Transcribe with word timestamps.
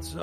So, 0.00 0.20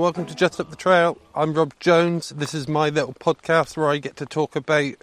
welcome 0.00 0.26
to 0.26 0.34
Just 0.34 0.58
Up 0.58 0.68
the 0.68 0.76
Trail. 0.76 1.16
I'm 1.32 1.54
Rob 1.54 1.74
Jones. 1.78 2.30
This 2.30 2.54
is 2.54 2.66
my 2.66 2.88
little 2.88 3.14
podcast 3.14 3.76
where 3.76 3.88
I 3.88 3.98
get 3.98 4.16
to 4.16 4.26
talk 4.26 4.56
about 4.56 4.94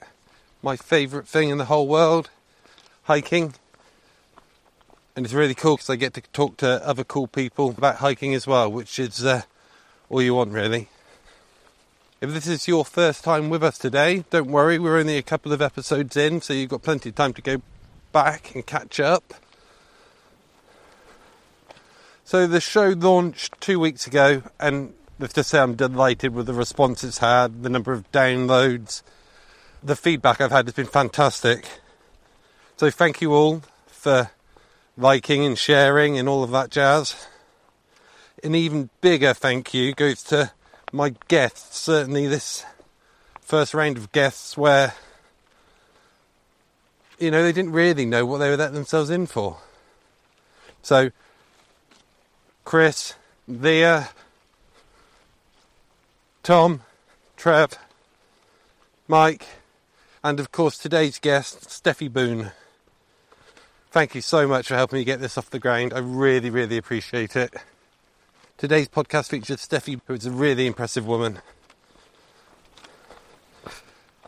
my 0.61 0.75
favourite 0.75 1.25
thing 1.25 1.49
in 1.49 1.57
the 1.57 1.65
whole 1.65 1.87
world 1.87 2.29
hiking. 3.03 3.53
And 5.15 5.25
it's 5.25 5.33
really 5.33 5.55
cool 5.55 5.77
because 5.77 5.89
I 5.89 5.95
get 5.95 6.13
to 6.15 6.21
talk 6.33 6.57
to 6.57 6.85
other 6.85 7.05
cool 7.05 7.27
people 7.27 7.69
about 7.69 7.95
hiking 7.97 8.33
as 8.33 8.45
well, 8.45 8.69
which 8.69 8.99
is 8.99 9.23
uh, 9.23 9.43
all 10.09 10.21
you 10.21 10.35
want, 10.35 10.51
really. 10.51 10.89
If 12.19 12.33
this 12.33 12.45
is 12.45 12.67
your 12.67 12.83
first 12.83 13.23
time 13.23 13.49
with 13.49 13.63
us 13.63 13.77
today, 13.77 14.25
don't 14.31 14.51
worry, 14.51 14.79
we're 14.79 14.97
only 14.97 15.15
a 15.15 15.23
couple 15.23 15.53
of 15.53 15.61
episodes 15.61 16.17
in, 16.17 16.41
so 16.41 16.51
you've 16.53 16.71
got 16.71 16.83
plenty 16.83 17.07
of 17.07 17.15
time 17.15 17.33
to 17.35 17.41
go 17.41 17.61
back 18.11 18.53
and 18.53 18.65
catch 18.65 18.99
up. 18.99 19.33
So 22.27 22.45
the 22.45 22.59
show 22.59 22.89
launched 22.89 23.53
two 23.61 23.79
weeks 23.79 24.05
ago, 24.05 24.43
and 24.59 24.93
let's 25.17 25.33
just 25.33 25.49
say 25.49 25.59
I'm 25.59 25.75
delighted 25.75 26.33
with 26.33 26.47
the 26.47 26.53
response 26.53 27.01
it's 27.05 27.19
had, 27.19 27.63
the 27.63 27.69
number 27.69 27.93
of 27.93 28.11
downloads, 28.11 29.01
the 29.81 29.95
feedback 29.95 30.41
I've 30.41 30.51
had 30.51 30.65
has 30.65 30.73
been 30.73 30.87
fantastic. 30.87 31.69
So 32.75 32.91
thank 32.91 33.21
you 33.21 33.33
all 33.33 33.61
for 33.85 34.31
liking 34.97 35.45
and 35.45 35.57
sharing 35.57 36.17
and 36.17 36.27
all 36.27 36.43
of 36.43 36.51
that 36.51 36.69
jazz. 36.69 37.27
An 38.43 38.55
even 38.55 38.89
bigger 38.99 39.33
thank 39.33 39.73
you 39.73 39.93
goes 39.93 40.21
to 40.23 40.51
my 40.91 41.15
guests, 41.29 41.77
certainly 41.77 42.27
this 42.27 42.65
first 43.39 43.73
round 43.73 43.95
of 43.95 44.11
guests 44.11 44.57
where 44.57 44.95
you 47.19 47.31
know 47.31 47.41
they 47.41 47.53
didn't 47.53 47.71
really 47.71 48.05
know 48.05 48.25
what 48.25 48.39
they 48.39 48.49
were 48.49 48.57
letting 48.57 48.75
themselves 48.75 49.09
in 49.09 49.27
for. 49.27 49.59
So 50.83 51.11
Chris, 52.67 53.13
Leah, 53.47 54.09
Tom, 56.43 56.81
Trev, 57.37 57.77
Mike, 59.07 59.45
and 60.21 60.37
of 60.41 60.51
course 60.51 60.77
today's 60.77 61.17
guest, 61.17 61.71
Stephie 61.71 62.09
Boon. 62.09 62.51
Thank 63.89 64.15
you 64.15 64.19
so 64.19 64.49
much 64.49 64.67
for 64.67 64.75
helping 64.75 64.99
me 64.99 65.05
get 65.05 65.21
this 65.21 65.37
off 65.37 65.49
the 65.49 65.59
ground. 65.59 65.93
I 65.93 65.99
really, 65.99 66.49
really 66.49 66.75
appreciate 66.75 67.37
it. 67.37 67.53
Today's 68.57 68.89
podcast 68.89 69.29
features 69.29 69.61
Stephie, 69.61 70.01
who 70.05 70.15
is 70.15 70.25
a 70.25 70.31
really 70.31 70.67
impressive 70.67 71.07
woman. 71.07 71.39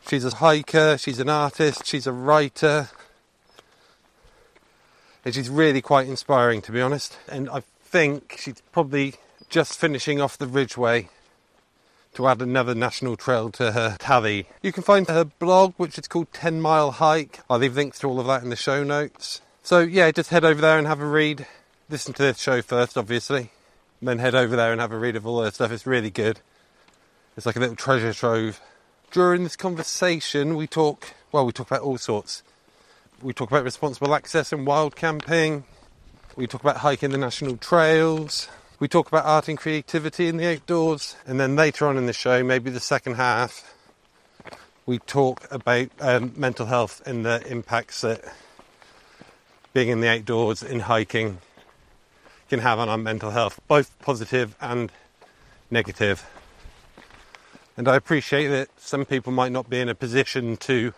She's 0.07 0.23
a 0.23 0.33
hiker, 0.33 0.97
she's 0.97 1.19
an 1.19 1.27
artist, 1.27 1.85
she's 1.85 2.07
a 2.07 2.13
writer, 2.13 2.87
and 5.25 5.35
she's 5.35 5.49
really 5.49 5.81
quite 5.81 6.07
inspiring 6.07 6.61
to 6.61 6.71
be 6.71 6.79
honest. 6.79 7.17
And 7.27 7.49
I 7.49 7.63
think 7.89 8.37
she's 8.39 8.61
probably 8.71 9.15
just 9.49 9.79
finishing 9.79 10.21
off 10.21 10.37
the 10.37 10.45
Ridgeway 10.45 11.09
to 12.13 12.27
add 12.27 12.41
another 12.41 12.75
national 12.75 13.17
trail 13.17 13.49
to 13.49 13.71
her 13.71 13.95
tally. 13.97 14.47
You 14.61 14.71
can 14.71 14.83
find 14.83 15.07
her 15.07 15.25
blog, 15.25 15.73
which 15.77 15.97
is 15.97 16.07
called 16.07 16.31
10 16.33 16.61
Mile 16.61 16.91
Hike. 16.91 17.39
I'll 17.49 17.57
leave 17.57 17.75
links 17.75 17.97
to 17.99 18.07
all 18.07 18.19
of 18.19 18.27
that 18.27 18.43
in 18.43 18.49
the 18.49 18.55
show 18.55 18.83
notes. 18.83 19.41
So, 19.63 19.79
yeah, 19.79 20.11
just 20.11 20.29
head 20.29 20.45
over 20.45 20.61
there 20.61 20.77
and 20.77 20.85
have 20.85 21.01
a 21.01 21.05
read. 21.05 21.47
Listen 21.89 22.13
to 22.13 22.21
this 22.21 22.39
show 22.39 22.61
first, 22.61 22.95
obviously. 22.95 23.51
And 23.99 24.07
then 24.07 24.19
head 24.19 24.35
over 24.35 24.55
there 24.55 24.71
and 24.71 24.79
have 24.79 24.91
a 24.91 24.97
read 24.97 25.15
of 25.15 25.25
all 25.25 25.41
her 25.41 25.49
stuff. 25.49 25.71
It's 25.71 25.87
really 25.87 26.11
good. 26.11 26.39
It's 27.35 27.47
like 27.47 27.55
a 27.55 27.59
little 27.59 27.75
treasure 27.75 28.13
trove. 28.13 28.61
During 29.11 29.43
this 29.43 29.55
conversation, 29.55 30.55
we 30.55 30.67
talk, 30.67 31.15
well, 31.31 31.45
we 31.45 31.51
talk 31.51 31.67
about 31.67 31.81
all 31.81 31.97
sorts. 31.97 32.43
We 33.21 33.33
talk 33.33 33.49
about 33.49 33.63
responsible 33.63 34.13
access 34.13 34.53
and 34.53 34.67
wild 34.67 34.95
camping. 34.95 35.63
We 36.39 36.47
talk 36.47 36.61
about 36.61 36.77
hiking 36.77 37.09
the 37.09 37.17
national 37.17 37.57
trails. 37.57 38.47
We 38.79 38.87
talk 38.87 39.09
about 39.09 39.25
art 39.25 39.49
and 39.49 39.57
creativity 39.57 40.29
in 40.29 40.37
the 40.37 40.47
outdoors. 40.47 41.17
And 41.27 41.37
then 41.37 41.57
later 41.57 41.85
on 41.85 41.97
in 41.97 42.05
the 42.05 42.13
show, 42.13 42.45
maybe 42.45 42.69
the 42.71 42.79
second 42.79 43.15
half, 43.15 43.75
we 44.85 44.99
talk 44.99 45.45
about 45.51 45.89
um, 45.99 46.31
mental 46.37 46.65
health 46.65 47.01
and 47.05 47.25
the 47.25 47.45
impacts 47.45 47.99
that 48.01 48.23
being 49.73 49.89
in 49.89 49.99
the 49.99 50.07
outdoors 50.07 50.63
in 50.63 50.79
hiking 50.79 51.39
can 52.49 52.59
have 52.59 52.79
on 52.79 52.87
our 52.87 52.97
mental 52.97 53.31
health, 53.31 53.59
both 53.67 53.99
positive 53.99 54.55
and 54.61 54.93
negative. 55.69 56.25
And 57.75 57.89
I 57.89 57.97
appreciate 57.97 58.47
that 58.47 58.69
some 58.77 59.03
people 59.03 59.33
might 59.33 59.51
not 59.51 59.69
be 59.69 59.81
in 59.81 59.89
a 59.89 59.93
position 59.93 60.55
to 60.55 60.93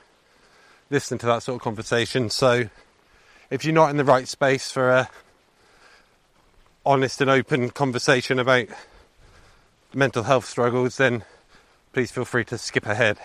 listen 0.92 1.18
to 1.18 1.26
that 1.26 1.42
sort 1.42 1.56
of 1.56 1.64
conversation. 1.64 2.30
So 2.30 2.70
if 3.50 3.66
you're 3.66 3.74
not 3.74 3.90
in 3.90 3.98
the 3.98 4.06
right 4.06 4.28
space 4.28 4.70
for 4.70 4.92
a 4.92 5.10
honest 6.86 7.22
and 7.22 7.30
open 7.30 7.70
conversation 7.70 8.40
about 8.40 8.68
mental 9.94 10.24
health 10.24 10.46
struggles, 10.46 10.98
then 10.98 11.24
please 11.94 12.12
feel 12.12 12.26
free 12.26 12.46
to 12.46 12.58
skip 12.58 12.86
ahead. 12.86 13.18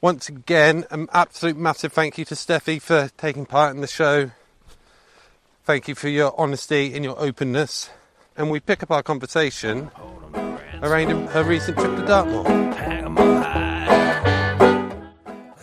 Once 0.00 0.28
again, 0.28 0.84
an 0.90 1.08
absolute 1.12 1.56
massive 1.56 1.92
thank 1.92 2.18
you 2.18 2.24
to 2.24 2.36
Stephie 2.36 2.78
for 2.78 3.10
taking 3.16 3.44
part 3.44 3.74
in 3.74 3.80
the 3.80 3.86
show. 3.86 4.30
Thank 5.64 5.88
you 5.88 5.94
for 5.94 6.08
your 6.08 6.32
honesty 6.38 6.94
and 6.94 7.04
your 7.04 7.18
openness. 7.20 7.90
And 8.36 8.50
we 8.50 8.60
pick 8.60 8.82
up 8.82 8.90
our 8.90 9.02
conversation 9.02 9.90
around 10.82 11.28
her 11.28 11.44
recent 11.44 11.76
trip 11.78 11.96
to 11.96 12.06
Dartmoor. 12.06 12.44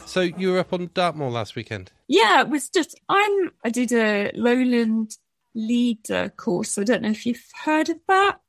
So 0.06 0.22
you 0.22 0.52
were 0.52 0.60
up 0.60 0.72
on 0.72 0.92
Dartmoor 0.94 1.32
last 1.32 1.56
weekend? 1.56 1.92
Yeah, 2.08 2.42
it 2.42 2.50
was 2.50 2.70
just 2.70 3.00
I'm 3.10 3.52
I 3.64 3.70
did 3.70 3.92
a 3.92 4.32
lowland 4.36 5.18
leader 5.56 6.30
course. 6.30 6.78
I 6.78 6.84
don't 6.84 7.02
know 7.02 7.10
if 7.10 7.26
you've 7.26 7.44
heard 7.64 7.90
of 7.90 7.98
that. 8.08 8.42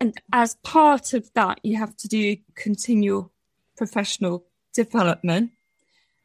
And 0.00 0.14
as 0.32 0.56
part 0.62 1.14
of 1.14 1.30
that, 1.34 1.60
you 1.62 1.76
have 1.76 1.96
to 1.98 2.08
do 2.08 2.36
continual 2.54 3.32
professional 3.76 4.46
development. 4.74 5.52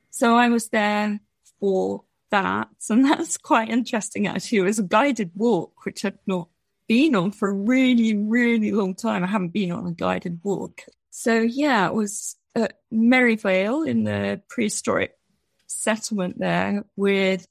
So 0.09 0.35
I 0.35 0.49
was 0.49 0.69
there 0.69 1.19
for 1.59 2.03
that. 2.31 2.69
And 2.89 3.05
that's 3.05 3.37
quite 3.37 3.69
interesting, 3.69 4.27
actually. 4.27 4.59
It 4.59 4.63
was 4.63 4.79
a 4.79 4.83
guided 4.83 5.31
walk, 5.35 5.85
which 5.85 6.05
I'd 6.05 6.17
not 6.25 6.47
been 6.87 7.15
on 7.15 7.31
for 7.31 7.49
a 7.49 7.53
really, 7.53 8.15
really 8.15 8.71
long 8.71 8.95
time. 8.95 9.23
I 9.23 9.27
haven't 9.27 9.53
been 9.53 9.71
on 9.71 9.87
a 9.87 9.91
guided 9.91 10.39
walk. 10.43 10.81
So, 11.09 11.41
yeah, 11.41 11.87
it 11.87 11.93
was 11.93 12.37
at 12.55 12.79
Merivale 12.91 13.83
in 13.83 14.05
the 14.05 14.41
prehistoric 14.47 15.17
settlement 15.67 16.39
there 16.39 16.85
with 16.95 17.47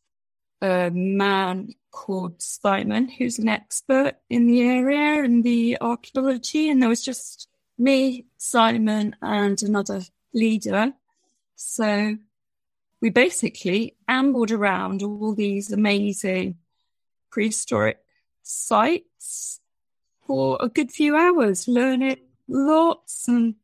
a 0.64 0.90
man 0.90 1.74
called 1.90 2.40
Simon, 2.40 3.08
who's 3.08 3.38
an 3.38 3.48
expert 3.48 4.14
in 4.30 4.46
the 4.46 4.62
area 4.62 5.22
and 5.22 5.44
the 5.44 5.76
archaeology. 5.80 6.70
And 6.70 6.80
there 6.80 6.88
was 6.88 7.04
just 7.04 7.48
me, 7.76 8.24
Simon, 8.38 9.14
and 9.20 9.62
another 9.62 10.00
leader. 10.32 10.94
So 11.54 12.16
we 13.02 13.10
basically 13.10 13.96
ambled 14.08 14.50
around 14.50 15.02
all 15.02 15.34
these 15.34 15.70
amazing 15.70 16.56
prehistoric 17.30 17.98
sites 18.42 19.60
for 20.26 20.56
a 20.60 20.70
good 20.70 20.90
few 20.90 21.14
hours, 21.14 21.68
learning 21.68 22.16
lots 22.48 23.28
and 23.28 23.56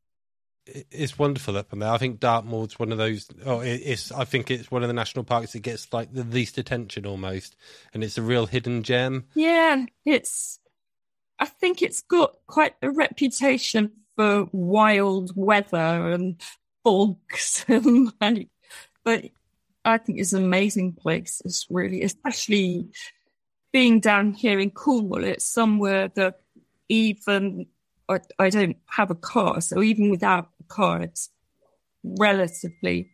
it's 0.91 1.19
wonderful 1.19 1.57
up 1.57 1.73
in 1.73 1.81
there. 1.81 1.91
I 1.91 1.99
think 1.99 2.21
Dartmoor's 2.21 2.79
one 2.79 2.93
of 2.93 2.99
those. 2.99 3.29
Oh, 3.45 3.61
it's. 3.61 4.13
I 4.13 4.25
think 4.25 4.51
it's 4.51 4.71
one 4.71 4.83
of 4.83 4.89
the 4.89 4.95
national 4.95 5.25
parks 5.25 5.53
that 5.53 5.61
gets 5.61 5.93
like 5.93 6.13
the 6.13 6.25
least 6.25 6.59
attention 6.59 7.07
almost, 7.07 7.57
and 7.93 8.05
it's 8.05 8.19
a 8.19 8.23
real 8.23 8.47
hidden 8.47 8.83
gem. 8.83 9.27
Yeah, 9.35 9.85
it's. 10.05 10.59
I 11.39 11.47
think 11.47 11.83
it's 11.83 12.03
got 12.03 12.37
quite 12.47 12.75
a 12.83 12.91
reputation 12.91 13.93
for 14.17 14.49
wild 14.53 15.33
weather 15.35 16.11
and 16.11 16.41
fogs, 16.85 17.65
and 17.69 18.13
like, 18.21 18.49
but 19.05 19.25
I 19.85 19.99
think 19.99 20.19
it's 20.19 20.33
an 20.33 20.45
amazing 20.45 20.93
place. 20.93 21.41
It's 21.45 21.67
really, 21.71 22.03
especially 22.03 22.89
being 23.73 24.01
down 24.01 24.35
here 24.35 24.59
in 24.59 24.71
Cornwall. 24.71 25.25
It's 25.25 25.45
somewhere 25.45 26.09
that 26.15 26.41
even 26.89 27.67
I 28.39 28.51
don't 28.51 28.77
have 28.87 29.11
a 29.11 29.15
car, 29.15 29.61
so 29.61 29.83
even 29.83 30.11
without 30.11 30.51
a 30.71 30.75
car, 30.75 31.03
it's 31.03 31.31
relatively 32.05 33.11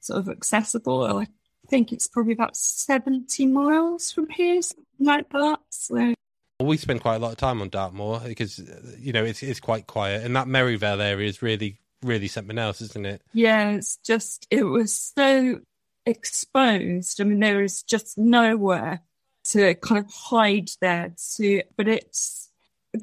sort 0.00 0.20
of 0.20 0.28
accessible. 0.28 1.04
I 1.04 1.26
think 1.68 1.92
it's 1.92 2.08
probably 2.08 2.32
about 2.32 2.56
70 2.56 3.46
miles 3.46 4.10
from 4.12 4.28
here, 4.30 4.60
something 4.62 4.84
like 5.00 5.30
that. 5.30 5.60
So. 5.70 6.14
We 6.60 6.76
spend 6.76 7.02
quite 7.02 7.16
a 7.16 7.18
lot 7.18 7.32
of 7.32 7.38
time 7.38 7.60
on 7.60 7.68
Dartmoor 7.68 8.20
because, 8.26 8.58
you 8.98 9.12
know, 9.12 9.24
it's, 9.24 9.42
it's 9.42 9.60
quite 9.60 9.86
quiet. 9.86 10.24
And 10.24 10.34
that 10.36 10.48
Merivale 10.48 11.02
area 11.02 11.28
is 11.28 11.42
really, 11.42 11.80
really 12.02 12.28
something 12.28 12.58
else, 12.58 12.80
isn't 12.80 13.06
it? 13.06 13.22
Yeah, 13.34 13.70
it's 13.70 13.98
just, 13.98 14.46
it 14.50 14.62
was 14.62 14.94
so 14.94 15.60
exposed. 16.06 17.20
I 17.20 17.24
mean, 17.24 17.40
there 17.40 17.62
is 17.62 17.82
just 17.82 18.16
nowhere 18.16 19.02
to 19.50 19.74
kind 19.74 20.04
of 20.04 20.10
hide 20.10 20.70
there. 20.80 21.12
To, 21.36 21.62
but 21.76 21.88
it's, 21.88 22.50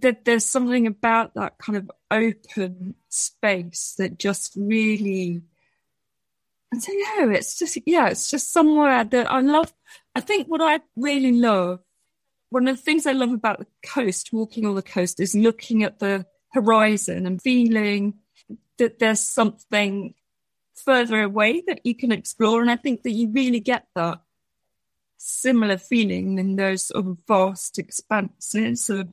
that 0.02 0.26
there's 0.26 0.46
something 0.46 0.88
about 0.88 1.34
that 1.36 1.58
kind 1.58 1.78
of 1.78 1.92
open 2.12 2.96
space 3.10 3.96
that 3.98 4.20
just 4.20 4.54
really 4.56 5.42
I 6.74 6.78
don't 6.78 7.30
know, 7.30 7.36
it's 7.36 7.60
just 7.60 7.78
yeah, 7.86 8.10
it's 8.10 8.32
just 8.32 8.52
somewhere 8.52 9.04
that 9.04 9.32
I 9.32 9.42
love. 9.42 9.72
I 10.16 10.22
think 10.22 10.48
what 10.48 10.62
I 10.62 10.80
really 10.96 11.34
love 11.34 11.80
one 12.54 12.68
of 12.68 12.78
the 12.78 12.84
things 12.84 13.08
I 13.08 13.14
love 13.14 13.32
about 13.32 13.58
the 13.58 13.66
coast, 13.84 14.32
walking 14.32 14.68
on 14.68 14.76
the 14.76 14.84
coast, 14.84 15.20
is 15.20 15.34
looking 15.34 15.82
at 15.82 15.98
the 15.98 16.28
horizon 16.52 17.26
and 17.26 17.42
feeling 17.42 18.14
that 18.78 19.00
there's 19.00 19.22
something 19.22 20.14
further 20.76 21.24
away 21.24 21.64
that 21.66 21.82
you 21.84 21.96
can 21.96 22.12
explore. 22.12 22.62
And 22.62 22.70
I 22.70 22.76
think 22.76 23.02
that 23.04 23.12
you 23.12 23.32
really 23.32 23.60
get 23.60 23.88
that 23.96 24.22
similar 25.18 25.80
feeling 25.80 26.38
in 26.38 26.56
those 26.56 26.84
sort 26.84 27.04
of 27.04 27.18
vast 27.28 27.80
expanses 27.80 28.88
of 28.88 29.08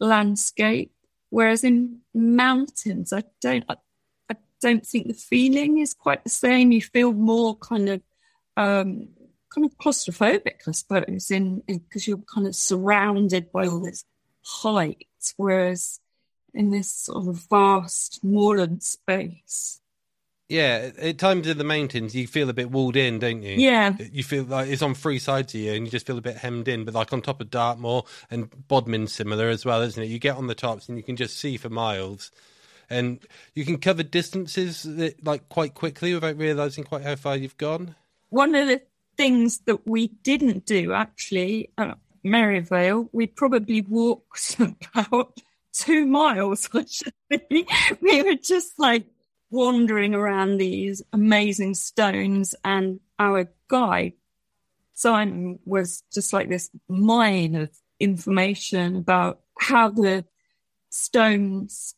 landscape. 0.00 0.92
Whereas 1.30 1.64
in 1.64 2.00
mountains, 2.14 3.12
I 3.12 3.24
don't, 3.40 3.64
I, 3.68 3.76
I 4.30 4.36
don't 4.60 4.86
think 4.86 5.08
the 5.08 5.14
feeling 5.14 5.78
is 5.78 5.94
quite 5.94 6.24
the 6.24 6.30
same. 6.30 6.72
You 6.72 6.82
feel 6.82 7.12
more 7.12 7.56
kind 7.56 7.88
of 7.88 8.02
um, 8.56 9.08
kind 9.54 9.64
of 9.64 9.76
claustrophobic, 9.78 10.68
I 10.68 10.72
suppose, 10.72 11.30
in 11.30 11.62
because 11.66 12.06
you're 12.06 12.22
kind 12.32 12.46
of 12.46 12.54
surrounded 12.54 13.50
by 13.52 13.66
all 13.66 13.80
this 13.80 14.04
height, 14.42 15.06
whereas 15.36 16.00
in 16.54 16.70
this 16.70 16.92
sort 16.92 17.26
of 17.28 17.44
vast 17.50 18.22
moorland 18.22 18.82
space. 18.82 19.80
Yeah, 20.48 20.90
at 20.98 21.18
times 21.18 21.48
in 21.48 21.58
the 21.58 21.64
mountains, 21.64 22.14
you 22.14 22.28
feel 22.28 22.48
a 22.48 22.52
bit 22.52 22.70
walled 22.70 22.94
in, 22.94 23.18
don't 23.18 23.42
you? 23.42 23.56
Yeah. 23.56 23.96
You 24.12 24.22
feel 24.22 24.44
like 24.44 24.68
it's 24.68 24.82
on 24.82 24.94
three 24.94 25.18
sides 25.18 25.54
of 25.54 25.60
you 25.60 25.72
and 25.72 25.84
you 25.84 25.90
just 25.90 26.06
feel 26.06 26.18
a 26.18 26.22
bit 26.22 26.36
hemmed 26.36 26.68
in. 26.68 26.84
But 26.84 26.94
like 26.94 27.12
on 27.12 27.20
top 27.20 27.40
of 27.40 27.50
Dartmoor 27.50 28.04
and 28.30 28.48
Bodmin's 28.68 29.12
similar 29.12 29.48
as 29.48 29.64
well, 29.64 29.82
isn't 29.82 30.00
it? 30.00 30.06
You 30.06 30.20
get 30.20 30.36
on 30.36 30.46
the 30.46 30.54
tops 30.54 30.88
and 30.88 30.96
you 30.96 31.02
can 31.02 31.16
just 31.16 31.38
see 31.38 31.56
for 31.56 31.68
miles. 31.68 32.30
And 32.88 33.18
you 33.54 33.64
can 33.64 33.78
cover 33.78 34.04
distances 34.04 34.84
that, 34.84 35.24
like 35.24 35.48
quite 35.48 35.74
quickly 35.74 36.14
without 36.14 36.38
realizing 36.38 36.84
quite 36.84 37.02
how 37.02 37.16
far 37.16 37.36
you've 37.36 37.58
gone. 37.58 37.96
One 38.30 38.54
of 38.54 38.68
the 38.68 38.82
things 39.16 39.58
that 39.66 39.84
we 39.84 40.08
didn't 40.22 40.64
do 40.64 40.92
actually 40.92 41.70
at 41.76 41.98
Merivale, 42.22 43.08
we 43.12 43.26
probably 43.26 43.80
walked 43.80 44.56
about 44.94 45.40
two 45.72 46.06
miles. 46.06 46.70
we 47.50 48.22
were 48.22 48.36
just 48.36 48.78
like 48.78 49.06
wandering 49.50 50.14
around 50.14 50.58
these 50.58 51.02
amazing 51.12 51.74
stones, 51.74 52.54
and 52.64 53.00
our 53.18 53.50
guide, 53.68 54.14
Simon, 54.94 55.58
was 55.64 56.02
just 56.12 56.32
like 56.32 56.48
this 56.48 56.70
mine 56.88 57.54
of 57.54 57.70
information 58.00 58.96
about 58.96 59.40
how 59.58 59.88
the 59.88 60.24
stones 60.90 61.94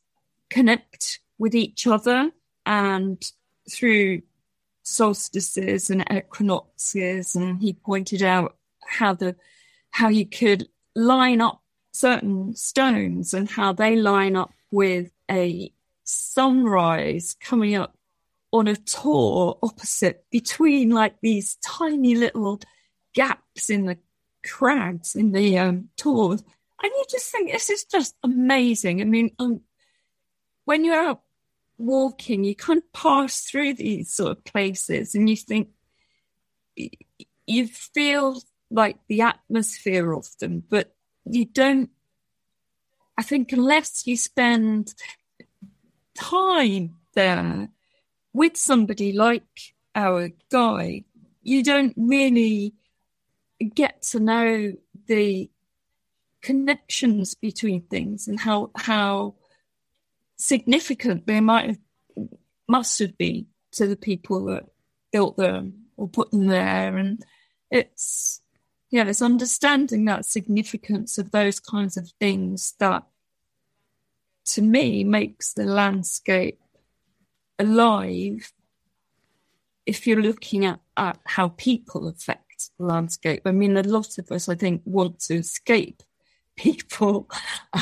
connect 0.51 1.21
with 1.39 1.55
each 1.55 1.87
other 1.87 2.31
and 2.67 3.33
through 3.71 4.23
solstices 4.83 5.91
and 5.91 6.05
equinoxes, 6.11 7.35
and 7.35 7.61
he 7.61 7.73
pointed 7.73 8.23
out 8.23 8.57
how 8.87 9.15
the 9.15 9.37
how 9.91 10.09
you 10.09 10.27
could 10.27 10.69
line 10.95 11.41
up 11.41 11.63
certain 11.93 12.55
stones 12.55 13.35
and 13.35 13.51
how 13.51 13.73
they 13.73 13.97
line 13.97 14.37
up 14.37 14.53
with 14.71 15.11
a 15.31 15.73
sunrise 16.09 17.37
coming 17.41 17.75
up 17.75 17.97
on 18.51 18.67
a 18.67 18.77
tour 18.77 19.59
opposite 19.63 20.25
between 20.31 20.91
like 20.91 21.17
these 21.21 21.57
tiny 21.57 22.15
little 22.15 22.61
gaps 23.15 23.69
in 23.69 23.85
the 23.85 23.99
crags 24.45 25.15
in 25.15 25.33
the 25.33 25.59
um, 25.59 25.89
tors. 25.97 26.43
And 26.83 26.93
you 26.93 27.05
just 27.11 27.31
think 27.31 27.53
this 27.53 27.71
is 27.71 27.85
just 27.85 28.15
amazing. 28.23 29.01
I 29.01 29.05
mean, 29.05 29.33
um, 29.39 29.61
when 30.65 30.85
you're 30.85 30.95
out 30.95 31.23
walking, 31.77 32.45
you 32.45 32.55
kind 32.55 32.79
of 32.79 32.93
pass 32.93 33.43
through 33.43 33.75
these 33.75 34.13
sort 34.13 34.33
of 34.33 34.45
places 34.45 35.15
and 35.15 35.29
you 35.29 35.37
think 35.37 35.69
you 37.47 37.67
feel 37.67 38.41
like 38.71 38.99
the 39.09 39.23
atmosphere 39.23 40.13
of 40.13 40.27
them, 40.39 40.63
but 40.69 40.95
you 41.25 41.45
don't. 41.45 41.91
I 43.17 43.23
think 43.23 43.53
unless 43.53 44.07
you 44.07 44.17
spend 44.17 44.95
time 46.19 46.97
there 47.15 47.69
with 48.33 48.57
somebody 48.57 49.13
like 49.13 49.75
our 49.95 50.31
guy, 50.51 51.05
you 51.43 51.63
don't 51.63 51.95
really 51.97 52.75
get 53.75 54.03
to 54.03 54.21
know 54.21 54.73
the 55.07 55.51
connections 56.43 57.35
between 57.35 57.83
things 57.83 58.29
and 58.29 58.39
how 58.39 58.71
how 58.77 59.35
significant 60.37 61.27
they 61.27 61.41
might 61.41 61.67
have 61.67 61.79
must 62.69 62.99
have 62.99 63.17
been 63.19 63.47
to 63.73 63.87
the 63.87 63.97
people 63.97 64.45
that 64.45 64.65
built 65.13 65.37
them 65.37 65.87
or 65.97 66.09
put 66.09 66.31
them 66.31 66.47
there. 66.47 66.97
And 66.97 67.25
it's 67.71 68.41
yeah, 68.91 69.05
it's 69.07 69.23
understanding 69.23 70.07
that 70.07 70.25
significance 70.25 71.19
of 71.19 71.31
those 71.31 71.61
kinds 71.61 71.97
of 71.97 72.11
things 72.21 72.75
that 72.79 73.05
to 74.49 74.63
me 74.63 75.05
makes 75.05 75.53
the 75.53 75.65
landscape 75.65 76.59
alive 77.59 78.53
if 79.87 80.07
you're 80.07 80.23
looking 80.23 80.65
at, 80.65 80.81
at 80.97 81.19
how 81.25 81.49
people 81.49 82.09
affect 82.09 82.71
the 82.79 82.85
landscape. 82.85 83.43
I 83.45 83.53
mean, 83.53 83.77
a 83.77 83.83
lot 83.83 84.19
of 84.19 84.31
us, 84.31 84.49
I 84.49 84.55
think, 84.55 84.83
want 84.85 85.21
to 85.21 85.37
escape 85.37 86.03
people, 86.57 87.29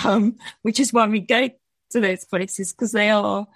um, 0.05 0.37
which 0.63 0.79
is 0.79 0.93
why 0.93 1.07
we 1.07 1.21
go 1.21 1.49
to 1.91 2.01
those 2.01 2.25
places 2.25 2.73
because 2.73 2.93
they 2.93 3.11
are 3.11 3.47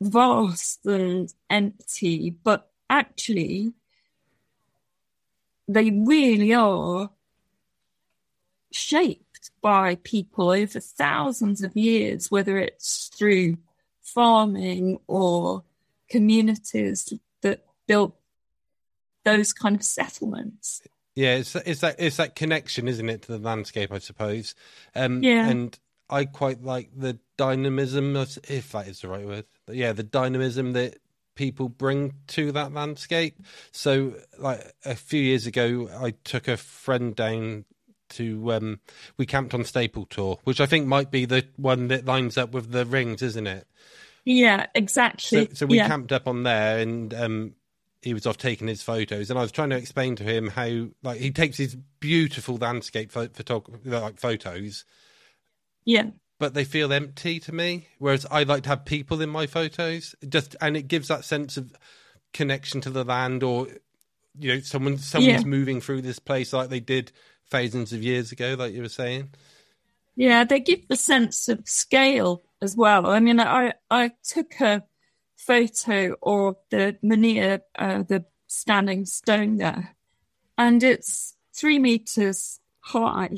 vast 0.00 0.84
and 0.86 1.32
empty, 1.48 2.30
but 2.30 2.68
actually, 2.90 3.72
they 5.68 5.90
really 5.90 6.52
are 6.54 7.10
shaped 8.72 9.31
by 9.60 9.96
people 9.96 10.50
over 10.50 10.80
thousands 10.80 11.62
of 11.62 11.76
years, 11.76 12.30
whether 12.30 12.58
it's 12.58 13.10
through 13.16 13.56
farming 14.00 14.98
or 15.06 15.64
communities 16.08 17.12
that 17.40 17.64
built 17.86 18.14
those 19.24 19.52
kind 19.52 19.76
of 19.76 19.82
settlements. 19.82 20.82
Yeah, 21.14 21.36
it's 21.36 21.54
it's 21.54 21.80
that 21.80 21.96
it's 21.98 22.16
that 22.16 22.34
connection, 22.34 22.88
isn't 22.88 23.08
it, 23.08 23.22
to 23.22 23.32
the 23.32 23.38
landscape? 23.38 23.92
I 23.92 23.98
suppose. 23.98 24.54
Um, 24.94 25.22
yeah, 25.22 25.48
and 25.48 25.78
I 26.08 26.24
quite 26.24 26.62
like 26.62 26.90
the 26.96 27.18
dynamism, 27.36 28.16
if 28.16 28.72
that 28.72 28.88
is 28.88 29.00
the 29.00 29.08
right 29.08 29.26
word. 29.26 29.44
Yeah, 29.68 29.92
the 29.92 30.02
dynamism 30.02 30.72
that 30.72 30.98
people 31.34 31.68
bring 31.68 32.14
to 32.28 32.52
that 32.52 32.72
landscape. 32.72 33.36
So, 33.72 34.14
like 34.38 34.72
a 34.84 34.94
few 34.94 35.20
years 35.20 35.46
ago, 35.46 35.88
I 36.00 36.12
took 36.24 36.48
a 36.48 36.56
friend 36.56 37.14
down 37.14 37.64
to 38.12 38.52
um, 38.52 38.80
we 39.16 39.26
camped 39.26 39.54
on 39.54 39.64
Staple 39.64 40.06
Tor, 40.06 40.38
which 40.44 40.60
I 40.60 40.66
think 40.66 40.86
might 40.86 41.10
be 41.10 41.24
the 41.24 41.46
one 41.56 41.88
that 41.88 42.04
lines 42.04 42.38
up 42.38 42.52
with 42.52 42.70
the 42.70 42.86
rings, 42.86 43.22
isn't 43.22 43.46
it? 43.46 43.66
Yeah, 44.24 44.66
exactly. 44.74 45.46
So, 45.46 45.54
so 45.54 45.66
we 45.66 45.76
yeah. 45.78 45.88
camped 45.88 46.12
up 46.12 46.28
on 46.28 46.44
there, 46.44 46.78
and 46.78 47.12
um, 47.12 47.54
he 48.02 48.14
was 48.14 48.26
off 48.26 48.36
taking 48.38 48.68
his 48.68 48.82
photos, 48.82 49.30
and 49.30 49.38
I 49.38 49.42
was 49.42 49.52
trying 49.52 49.70
to 49.70 49.76
explain 49.76 50.16
to 50.16 50.24
him 50.24 50.48
how 50.48 50.88
like 51.02 51.20
he 51.20 51.30
takes 51.30 51.56
his 51.56 51.76
beautiful 52.00 52.56
landscape 52.56 53.10
photography, 53.12 53.90
like 53.90 54.20
photos, 54.20 54.84
yeah. 55.84 56.10
But 56.38 56.54
they 56.54 56.64
feel 56.64 56.92
empty 56.92 57.38
to 57.40 57.52
me. 57.52 57.86
Whereas 57.98 58.26
I 58.30 58.42
like 58.42 58.64
to 58.64 58.70
have 58.70 58.84
people 58.84 59.20
in 59.20 59.28
my 59.30 59.46
photos, 59.46 60.14
just 60.28 60.56
and 60.60 60.76
it 60.76 60.88
gives 60.88 61.08
that 61.08 61.24
sense 61.24 61.56
of 61.56 61.72
connection 62.32 62.80
to 62.82 62.90
the 62.90 63.04
land, 63.04 63.42
or 63.42 63.68
you 64.38 64.54
know, 64.54 64.60
someone 64.60 64.98
someone's 64.98 65.42
Yeah. 65.42 65.48
moving 65.48 65.80
through 65.80 66.02
this 66.02 66.18
place 66.18 66.52
like 66.52 66.68
they 66.70 66.80
did 66.80 67.12
thousands 67.52 67.92
of 67.92 68.02
years 68.02 68.32
ago, 68.32 68.56
like 68.58 68.72
you 68.72 68.80
were 68.82 68.88
saying. 68.88 69.28
Yeah, 70.16 70.44
they 70.44 70.58
give 70.58 70.88
the 70.88 70.96
sense 70.96 71.48
of 71.48 71.68
scale 71.68 72.42
as 72.60 72.76
well. 72.76 73.06
I 73.06 73.20
mean, 73.20 73.38
I 73.38 73.74
I 73.90 74.12
took 74.24 74.60
a 74.60 74.82
photo 75.36 76.16
of 76.22 76.56
the 76.70 76.96
menhir, 77.04 77.60
uh, 77.78 78.02
the 78.02 78.24
standing 78.46 79.04
stone 79.04 79.58
there, 79.58 79.94
and 80.56 80.82
it's 80.82 81.36
three 81.54 81.78
meters 81.78 82.58
high, 82.80 83.36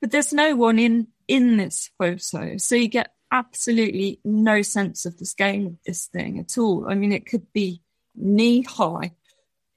but 0.00 0.10
there's 0.10 0.32
no 0.32 0.56
one 0.56 0.78
in 0.78 1.08
in 1.28 1.56
this 1.56 1.90
photo, 1.98 2.56
so 2.56 2.74
you 2.74 2.88
get 2.88 3.12
absolutely 3.30 4.20
no 4.24 4.62
sense 4.62 5.04
of 5.04 5.18
the 5.18 5.26
scale 5.26 5.66
of 5.66 5.76
this 5.84 6.06
thing 6.06 6.38
at 6.38 6.56
all. 6.56 6.86
I 6.88 6.94
mean, 6.94 7.12
it 7.12 7.26
could 7.26 7.52
be 7.52 7.82
knee 8.14 8.62
high, 8.62 9.12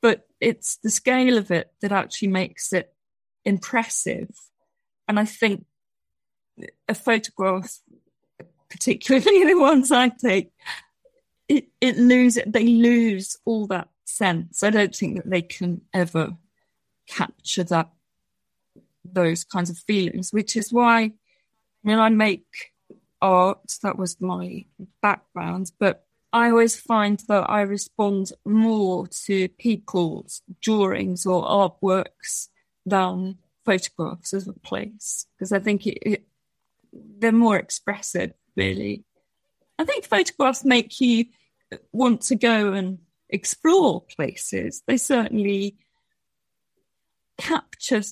but 0.01 0.27
it's 0.39 0.77
the 0.77 0.89
scale 0.89 1.37
of 1.37 1.51
it 1.51 1.71
that 1.81 1.91
actually 1.91 2.29
makes 2.29 2.71
it 2.73 2.93
impressive. 3.45 4.29
And 5.07 5.19
I 5.19 5.25
think 5.25 5.65
a 6.87 6.95
photograph, 6.95 7.79
particularly 8.69 9.43
the 9.45 9.59
ones 9.59 9.91
I 9.91 10.09
take, 10.09 10.51
it, 11.47 11.67
it 11.81 11.97
lose 11.97 12.37
they 12.45 12.65
lose 12.65 13.37
all 13.45 13.67
that 13.67 13.89
sense. 14.05 14.63
I 14.63 14.69
don't 14.69 14.95
think 14.95 15.17
that 15.17 15.29
they 15.29 15.41
can 15.41 15.81
ever 15.93 16.37
capture 17.07 17.63
that 17.65 17.89
those 19.03 19.43
kinds 19.43 19.69
of 19.69 19.77
feelings, 19.79 20.31
which 20.31 20.55
is 20.55 20.71
why 20.71 21.11
when 21.81 21.99
I 21.99 22.09
make 22.09 22.45
art, 23.21 23.77
that 23.83 23.97
was 23.97 24.21
my 24.21 24.65
background, 25.01 25.71
but 25.79 26.05
I 26.33 26.49
always 26.49 26.79
find 26.79 27.21
that 27.27 27.49
I 27.49 27.61
respond 27.61 28.31
more 28.45 29.07
to 29.25 29.49
people's 29.49 30.41
drawings 30.61 31.25
or 31.25 31.43
artworks 31.43 32.47
than 32.85 33.37
photographs 33.65 34.33
of 34.33 34.47
a 34.47 34.53
place 34.53 35.27
because 35.35 35.51
I 35.51 35.59
think 35.59 35.85
it, 35.85 35.97
it, 36.01 36.27
they're 36.91 37.31
more 37.31 37.57
expressive, 37.57 38.33
really. 38.55 39.03
I 39.77 39.85
think 39.85 40.05
photographs 40.05 40.65
make 40.65 40.99
you 40.99 41.25
want 41.91 42.21
to 42.23 42.35
go 42.35 42.73
and 42.73 42.99
explore 43.29 44.01
places. 44.01 44.83
They 44.85 44.97
certainly 44.97 45.77
capture 47.37 48.03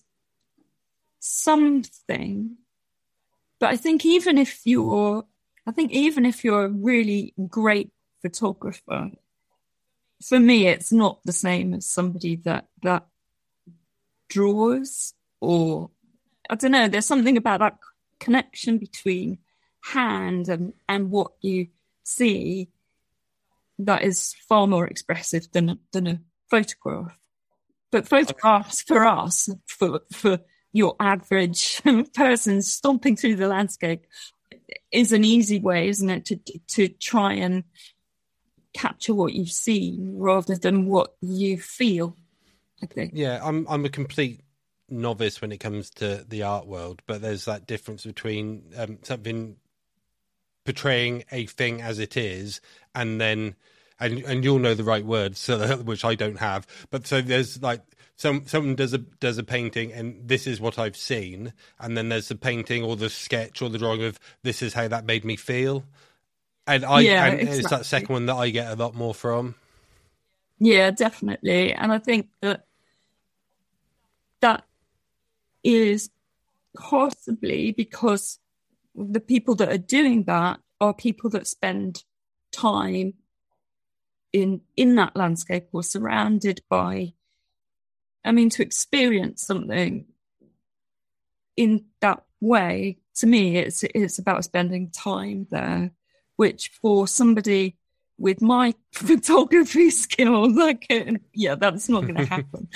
something. 1.20 2.58
But 3.60 3.70
I 3.70 3.76
think 3.76 4.06
even 4.06 4.38
if 4.38 4.62
you're, 4.66 5.26
I 5.68 5.72
think 5.72 5.92
even 5.92 6.26
if 6.26 6.44
you're 6.44 6.66
a 6.66 6.70
really 6.70 7.34
great 7.48 7.92
photographer, 8.22 9.12
for 10.26 10.40
me, 10.40 10.68
it's 10.68 10.92
not 10.92 11.20
the 11.24 11.34
same 11.34 11.74
as 11.74 11.86
somebody 11.86 12.36
that 12.38 12.68
that 12.84 13.06
draws 14.30 15.14
or 15.42 15.90
I 16.50 16.56
don't 16.56 16.72
know. 16.72 16.88
There's 16.88 17.06
something 17.06 17.38
about 17.38 17.60
that 17.60 17.78
connection 18.20 18.78
between 18.78 19.40
hand 19.82 20.50
and 20.50 20.74
and 20.88 21.12
what 21.12 21.32
you 21.42 21.68
see 22.04 22.70
that 23.80 24.04
is 24.04 24.36
far 24.48 24.68
more 24.68 24.88
expressive 24.88 25.52
than 25.52 25.80
than 25.92 26.08
a 26.08 26.22
photograph. 26.50 27.18
But 27.92 28.08
photographs 28.08 28.82
for 28.82 29.06
us, 29.06 29.50
for 29.68 30.02
for 30.12 30.40
your 30.72 30.96
average 31.00 31.82
person 32.14 32.62
stomping 32.62 33.16
through 33.16 33.36
the 33.36 33.48
landscape, 33.48 34.06
is 34.92 35.12
an 35.12 35.24
easy 35.24 35.60
way, 35.60 35.88
isn't 35.90 36.10
it, 36.10 36.26
to 36.26 36.40
to 36.68 36.88
try 36.88 37.34
and 37.34 37.64
capture 38.74 39.14
what 39.14 39.34
you've 39.34 39.52
seen 39.52 40.14
rather 40.18 40.56
than 40.56 40.86
what 40.86 41.16
you 41.22 41.58
feel. 41.58 42.16
I 42.84 42.88
think. 42.88 43.14
Yeah, 43.14 43.40
I'm 43.44 43.68
I'm 43.70 43.86
a 43.86 43.90
complete 43.90 44.42
novice 44.90 45.42
when 45.42 45.52
it 45.52 45.60
comes 45.60 45.90
to 45.92 46.26
the 46.28 46.44
art 46.44 46.68
world, 46.68 47.02
but 47.08 47.22
there's 47.22 47.46
that 47.46 47.68
difference 47.68 48.06
between 48.06 48.64
um, 48.78 49.00
something 49.04 49.58
portraying 50.66 51.24
a 51.32 51.46
thing 51.48 51.82
as 51.82 52.00
it 52.00 52.16
is 52.18 52.62
and 52.94 53.20
then 53.20 53.56
and 54.00 54.20
and 54.26 54.44
you'll 54.44 54.60
know 54.60 54.74
the 54.76 54.84
right 54.84 55.06
words 55.06 55.40
so 55.40 55.78
which 55.84 56.06
I 56.06 56.16
don't 56.16 56.38
have 56.40 56.68
but 56.92 57.08
so 57.08 57.22
there's 57.22 57.62
like 57.62 57.82
some 58.18 58.46
someone 58.46 58.76
does 58.76 58.94
a 58.94 59.00
does 59.00 59.38
a 59.38 59.44
painting 59.44 59.92
and 59.94 60.28
this 60.28 60.46
is 60.46 60.62
what 60.62 60.78
I've 60.78 60.98
seen 60.98 61.54
and 61.80 61.98
then 61.98 62.10
there's 62.10 62.28
the 62.28 62.36
painting 62.36 62.84
or 62.84 62.96
the 62.96 63.10
sketch 63.10 63.62
or 63.62 63.70
the 63.70 63.80
drawing 63.80 64.04
of 64.04 64.20
this 64.44 64.62
is 64.62 64.74
how 64.74 64.88
that 64.88 65.06
made 65.06 65.26
me 65.26 65.36
feel 65.38 65.86
and 66.68 66.86
I 66.86 67.02
Yeah, 67.02 67.26
and 67.26 67.40
exactly. 67.42 67.60
it's 67.60 67.70
that 67.70 67.86
second 67.86 68.14
one 68.14 68.26
that 68.28 68.36
I 68.36 68.50
get 68.50 68.72
a 68.72 68.76
lot 68.76 68.94
more 68.94 69.16
from 69.16 69.56
Yeah, 70.60 70.92
definitely. 70.92 71.74
And 71.74 71.92
I 71.92 72.00
think 72.00 72.30
that 72.42 72.66
that 74.42 74.64
is 75.64 76.10
possibly 76.78 77.72
because 77.72 78.40
the 78.96 79.20
people 79.20 79.56
that 79.56 79.70
are 79.70 79.78
doing 79.78 80.24
that 80.24 80.60
are 80.80 80.94
people 80.94 81.30
that 81.30 81.48
spend 81.48 82.04
time 82.52 83.14
in 84.32 84.62
in 84.76 84.96
that 84.96 85.16
landscape 85.16 85.68
or 85.74 85.84
surrounded 85.84 86.62
by 86.70 87.14
I 88.24 88.32
mean 88.32 88.50
to 88.52 88.62
experience 88.62 89.42
something 89.42 90.06
in 91.58 91.86
that 92.02 92.24
way 92.40 93.00
to 93.16 93.28
me 93.28 93.58
it's 93.58 93.84
it's 93.84 94.20
about 94.20 94.44
spending 94.44 94.92
time 94.92 95.48
there 95.50 95.92
which 96.36 96.72
for 96.82 97.08
somebody 97.08 97.78
with 98.18 98.42
my 98.42 98.74
photography 98.94 99.90
skills 99.90 100.56
like 100.56 100.86
yeah 101.34 101.56
that's 101.56 101.90
not 101.90 102.02
going 102.02 102.16
to 102.16 102.26
happen 102.26 102.68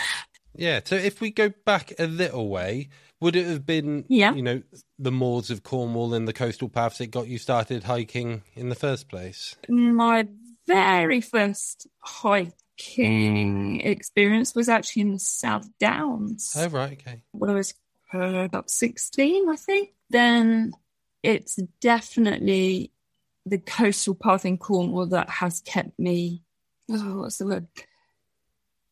Yeah. 0.56 0.82
So 0.84 0.96
if 0.96 1.22
we 1.22 1.32
go 1.32 1.50
back 1.66 1.94
a 2.00 2.06
little 2.08 2.50
way, 2.50 2.90
would 3.22 3.36
it 3.36 3.46
have 3.48 3.66
been, 3.66 4.06
Yeah. 4.10 4.34
you 4.34 4.42
know, 4.42 4.62
the 5.00 5.12
moors 5.12 5.50
of 5.50 5.64
Cornwall 5.64 6.14
and 6.14 6.28
the 6.28 6.34
coastal 6.34 6.70
paths 6.70 6.98
that 7.00 7.08
got 7.12 7.28
you 7.28 7.38
started 7.38 7.84
hiking 7.84 8.44
in 8.56 8.70
the 8.70 8.76
first 8.76 9.08
place? 9.10 9.56
my 9.70 10.28
very 10.68 11.20
first 11.22 11.88
hiking 12.78 13.82
experience 13.82 14.56
was 14.56 14.70
actually 14.70 15.02
in 15.04 15.12
the 15.14 15.20
South 15.20 15.68
Downs 15.80 16.54
Oh, 16.58 16.68
right. 16.70 16.94
Okay. 16.94 17.24
when 17.32 17.50
I 17.50 17.56
was 17.56 17.74
uh, 18.14 18.20
about 18.46 18.70
16, 18.70 19.50
I 19.50 19.56
think. 19.56 19.90
Then 20.10 20.74
it's 21.24 21.56
definitely 21.82 22.92
the 23.46 23.58
coastal 23.58 24.16
path 24.16 24.46
in 24.46 24.58
Cornwall 24.58 25.08
that 25.08 25.30
has 25.30 25.62
kept 25.62 25.98
me, 26.00 26.44
oh, 26.92 27.22
what's 27.22 27.38
the 27.38 27.46
word? 27.46 27.68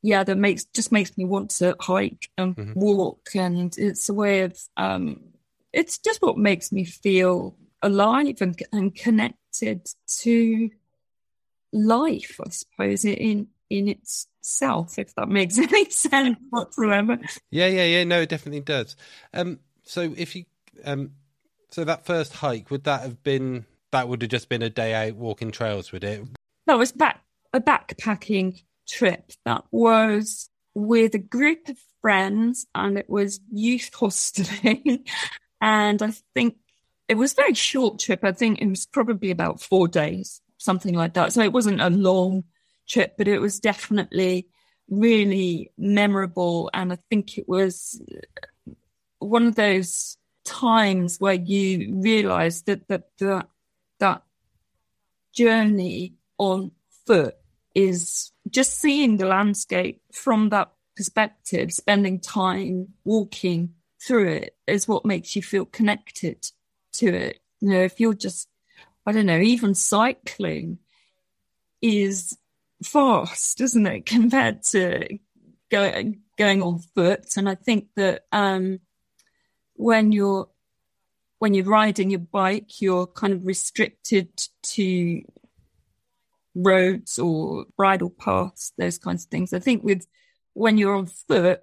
Yeah, 0.04 0.24
that 0.24 0.38
makes 0.38 0.66
just 0.66 0.92
makes 0.92 1.16
me 1.18 1.26
want 1.26 1.52
to 1.52 1.76
hike 1.80 2.30
and 2.38 2.56
Mhm. 2.56 2.76
walk, 2.76 3.30
and 3.36 3.78
it's 3.78 4.10
a 4.10 4.14
way 4.14 4.42
of 4.42 4.60
um, 4.78 5.22
it's 5.74 5.98
just 6.00 6.22
what 6.22 6.38
makes 6.38 6.72
me 6.72 6.86
feel 6.86 7.56
alive 7.82 8.42
and 8.42 8.62
and 8.72 8.96
connected 8.96 9.88
to 10.22 10.70
life, 11.72 12.40
I 12.46 12.50
suppose, 12.50 13.06
in 13.06 13.48
in 13.70 13.88
itself, 13.88 15.00
if 15.00 15.14
that 15.16 15.30
makes 15.30 15.58
any 15.60 15.90
sense 15.90 16.38
whatsoever. 16.50 17.20
Yeah, 17.52 17.68
yeah, 17.68 17.86
yeah. 17.86 18.04
No, 18.04 18.22
it 18.22 18.30
definitely 18.30 18.62
does. 18.62 18.96
Um, 19.34 19.60
so 19.84 20.14
if 20.18 20.36
you, 20.36 20.46
um, 20.84 21.12
so 21.70 21.84
that 21.84 22.06
first 22.06 22.34
hike 22.34 22.72
would 22.72 22.84
that 22.86 23.02
have 23.02 23.24
been? 23.24 23.66
That 23.92 24.08
would 24.08 24.22
have 24.22 24.32
just 24.32 24.48
been 24.48 24.62
a 24.62 24.70
day 24.70 24.94
out 24.94 25.16
walking 25.18 25.52
trails, 25.52 25.92
would 25.92 26.04
it? 26.06 26.24
That 26.66 26.78
was 26.78 26.92
back 26.92 27.22
a 27.54 27.60
backpacking 27.60 28.64
trip 28.92 29.32
that 29.46 29.64
was 29.72 30.50
with 30.74 31.16
a 31.16 31.20
group 31.20 31.68
of 31.70 31.78
friends 32.02 32.66
and 32.76 32.98
it 32.98 33.10
was 33.10 33.40
youth 33.52 33.92
hosteling. 33.96 35.08
and 35.62 36.02
I 36.02 36.14
think 36.34 36.58
it 37.08 37.16
was 37.16 37.34
very 37.34 37.54
short 37.54 38.00
trip. 38.00 38.24
I 38.24 38.32
think 38.32 38.62
it 38.62 38.68
was 38.68 38.86
probably 38.86 39.32
about 39.32 39.62
four 39.62 39.88
days, 39.88 40.42
something 40.58 40.96
like 40.96 41.14
that. 41.16 41.34
So 41.34 41.42
it 41.42 41.54
wasn't 41.54 41.82
a 41.82 41.90
long 41.90 42.46
trip, 42.88 43.16
but 43.18 43.28
it 43.28 43.40
was 43.40 43.60
definitely 43.60 44.48
really 44.90 45.72
memorable. 45.78 46.70
And 46.74 46.94
I 46.94 46.98
think 47.10 47.38
it 47.38 47.48
was 47.48 48.02
one 49.20 49.48
of 49.48 49.56
those 49.56 50.18
times 50.44 51.18
where 51.20 51.34
you 51.34 51.96
realize 51.96 52.64
that 52.64 52.88
that 52.88 53.10
that, 53.20 53.48
that 54.00 54.24
journey 55.34 56.16
on 56.38 56.72
foot 57.06 57.36
is 57.74 58.32
just 58.50 58.80
seeing 58.80 59.18
the 59.18 59.26
landscape 59.26 60.02
from 60.14 60.50
that 60.50 60.72
perspective, 60.96 61.72
spending 61.72 62.20
time 62.20 62.90
walking 63.04 63.74
through 64.06 64.30
it 64.30 64.56
is 64.68 64.88
what 64.88 65.06
makes 65.06 65.36
you 65.36 65.42
feel 65.42 65.66
connected 65.66 66.48
to 66.94 67.08
it. 67.08 67.40
You 67.60 67.70
know, 67.70 67.82
if 67.82 68.00
you're 68.00 68.14
just, 68.14 68.50
I 69.06 69.12
don't 69.12 69.28
know, 69.28 69.40
even 69.40 69.76
cycling 69.76 70.80
is 71.82 72.38
fast, 72.84 73.62
isn't 73.62 73.88
it, 73.88 74.06
compared 74.06 74.64
to 74.64 75.20
going 75.70 76.22
going 76.38 76.62
on 76.62 76.80
foot? 76.96 77.38
And 77.38 77.48
I 77.48 77.56
think 77.56 77.88
that 77.96 78.26
um, 78.32 78.80
when 79.74 80.12
you're 80.12 80.50
when 81.40 81.54
you're 81.54 81.66
riding 81.66 82.12
your 82.12 82.20
bike, 82.20 82.82
you're 82.82 83.08
kind 83.08 83.34
of 83.34 83.46
restricted 83.46 84.30
to 84.62 85.24
roads 86.56 87.18
or 87.18 87.66
bridle 87.78 88.10
paths, 88.10 88.74
those 88.78 88.98
kinds 88.98 89.26
of 89.26 89.30
things. 89.30 89.54
I 89.54 89.60
think 89.60 89.84
with 89.84 90.06
when 90.54 90.78
you're 90.78 90.96
on 90.96 91.08
foot, 91.08 91.62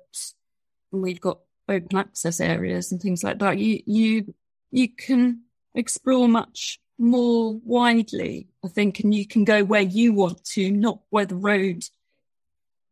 we've 0.91 1.21
got 1.21 1.39
open 1.69 1.99
access 1.99 2.41
areas 2.41 2.93
and 2.93 3.01
things 3.01 3.23
like 3.23 3.39
that. 3.41 3.59
You 3.59 3.81
you 3.87 4.35
you 4.71 4.89
can 4.89 5.43
explore 5.75 6.29
much 6.29 6.81
more 6.99 7.59
widely, 7.65 8.49
I 8.65 8.69
think, 8.69 9.01
and 9.01 9.15
you 9.15 9.27
can 9.27 9.45
go 9.45 9.65
where 9.65 9.83
you 9.83 10.13
want 10.13 10.45
to, 10.47 10.71
not 10.71 11.01
where 11.11 11.27
the 11.27 11.37
road 11.37 11.85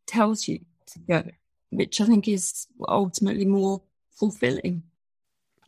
tells 0.06 0.46
you 0.46 0.60
to 0.86 0.98
go, 1.00 1.24
which 1.70 2.00
I 2.00 2.06
think 2.06 2.28
is 2.28 2.66
ultimately 2.86 3.44
more 3.44 3.82
fulfilling. 4.12 4.84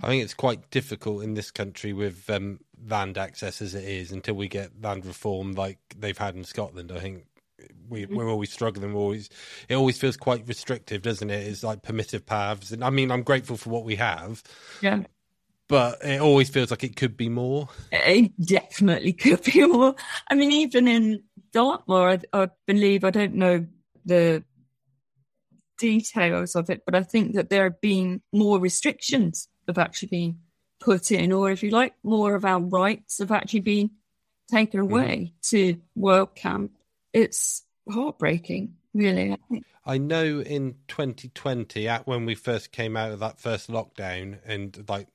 I 0.01 0.07
think 0.07 0.23
it's 0.23 0.35
quite 0.35 0.71
difficult 0.71 1.25
in 1.25 1.35
this 1.35 1.51
country 1.51 1.93
with 1.93 2.31
um, 2.31 2.61
land 2.87 3.19
access 3.19 3.61
as 3.63 3.75
it 3.75 3.85
is 3.85 4.13
until 4.13 4.35
we 4.35 4.49
get 4.49 4.71
land 4.83 5.07
reform 5.07 5.53
like 5.53 5.79
they've 5.99 6.19
had 6.19 6.35
in 6.35 6.45
Scotland. 6.45 6.93
I 6.93 7.01
think 7.01 7.25
we, 7.89 8.05
mm-hmm. 8.05 8.17
we're 8.17 8.31
always 8.31 8.53
struggling. 8.53 8.95
We're 8.95 9.01
always 9.01 9.31
it 9.69 9.75
always 9.75 9.99
feels 9.99 10.17
quite 10.17 10.47
restrictive, 10.47 11.03
doesn't 11.03 11.31
it? 11.31 11.47
It's 11.47 11.63
like 11.63 11.83
permissive 11.83 12.27
paths, 12.27 12.71
and 12.71 12.85
I 12.85 12.91
mean, 12.91 13.11
I'm 13.11 13.23
grateful 13.23 13.57
for 13.57 13.71
what 13.71 13.85
we 13.85 13.97
have, 13.97 14.43
Yeah. 14.81 15.03
but 15.69 16.05
it 16.05 16.21
always 16.21 16.51
feels 16.51 16.71
like 16.71 16.85
it 16.85 16.97
could 16.97 17.17
be 17.17 17.29
more. 17.29 17.69
It 17.91 18.33
definitely 18.41 19.13
could 19.13 19.43
be 19.43 19.67
more. 19.67 19.95
I 20.29 20.35
mean, 20.35 20.53
even 20.53 20.89
in 20.89 21.23
Dartmoor, 21.53 22.11
I, 22.11 22.21
I 22.33 22.49
believe, 22.67 23.05
I 23.05 23.11
don't 23.11 23.35
know 23.35 23.67
the 24.05 24.45
details 25.79 26.57
of 26.57 26.71
it, 26.71 26.83
but 26.85 26.95
I 26.95 27.03
think 27.03 27.35
that 27.35 27.51
there 27.51 27.65
have 27.65 27.81
been 27.81 28.21
more 28.33 28.59
restrictions 28.59 29.49
have 29.69 29.79
actually 29.79 30.09
been 30.09 30.39
put 30.81 31.11
in, 31.11 31.33
or 31.33 31.51
if 31.51 31.63
you 31.63 31.71
like, 31.71 31.95
more 32.03 32.35
of 32.35 32.45
our 32.45 32.61
rights 32.61 33.19
have 33.19 33.33
actually 33.33 33.61
been 33.61 33.91
taken 34.51 34.81
mm-hmm. 34.81 34.93
away 34.93 35.33
to 35.43 35.81
wild 35.95 36.35
camp. 36.35 36.73
It's 37.13 37.65
heartbreaking. 37.91 38.75
really. 38.95 39.37
I 39.87 39.99
know 39.99 40.41
in 40.41 40.77
2020, 40.89 41.89
at 41.89 42.07
when 42.07 42.27
we 42.27 42.35
first 42.35 42.73
came 42.73 42.97
out 42.97 43.13
of 43.13 43.21
that 43.21 43.41
first 43.41 43.71
lockdown, 43.71 44.39
and 44.45 44.85
like 44.89 45.09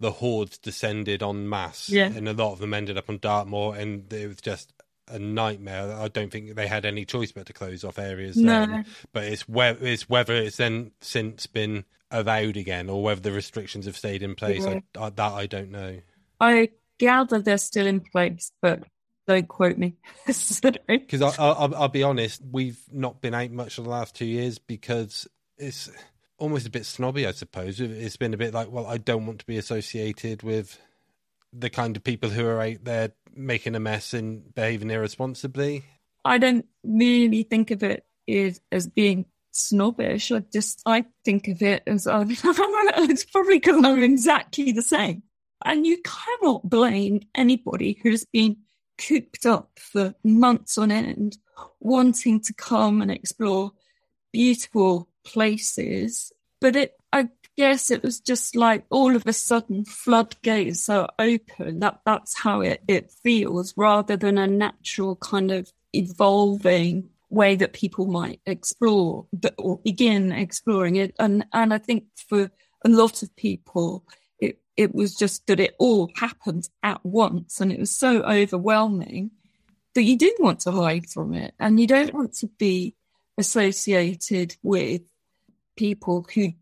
the 0.00 0.10
hordes 0.10 0.58
descended 0.58 1.22
en 1.22 1.48
masse, 1.48 1.88
Yeah. 1.88 2.06
and 2.06 2.28
a 2.28 2.32
lot 2.32 2.52
of 2.52 2.58
them 2.58 2.74
ended 2.74 2.98
up 2.98 3.08
on 3.08 3.18
Dartmoor, 3.18 3.76
and 3.76 4.12
it 4.12 4.26
was 4.26 4.40
just 4.40 4.73
a 5.08 5.18
nightmare. 5.18 5.92
I 5.92 6.08
don't 6.08 6.30
think 6.30 6.54
they 6.54 6.66
had 6.66 6.84
any 6.84 7.04
choice 7.04 7.32
but 7.32 7.46
to 7.46 7.52
close 7.52 7.84
off 7.84 7.98
areas. 7.98 8.36
No. 8.36 8.66
then. 8.66 8.86
but 9.12 9.24
it's 9.24 9.48
where 9.48 9.76
it's 9.80 10.08
whether 10.08 10.34
it's 10.34 10.56
then 10.56 10.92
since 11.00 11.46
been 11.46 11.84
avowed 12.10 12.56
again, 12.56 12.88
or 12.88 13.02
whether 13.02 13.20
the 13.20 13.32
restrictions 13.32 13.86
have 13.86 13.96
stayed 13.96 14.22
in 14.22 14.34
place. 14.34 14.64
Yeah. 14.64 14.80
I, 14.98 15.06
I, 15.06 15.10
that 15.10 15.32
I 15.32 15.46
don't 15.46 15.70
know. 15.70 16.00
I 16.40 16.70
gather 16.98 17.40
they're 17.40 17.58
still 17.58 17.86
in 17.86 18.00
place, 18.00 18.52
but 18.60 18.84
don't 19.26 19.48
quote 19.48 19.78
me. 19.78 19.94
Because 20.26 21.22
I'll, 21.38 21.74
I'll 21.74 21.88
be 21.88 22.02
honest, 22.02 22.42
we've 22.50 22.80
not 22.92 23.20
been 23.20 23.34
out 23.34 23.50
much 23.50 23.74
for 23.74 23.82
the 23.82 23.88
last 23.88 24.14
two 24.14 24.26
years 24.26 24.58
because 24.58 25.26
it's 25.56 25.90
almost 26.38 26.66
a 26.66 26.70
bit 26.70 26.86
snobby, 26.86 27.26
I 27.26 27.32
suppose. 27.32 27.80
It's 27.80 28.16
been 28.16 28.34
a 28.34 28.38
bit 28.38 28.54
like, 28.54 28.70
well, 28.70 28.86
I 28.86 28.98
don't 28.98 29.26
want 29.26 29.40
to 29.40 29.46
be 29.46 29.56
associated 29.56 30.42
with 30.42 30.78
the 31.56 31.70
kind 31.70 31.96
of 31.96 32.04
people 32.04 32.30
who 32.30 32.46
are 32.46 32.60
out 32.60 32.84
there 32.84 33.12
making 33.34 33.74
a 33.74 33.80
mess 33.80 34.14
and 34.14 34.54
behaving 34.54 34.90
irresponsibly. 34.90 35.84
I 36.24 36.38
don't 36.38 36.66
really 36.82 37.42
think 37.42 37.70
of 37.70 37.82
it 37.82 38.04
as, 38.72 38.86
being 38.88 39.26
snobbish. 39.52 40.32
I 40.32 40.40
just 40.52 40.82
I 40.86 41.04
think 41.24 41.48
of 41.48 41.62
it 41.62 41.82
as 41.86 42.06
uh, 42.06 42.24
it's 42.28 43.24
probably 43.24 43.58
because 43.58 43.84
I'm 43.84 44.02
exactly 44.02 44.72
the 44.72 44.82
same. 44.82 45.22
And 45.64 45.86
you 45.86 45.98
cannot 46.02 46.68
blame 46.68 47.20
anybody 47.34 47.98
who's 48.02 48.24
been 48.24 48.58
cooped 48.98 49.46
up 49.46 49.70
for 49.78 50.14
months 50.22 50.78
on 50.78 50.90
end, 50.90 51.38
wanting 51.80 52.40
to 52.42 52.52
come 52.54 53.00
and 53.00 53.10
explore 53.10 53.72
beautiful 54.32 55.08
places. 55.24 56.32
But 56.60 56.76
it, 56.76 56.94
I 57.12 57.28
guess, 57.56 57.90
it 57.90 58.02
was 58.02 58.20
just 58.20 58.56
like 58.56 58.84
all 58.90 59.16
of 59.16 59.26
a 59.26 59.32
sudden 59.32 59.84
floodgates 59.84 60.88
are 60.88 61.08
open. 61.18 61.80
That 61.80 62.00
that's 62.04 62.38
how 62.38 62.60
it 62.60 62.82
it 62.88 63.10
feels, 63.10 63.74
rather 63.76 64.16
than 64.16 64.38
a 64.38 64.46
natural 64.46 65.16
kind 65.16 65.50
of 65.50 65.72
evolving 65.92 67.10
way 67.30 67.56
that 67.56 67.72
people 67.72 68.06
might 68.06 68.40
explore 68.46 69.26
or 69.58 69.78
begin 69.78 70.32
exploring 70.32 70.96
it. 70.96 71.14
And 71.18 71.44
and 71.52 71.74
I 71.74 71.78
think 71.78 72.04
for 72.28 72.50
a 72.84 72.88
lot 72.88 73.22
of 73.22 73.34
people, 73.36 74.04
it 74.38 74.58
it 74.76 74.94
was 74.94 75.14
just 75.14 75.46
that 75.46 75.60
it 75.60 75.74
all 75.78 76.10
happened 76.16 76.68
at 76.82 77.04
once, 77.04 77.60
and 77.60 77.72
it 77.72 77.80
was 77.80 77.94
so 77.94 78.22
overwhelming 78.22 79.30
that 79.94 80.02
you 80.02 80.18
did 80.18 80.34
want 80.38 80.60
to 80.60 80.72
hide 80.72 81.08
from 81.08 81.34
it, 81.34 81.54
and 81.60 81.78
you 81.80 81.86
don't 81.86 82.14
want 82.14 82.34
to 82.34 82.48
be 82.58 82.94
associated 83.38 84.56
with 84.62 85.02
people 85.76 86.26
who 86.34 86.52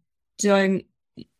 don't 0.42 0.84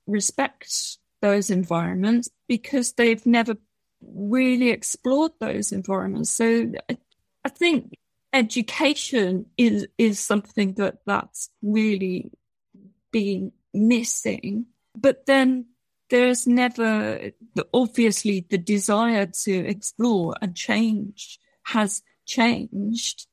respect 0.07 0.99
those 1.21 1.51
environments 1.51 2.29
because 2.49 2.93
they've 2.93 3.25
never 3.27 3.57
really 4.01 4.71
explored 4.71 5.33
those 5.41 5.73
environments. 5.73 6.31
So 6.31 6.73
I, 6.91 6.99
I 7.45 7.49
think 7.49 7.95
education 8.33 9.47
is 9.57 9.87
is 9.99 10.19
something 10.19 10.75
that 10.75 10.99
that's 11.07 11.51
really 11.63 12.33
been 13.13 13.53
missing. 13.73 14.67
But 14.97 15.27
then 15.27 15.67
there's 16.11 16.47
never 16.47 17.31
obviously 17.73 18.47
the 18.51 18.59
desire 18.59 19.27
to 19.45 19.53
explore 19.53 20.35
and 20.43 20.55
change 20.55 21.39
has 21.65 22.03
changed 22.27 23.27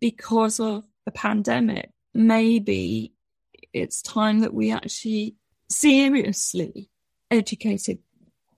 because 0.00 0.60
of 0.60 0.84
the 1.04 1.10
pandemic. 1.10 1.90
Maybe 2.12 3.13
it's 3.74 4.00
time 4.00 4.40
that 4.40 4.54
we 4.54 4.70
actually 4.70 5.34
seriously 5.68 6.88
educated 7.30 7.98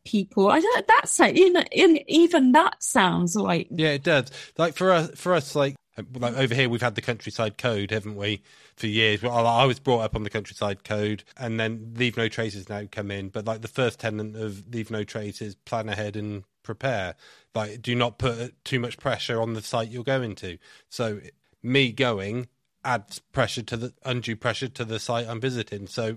people. 0.04 0.48
I 0.48 0.60
don't, 0.60 0.86
that's 0.86 1.18
in, 1.20 1.56
in 1.72 1.98
even 2.06 2.52
that 2.52 2.82
sounds 2.82 3.34
like 3.34 3.68
Yeah, 3.70 3.90
it 3.90 4.04
does. 4.04 4.30
Like 4.56 4.74
for 4.74 4.92
us, 4.92 5.10
for 5.14 5.34
us, 5.34 5.54
like 5.54 5.74
like 6.14 6.36
over 6.36 6.54
here, 6.54 6.68
we've 6.68 6.82
had 6.82 6.94
the 6.94 7.00
countryside 7.00 7.56
code, 7.56 7.90
haven't 7.90 8.16
we, 8.16 8.42
for 8.76 8.86
years? 8.86 9.22
Well, 9.22 9.46
I 9.46 9.62
I 9.62 9.64
was 9.64 9.78
brought 9.78 10.00
up 10.00 10.14
on 10.14 10.22
the 10.22 10.30
countryside 10.30 10.84
code, 10.84 11.24
and 11.36 11.58
then 11.58 11.94
Leave 11.96 12.16
No 12.16 12.28
Traces 12.28 12.68
now 12.68 12.82
come 12.90 13.10
in. 13.10 13.30
But 13.30 13.46
like 13.46 13.62
the 13.62 13.68
first 13.68 14.00
tenant 14.00 14.36
of 14.36 14.64
Leave 14.72 14.90
No 14.90 15.04
Traces, 15.04 15.54
plan 15.54 15.88
ahead 15.88 16.16
and 16.16 16.44
prepare. 16.62 17.14
Like, 17.54 17.80
do 17.80 17.94
not 17.94 18.18
put 18.18 18.62
too 18.64 18.78
much 18.78 18.98
pressure 18.98 19.40
on 19.40 19.54
the 19.54 19.62
site 19.62 19.88
you're 19.88 20.04
going 20.04 20.34
to. 20.36 20.58
So, 20.90 21.20
me 21.62 21.92
going 21.92 22.48
adds 22.86 23.18
pressure 23.18 23.62
to 23.62 23.76
the 23.76 23.94
undue 24.04 24.36
pressure 24.36 24.68
to 24.68 24.84
the 24.84 24.98
site 24.98 25.28
I'm 25.28 25.40
visiting. 25.40 25.86
So, 25.86 26.16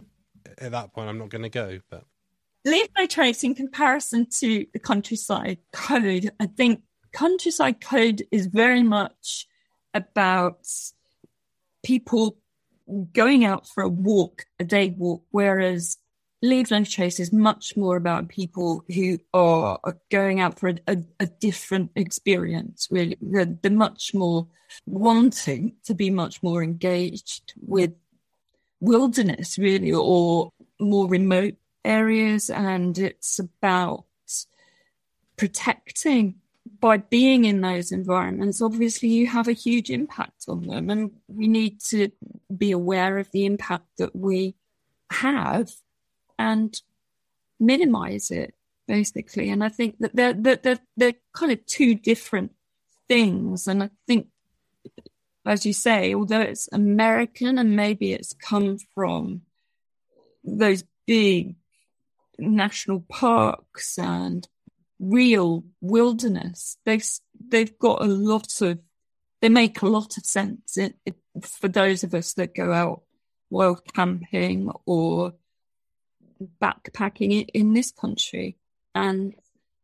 at 0.60 0.72
that 0.72 0.94
point, 0.94 1.10
I'm 1.10 1.18
not 1.18 1.30
going 1.30 1.42
to 1.42 1.50
go. 1.50 1.80
But 1.90 2.06
leave 2.64 2.88
trace 3.10 3.44
in 3.44 3.56
comparison 3.56 4.28
to 4.40 4.66
the 4.72 4.80
countryside 4.80 5.58
code. 5.74 6.32
I 6.40 6.46
think 6.46 6.82
countryside 7.12 7.82
code 7.82 8.24
is 8.32 8.46
very 8.46 8.84
much 8.84 9.48
about 9.94 10.68
people 11.84 12.38
going 13.14 13.46
out 13.46 13.68
for 13.68 13.84
a 13.84 13.90
walk, 13.90 14.46
a 14.60 14.64
day 14.64 14.94
walk, 14.98 15.24
whereas 15.32 15.98
leave 16.42 16.72
no 16.72 16.84
trace 16.84 17.20
is 17.20 17.34
much 17.34 17.76
more 17.76 17.98
about 17.98 18.30
people 18.30 18.84
who 18.94 19.20
are 19.34 19.80
going 20.10 20.40
out 20.40 20.60
for 20.60 20.70
a, 20.70 20.78
a, 20.88 20.98
a 21.20 21.26
different 21.26 21.92
experience. 21.96 22.88
Really, 22.90 23.18
they're, 23.22 23.46
they're 23.46 23.72
much 23.72 24.14
more 24.14 24.48
wanting 24.86 25.76
to 25.86 25.94
be 25.94 26.10
much 26.10 26.42
more 26.42 26.64
engaged 26.64 27.54
with 27.62 27.94
wilderness, 28.80 29.58
really, 29.58 29.92
or 29.92 30.52
more 30.80 31.08
remote 31.08 31.56
areas, 31.84 32.50
and 32.50 32.98
it's 32.98 33.40
about 33.40 34.06
protecting 35.36 36.36
by 36.80 36.98
being 36.98 37.46
in 37.46 37.62
those 37.62 37.92
environments. 37.92 38.62
Obviously, 38.62 39.10
you 39.10 39.28
have 39.28 39.48
a 39.48 39.54
huge 39.54 39.90
impact 39.90 40.46
on 40.48 40.68
them, 40.68 40.90
and 40.90 41.12
we 41.28 41.48
need 41.48 41.82
to 41.82 42.10
be 42.56 42.72
aware 42.72 43.18
of 43.18 43.30
the 43.32 43.46
impact 43.46 43.86
that 43.98 44.16
we 44.16 44.56
have 45.12 45.72
and 46.40 46.82
minimize 47.60 48.32
it, 48.32 48.56
basically. 48.88 49.50
And 49.52 49.64
I 49.64 49.70
think 49.70 50.00
that 50.00 50.16
they're 50.16 50.34
they're 50.34 50.80
they're, 50.98 51.14
kind 51.34 51.52
of 51.52 51.64
two 51.68 51.94
different 51.94 52.54
things, 53.08 53.68
and 53.68 53.84
I 53.84 53.90
think. 54.08 54.28
As 55.46 55.66
you 55.66 55.74
say, 55.74 56.14
although 56.14 56.42
it's 56.42 56.70
American 56.72 57.58
and 57.58 57.76
maybe 57.76 58.12
it's 58.12 58.34
come 58.34 58.78
from 58.94 59.42
those 60.44 60.84
big 61.08 61.56
national 62.38 63.02
parks 63.10 63.98
and 63.98 64.48
real 65.00 65.64
wilderness. 65.82 66.78
They've 66.86 67.06
they've 67.40 67.78
got 67.80 68.02
a 68.02 68.06
lot 68.06 68.62
of 68.62 68.80
they 69.42 69.50
make 69.50 69.82
a 69.82 69.88
lot 69.88 70.18
of 70.18 70.26
sense 70.26 70.78
it, 70.78 70.96
it, 71.06 71.16
for 71.42 71.70
those 71.70 72.04
of 72.04 72.14
us 72.14 72.34
that 72.34 72.54
go 72.56 72.74
out 72.74 73.04
wild 73.50 73.82
camping 73.94 74.70
or 74.86 75.34
backpacking 76.62 77.32
in, 77.32 77.48
in 77.54 77.74
this 77.74 77.92
country. 77.92 78.58
And 78.96 79.34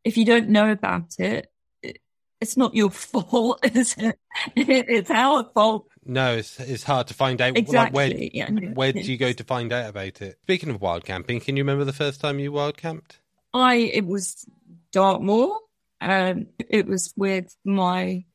if 0.03 0.17
you 0.17 0.25
don't 0.25 0.49
know 0.49 0.71
about 0.71 1.19
it, 1.19 1.51
it 1.81 1.99
it's 2.41 2.57
not 2.57 2.75
your 2.75 2.89
fault, 2.91 3.59
is 3.75 3.95
it? 3.97 4.17
It's 4.55 5.11
our 5.11 5.43
fault. 5.53 5.87
no, 6.05 6.35
it's 6.35 6.59
it's 6.59 6.83
hard 6.83 7.07
to 7.07 7.13
find 7.13 7.41
out. 7.41 7.57
Exactly. 7.57 7.77
Like, 7.77 7.93
where 7.93 8.09
yeah. 8.09 8.49
where 8.73 8.93
did 8.93 9.07
you 9.07 9.17
go 9.17 9.31
to 9.31 9.43
find 9.43 9.71
out 9.73 9.89
about 9.89 10.21
it? 10.21 10.37
Speaking 10.43 10.69
of 10.69 10.81
wild 10.81 11.05
camping, 11.05 11.39
can 11.39 11.57
you 11.57 11.63
remember 11.63 11.83
the 11.85 11.93
first 11.93 12.21
time 12.21 12.39
you 12.39 12.51
wild 12.51 12.77
camped? 12.77 13.19
I 13.53 13.75
it 13.75 14.05
was 14.05 14.45
Dartmoor. 14.91 15.59
Um, 16.01 16.47
it 16.69 16.85
was 16.87 17.13
with 17.15 17.55
my 17.63 18.25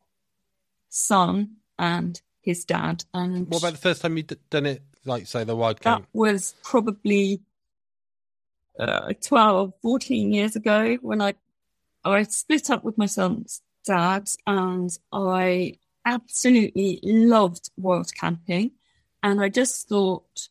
son 0.88 1.56
and 1.78 2.20
his 2.40 2.64
dad, 2.64 3.04
and 3.12 3.46
What 3.48 3.62
about 3.62 3.72
the 3.72 3.78
first 3.78 4.02
time 4.02 4.16
you 4.16 4.22
d- 4.24 4.36
done 4.48 4.66
it? 4.66 4.82
Like 5.04 5.26
say 5.26 5.44
the 5.44 5.56
wild 5.56 5.80
camp? 5.80 6.02
that 6.02 6.02
camp. 6.02 6.08
was 6.12 6.54
probably 6.62 7.40
uh, 8.80 9.12
12, 9.22 9.72
14 9.82 10.32
years 10.32 10.56
ago 10.56 10.96
when 11.02 11.20
I 11.20 11.34
I 12.02 12.22
split 12.22 12.70
up 12.70 12.82
with 12.82 12.96
my 12.96 13.06
son's 13.06 13.60
dad, 13.84 14.28
and 14.46 14.90
I 15.12 15.74
absolutely 16.06 17.00
loved 17.02 17.70
wild 17.76 18.14
camping, 18.14 18.72
and 19.22 19.40
I 19.40 19.50
just 19.50 19.88
thought, 19.88 20.48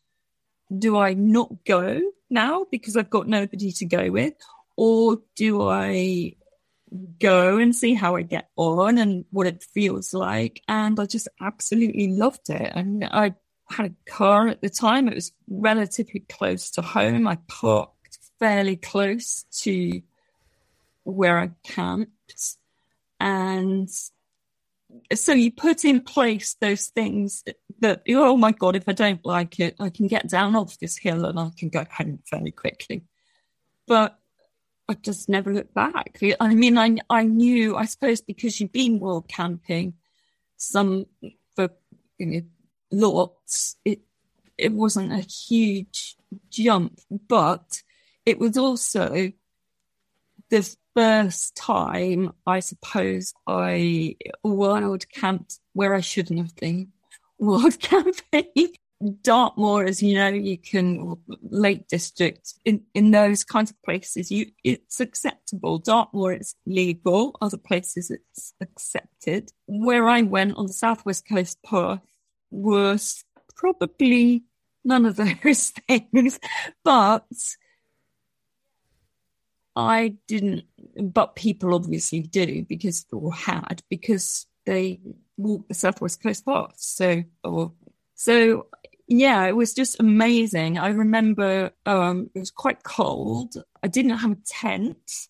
do 0.76 0.96
I 0.96 1.14
not 1.14 1.64
go 1.64 2.00
now 2.28 2.66
because 2.70 2.96
I've 2.96 3.10
got 3.10 3.26
nobody 3.26 3.72
to 3.72 3.84
go 3.84 4.10
with, 4.10 4.34
or 4.76 5.18
do 5.34 5.62
I 5.62 6.36
go 7.20 7.58
and 7.58 7.74
see 7.74 7.94
how 7.94 8.16
I 8.16 8.22
get 8.22 8.48
on 8.56 8.98
and 8.98 9.24
what 9.30 9.46
it 9.46 9.64
feels 9.74 10.14
like? 10.14 10.62
And 10.68 10.98
I 11.00 11.06
just 11.06 11.28
absolutely 11.40 12.12
loved 12.12 12.48
it. 12.48 12.72
And 12.74 13.04
I 13.04 13.34
had 13.68 13.86
a 13.86 14.10
car 14.10 14.48
at 14.48 14.60
the 14.60 14.70
time. 14.70 15.08
It 15.08 15.14
was 15.14 15.32
relatively 15.48 16.20
close 16.20 16.70
to 16.72 16.82
home. 16.82 17.26
I 17.26 17.38
parked 17.48 17.99
fairly 18.40 18.76
close 18.76 19.44
to 19.60 20.02
where 21.04 21.38
I 21.38 21.50
camped. 21.62 22.56
And 23.20 23.88
so 25.14 25.32
you 25.32 25.52
put 25.52 25.84
in 25.84 26.00
place 26.00 26.56
those 26.60 26.86
things 26.88 27.44
that, 27.80 28.02
oh 28.08 28.36
my 28.36 28.52
God, 28.52 28.74
if 28.74 28.88
I 28.88 28.92
don't 28.92 29.24
like 29.24 29.60
it, 29.60 29.76
I 29.78 29.90
can 29.90 30.08
get 30.08 30.28
down 30.28 30.56
off 30.56 30.78
this 30.78 30.96
hill 30.96 31.24
and 31.26 31.38
I 31.38 31.50
can 31.56 31.68
go 31.68 31.84
home 31.90 32.20
very 32.30 32.50
quickly. 32.50 33.02
But 33.86 34.18
I 34.88 34.94
just 34.94 35.28
never 35.28 35.54
looked 35.54 35.74
back. 35.74 36.18
I 36.40 36.54
mean, 36.54 36.76
I, 36.76 36.96
I 37.08 37.22
knew, 37.24 37.76
I 37.76 37.84
suppose, 37.84 38.20
because 38.20 38.60
you've 38.60 38.72
been 38.72 38.98
wild 38.98 39.28
camping 39.28 39.94
some 40.56 41.06
for 41.54 41.68
you 42.18 42.26
know, 42.26 42.42
lots, 42.90 43.76
it, 43.84 44.00
it 44.58 44.72
wasn't 44.72 45.12
a 45.12 45.20
huge 45.20 46.16
jump, 46.50 46.98
but 47.28 47.82
it 48.30 48.38
was 48.38 48.56
also 48.56 49.32
the 50.50 50.76
first 50.94 51.56
time, 51.56 52.32
I 52.46 52.60
suppose, 52.60 53.34
I 53.44 54.14
wild 54.44 55.08
camped 55.10 55.58
where 55.72 55.96
I 55.96 56.00
shouldn't 56.00 56.38
have 56.38 56.54
been. 56.54 56.92
Wild 57.38 57.80
camping. 57.80 58.74
Dartmoor, 59.22 59.84
as 59.84 60.02
you 60.02 60.14
know, 60.14 60.28
you 60.28 60.58
can 60.58 61.16
Lake 61.42 61.88
District 61.88 62.52
in, 62.66 62.82
in 62.94 63.10
those 63.12 63.44
kinds 63.44 63.70
of 63.70 63.82
places, 63.82 64.30
you 64.30 64.52
it's 64.62 65.00
acceptable. 65.00 65.78
Dartmoor 65.78 66.34
it's 66.34 66.54
legal. 66.66 67.34
Other 67.40 67.56
places 67.56 68.10
it's 68.10 68.52
accepted. 68.60 69.52
Where 69.66 70.06
I 70.06 70.22
went 70.22 70.56
on 70.56 70.66
the 70.66 70.72
southwest 70.74 71.26
coast 71.26 71.58
path 71.64 72.02
was 72.50 73.24
probably 73.56 74.44
none 74.84 75.06
of 75.06 75.16
those 75.42 75.70
things, 75.88 76.38
but 76.84 77.24
I 79.80 80.14
didn't, 80.26 80.64
but 81.00 81.36
people 81.36 81.74
obviously 81.74 82.20
do 82.20 82.64
because, 82.68 83.06
or 83.12 83.32
had, 83.32 83.82
because 83.88 84.46
they 84.66 85.00
walked 85.36 85.68
the 85.68 85.74
Southwest 85.74 86.22
Coast 86.22 86.44
Path. 86.44 86.74
So, 86.76 87.24
or, 87.44 87.72
so 88.14 88.66
yeah, 89.08 89.46
it 89.46 89.56
was 89.56 89.74
just 89.74 89.98
amazing. 89.98 90.78
I 90.78 90.88
remember 90.88 91.72
um, 91.84 92.30
it 92.34 92.38
was 92.38 92.52
quite 92.52 92.84
cold. 92.84 93.54
I 93.82 93.88
didn't 93.88 94.18
have 94.18 94.32
a 94.32 94.38
tent. 94.46 95.28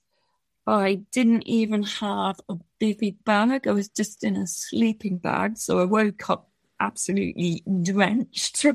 I 0.66 1.02
didn't 1.10 1.48
even 1.48 1.82
have 1.84 2.38
a 2.48 2.56
bivy 2.80 3.16
bag. 3.24 3.66
I 3.66 3.72
was 3.72 3.88
just 3.88 4.22
in 4.22 4.36
a 4.36 4.46
sleeping 4.46 5.16
bag. 5.16 5.56
So 5.56 5.80
I 5.80 5.84
woke 5.84 6.28
up 6.28 6.50
absolutely 6.78 7.62
drenched. 7.82 8.66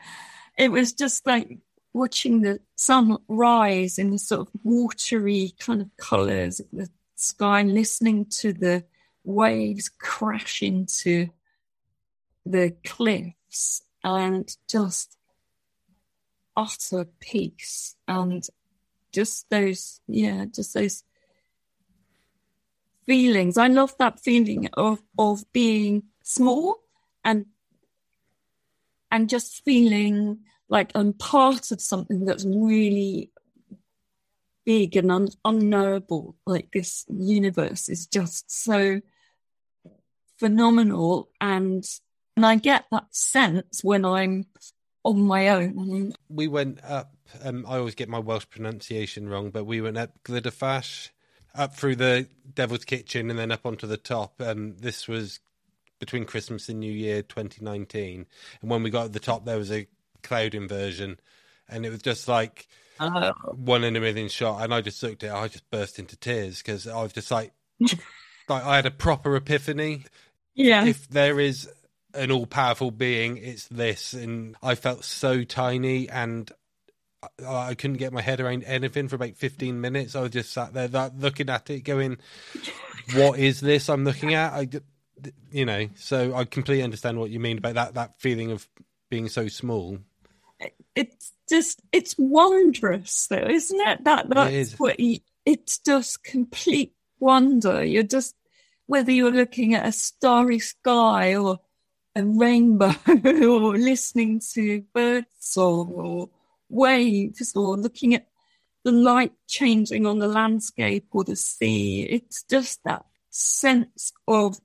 it 0.58 0.70
was 0.70 0.92
just 0.92 1.26
like 1.26 1.58
watching 1.92 2.42
the 2.42 2.60
sun 2.76 3.18
rise 3.28 3.98
in 3.98 4.10
the 4.10 4.18
sort 4.18 4.42
of 4.42 4.48
watery 4.62 5.52
kind 5.58 5.82
of 5.82 5.96
colours 5.96 6.60
of 6.60 6.66
the 6.72 6.88
sky 7.16 7.62
listening 7.62 8.24
to 8.26 8.52
the 8.52 8.84
waves 9.24 9.88
crash 9.88 10.62
into 10.62 11.28
the 12.46 12.74
cliffs 12.84 13.82
and 14.02 14.56
just 14.68 15.16
utter 16.56 17.06
peace 17.20 17.96
and 18.08 18.46
just 19.12 19.48
those 19.50 20.00
yeah 20.06 20.44
just 20.46 20.74
those 20.74 21.04
feelings. 23.10 23.58
I 23.58 23.66
love 23.66 23.92
that 23.98 24.20
feeling 24.20 24.68
of 24.74 25.00
of 25.18 25.44
being 25.52 26.04
small 26.22 26.76
and 27.24 27.46
and 29.10 29.28
just 29.28 29.64
feeling 29.64 30.38
like 30.70 30.92
I'm 30.94 31.12
part 31.12 31.72
of 31.72 31.80
something 31.80 32.24
that's 32.24 32.46
really 32.46 33.30
big 34.64 34.96
and 34.96 35.10
un- 35.10 35.28
unknowable. 35.44 36.36
Like 36.46 36.70
this 36.72 37.04
universe 37.08 37.88
is 37.88 38.06
just 38.06 38.50
so 38.50 39.00
phenomenal, 40.38 41.28
and 41.40 41.84
and 42.36 42.46
I 42.46 42.54
get 42.54 42.86
that 42.92 43.14
sense 43.14 43.82
when 43.82 44.04
I'm 44.04 44.46
on 45.04 45.20
my 45.20 45.48
own. 45.48 46.14
We 46.28 46.46
went 46.46 46.82
up. 46.84 47.14
Um, 47.42 47.66
I 47.68 47.78
always 47.78 47.94
get 47.96 48.08
my 48.08 48.18
Welsh 48.18 48.46
pronunciation 48.48 49.28
wrong, 49.28 49.50
but 49.50 49.64
we 49.64 49.80
went 49.80 49.98
up 49.98 50.12
Glyder 50.24 50.52
Fach, 50.52 51.10
up 51.54 51.74
through 51.74 51.96
the 51.96 52.28
Devil's 52.54 52.84
Kitchen, 52.84 53.28
and 53.28 53.38
then 53.38 53.50
up 53.50 53.66
onto 53.66 53.86
the 53.86 53.96
top. 53.96 54.40
Um, 54.40 54.76
this 54.78 55.08
was 55.08 55.40
between 55.98 56.24
Christmas 56.24 56.68
and 56.68 56.80
New 56.80 56.92
Year 56.92 57.22
2019. 57.22 58.26
And 58.62 58.70
when 58.70 58.82
we 58.82 58.90
got 58.90 59.06
at 59.06 59.12
the 59.12 59.20
top, 59.20 59.44
there 59.44 59.58
was 59.58 59.70
a 59.70 59.86
cloud 60.22 60.54
inversion, 60.54 61.18
and 61.68 61.84
it 61.84 61.90
was 61.90 62.02
just 62.02 62.28
like 62.28 62.68
oh. 63.00 63.32
one 63.54 63.84
in 63.84 63.96
a 63.96 64.00
million 64.00 64.28
shot. 64.28 64.62
And 64.62 64.72
I 64.72 64.80
just 64.80 65.02
looked 65.02 65.24
at 65.24 65.30
it, 65.30 65.38
I 65.38 65.48
just 65.48 65.68
burst 65.70 65.98
into 65.98 66.16
tears 66.16 66.58
because 66.58 66.86
I 66.86 67.02
was 67.02 67.12
just 67.12 67.30
like, 67.30 67.52
like 67.80 68.64
I 68.64 68.76
had 68.76 68.86
a 68.86 68.90
proper 68.90 69.34
epiphany. 69.36 70.04
Yeah. 70.54 70.84
If 70.84 71.08
there 71.08 71.40
is 71.40 71.68
an 72.14 72.30
all 72.30 72.46
powerful 72.46 72.90
being, 72.90 73.38
it's 73.38 73.66
this. 73.68 74.12
And 74.12 74.56
I 74.62 74.74
felt 74.74 75.04
so 75.04 75.44
tiny 75.44 76.08
and 76.08 76.50
I 77.46 77.74
couldn't 77.74 77.98
get 77.98 78.12
my 78.12 78.22
head 78.22 78.40
around 78.40 78.64
anything 78.64 79.08
for 79.08 79.16
about 79.16 79.36
15 79.36 79.80
minutes. 79.80 80.16
I 80.16 80.22
was 80.22 80.30
just 80.30 80.52
sat 80.52 80.72
there 80.72 80.88
that, 80.88 81.18
looking 81.18 81.48
at 81.48 81.70
it, 81.70 81.80
going, 81.80 82.18
What 83.14 83.38
is 83.38 83.60
this 83.60 83.88
I'm 83.88 84.04
looking 84.04 84.34
at? 84.34 84.52
I, 84.52 84.68
you 85.50 85.64
know, 85.64 85.88
so 85.96 86.34
I 86.34 86.44
completely 86.44 86.84
understand 86.84 87.18
what 87.18 87.30
you 87.30 87.40
mean 87.40 87.58
about 87.58 87.74
that, 87.74 87.94
that 87.94 88.20
feeling 88.20 88.52
of 88.52 88.68
being 89.10 89.28
so 89.28 89.48
small 89.48 89.98
it's 90.94 91.32
just 91.48 91.80
it's 91.92 92.14
wondrous 92.18 93.26
though 93.28 93.46
isn't 93.48 93.80
it 93.80 94.04
that 94.04 94.28
that's 94.28 94.50
it 94.50 94.54
is. 94.54 94.78
what 94.78 95.00
you, 95.00 95.18
it's 95.44 95.78
just 95.78 96.22
complete 96.22 96.94
wonder 97.18 97.84
you're 97.84 98.02
just 98.02 98.34
whether 98.86 99.12
you're 99.12 99.30
looking 99.30 99.74
at 99.74 99.86
a 99.86 99.92
starry 99.92 100.58
sky 100.58 101.34
or 101.34 101.58
a 102.16 102.24
rainbow 102.24 102.92
or 103.24 103.76
listening 103.76 104.40
to 104.52 104.82
bird 104.92 105.26
song 105.38 105.92
or 105.92 106.28
waves 106.68 107.52
or 107.54 107.76
looking 107.76 108.14
at 108.14 108.26
the 108.84 108.92
light 108.92 109.32
changing 109.46 110.06
on 110.06 110.18
the 110.18 110.28
landscape 110.28 111.06
or 111.12 111.24
the 111.24 111.36
sea 111.36 112.02
it's 112.02 112.42
just 112.44 112.80
that 112.84 113.04
sense 113.30 114.12
of 114.26 114.58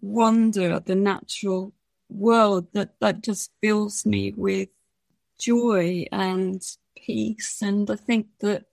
wonder 0.00 0.72
at 0.72 0.86
the 0.86 0.94
natural 0.94 1.72
world 2.08 2.66
that 2.72 2.94
that 3.00 3.22
just 3.22 3.50
fills 3.60 4.06
me 4.06 4.32
with 4.36 4.68
joy 5.44 6.06
and 6.10 6.62
peace. 6.96 7.60
And 7.62 7.90
I 7.90 7.96
think 7.96 8.28
that 8.40 8.64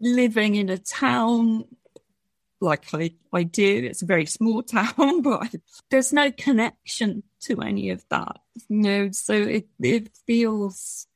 living 0.00 0.56
in 0.56 0.68
a 0.68 0.78
town 0.78 1.64
like 2.60 2.86
I, 2.94 3.12
I 3.32 3.42
do, 3.42 3.84
it's 3.84 4.02
a 4.02 4.06
very 4.06 4.26
small 4.26 4.62
town, 4.62 5.22
but 5.22 5.54
there's 5.90 6.12
no 6.12 6.30
connection 6.30 7.22
to 7.40 7.60
any 7.60 7.90
of 7.90 8.04
that. 8.08 8.38
You 8.68 8.76
know, 8.76 9.10
so 9.12 9.34
it, 9.34 9.68
it 9.80 10.10
feels 10.26 11.06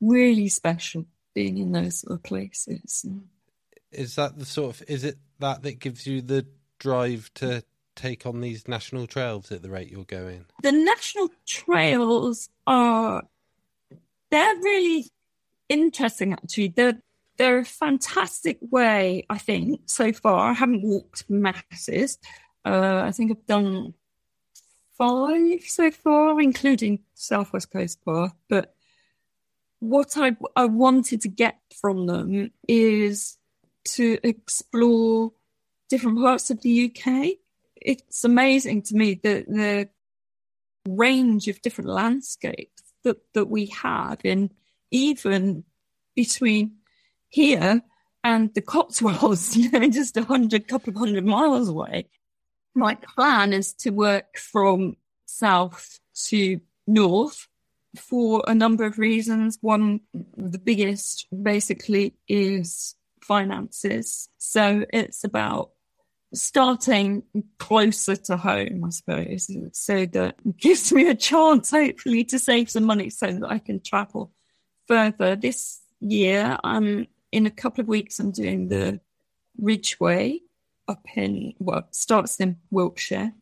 really 0.00 0.48
special 0.48 1.06
being 1.34 1.58
in 1.58 1.72
those 1.72 2.00
sort 2.00 2.14
of 2.14 2.22
places. 2.22 3.04
Is 3.92 4.16
that 4.16 4.38
the 4.38 4.46
sort 4.46 4.74
of, 4.80 4.88
is 4.88 5.04
it 5.04 5.18
that 5.38 5.62
that 5.62 5.78
gives 5.78 6.06
you 6.06 6.22
the 6.22 6.46
drive 6.78 7.30
to 7.34 7.62
take 7.98 8.24
on 8.26 8.40
these 8.40 8.68
national 8.68 9.06
trails 9.06 9.52
at 9.52 9.62
the 9.62 9.70
rate 9.70 9.90
you're 9.90 10.04
going? 10.04 10.46
The 10.62 10.72
national 10.72 11.30
trails 11.46 12.48
are 12.66 13.24
they're 14.30 14.56
really 14.56 15.06
interesting 15.68 16.32
actually. 16.32 16.68
They're 16.68 17.02
they're 17.36 17.58
a 17.58 17.64
fantastic 17.64 18.58
way, 18.60 19.24
I 19.30 19.38
think, 19.38 19.82
so 19.86 20.12
far. 20.12 20.50
I 20.50 20.54
haven't 20.54 20.82
walked 20.82 21.24
masses. 21.30 22.18
Uh, 22.64 23.02
I 23.04 23.12
think 23.12 23.30
I've 23.30 23.46
done 23.46 23.94
five 24.98 25.62
so 25.62 25.90
far, 25.92 26.40
including 26.40 26.98
Southwest 27.14 27.70
Coast 27.70 28.04
Path. 28.04 28.34
But 28.48 28.74
what 29.78 30.16
I, 30.16 30.36
I 30.56 30.64
wanted 30.64 31.20
to 31.22 31.28
get 31.28 31.58
from 31.80 32.06
them 32.06 32.50
is 32.66 33.38
to 33.90 34.18
explore 34.24 35.32
different 35.88 36.18
parts 36.18 36.50
of 36.50 36.60
the 36.62 36.92
UK 36.92 37.38
it's 37.82 38.24
amazing 38.24 38.82
to 38.82 38.94
me 38.94 39.14
the 39.22 39.44
the 39.48 39.88
range 40.88 41.48
of 41.48 41.60
different 41.62 41.90
landscapes 41.90 42.82
that 43.04 43.18
that 43.34 43.46
we 43.46 43.66
have 43.66 44.20
in 44.24 44.50
even 44.90 45.64
between 46.14 46.76
here 47.28 47.82
and 48.24 48.52
the 48.54 48.60
Cotswolds, 48.60 49.56
you 49.56 49.70
know, 49.70 49.88
just 49.88 50.16
a 50.16 50.24
hundred, 50.24 50.68
couple 50.68 50.90
of 50.90 50.96
hundred 50.96 51.24
miles 51.24 51.68
away. 51.68 52.08
My 52.74 52.94
plan 52.94 53.52
is 53.52 53.72
to 53.74 53.90
work 53.90 54.38
from 54.38 54.96
south 55.26 55.98
to 56.26 56.60
north 56.86 57.46
for 57.96 58.42
a 58.46 58.54
number 58.54 58.84
of 58.84 58.98
reasons. 58.98 59.58
One, 59.60 60.00
the 60.36 60.58
biggest 60.58 61.26
basically 61.42 62.14
is 62.28 62.94
finances. 63.20 64.28
So 64.38 64.84
it's 64.92 65.24
about 65.24 65.70
starting 66.34 67.22
closer 67.58 68.16
to 68.16 68.36
home, 68.36 68.84
I 68.84 68.90
suppose, 68.90 69.50
so 69.72 70.06
that 70.06 70.36
gives 70.58 70.92
me 70.92 71.08
a 71.08 71.14
chance, 71.14 71.70
hopefully, 71.70 72.24
to 72.24 72.38
save 72.38 72.70
some 72.70 72.84
money 72.84 73.10
so 73.10 73.32
that 73.32 73.50
I 73.50 73.58
can 73.58 73.80
travel 73.80 74.32
further. 74.86 75.36
This 75.36 75.80
year, 76.00 76.58
I'm 76.62 77.06
in 77.32 77.46
a 77.46 77.50
couple 77.50 77.82
of 77.82 77.88
weeks, 77.88 78.18
I'm 78.18 78.30
doing 78.30 78.68
the 78.68 79.00
Ridgeway 79.58 80.40
up 80.86 81.04
in, 81.14 81.54
well, 81.58 81.88
starts 81.90 82.40
in 82.40 82.56
Wiltshire. 82.70 83.32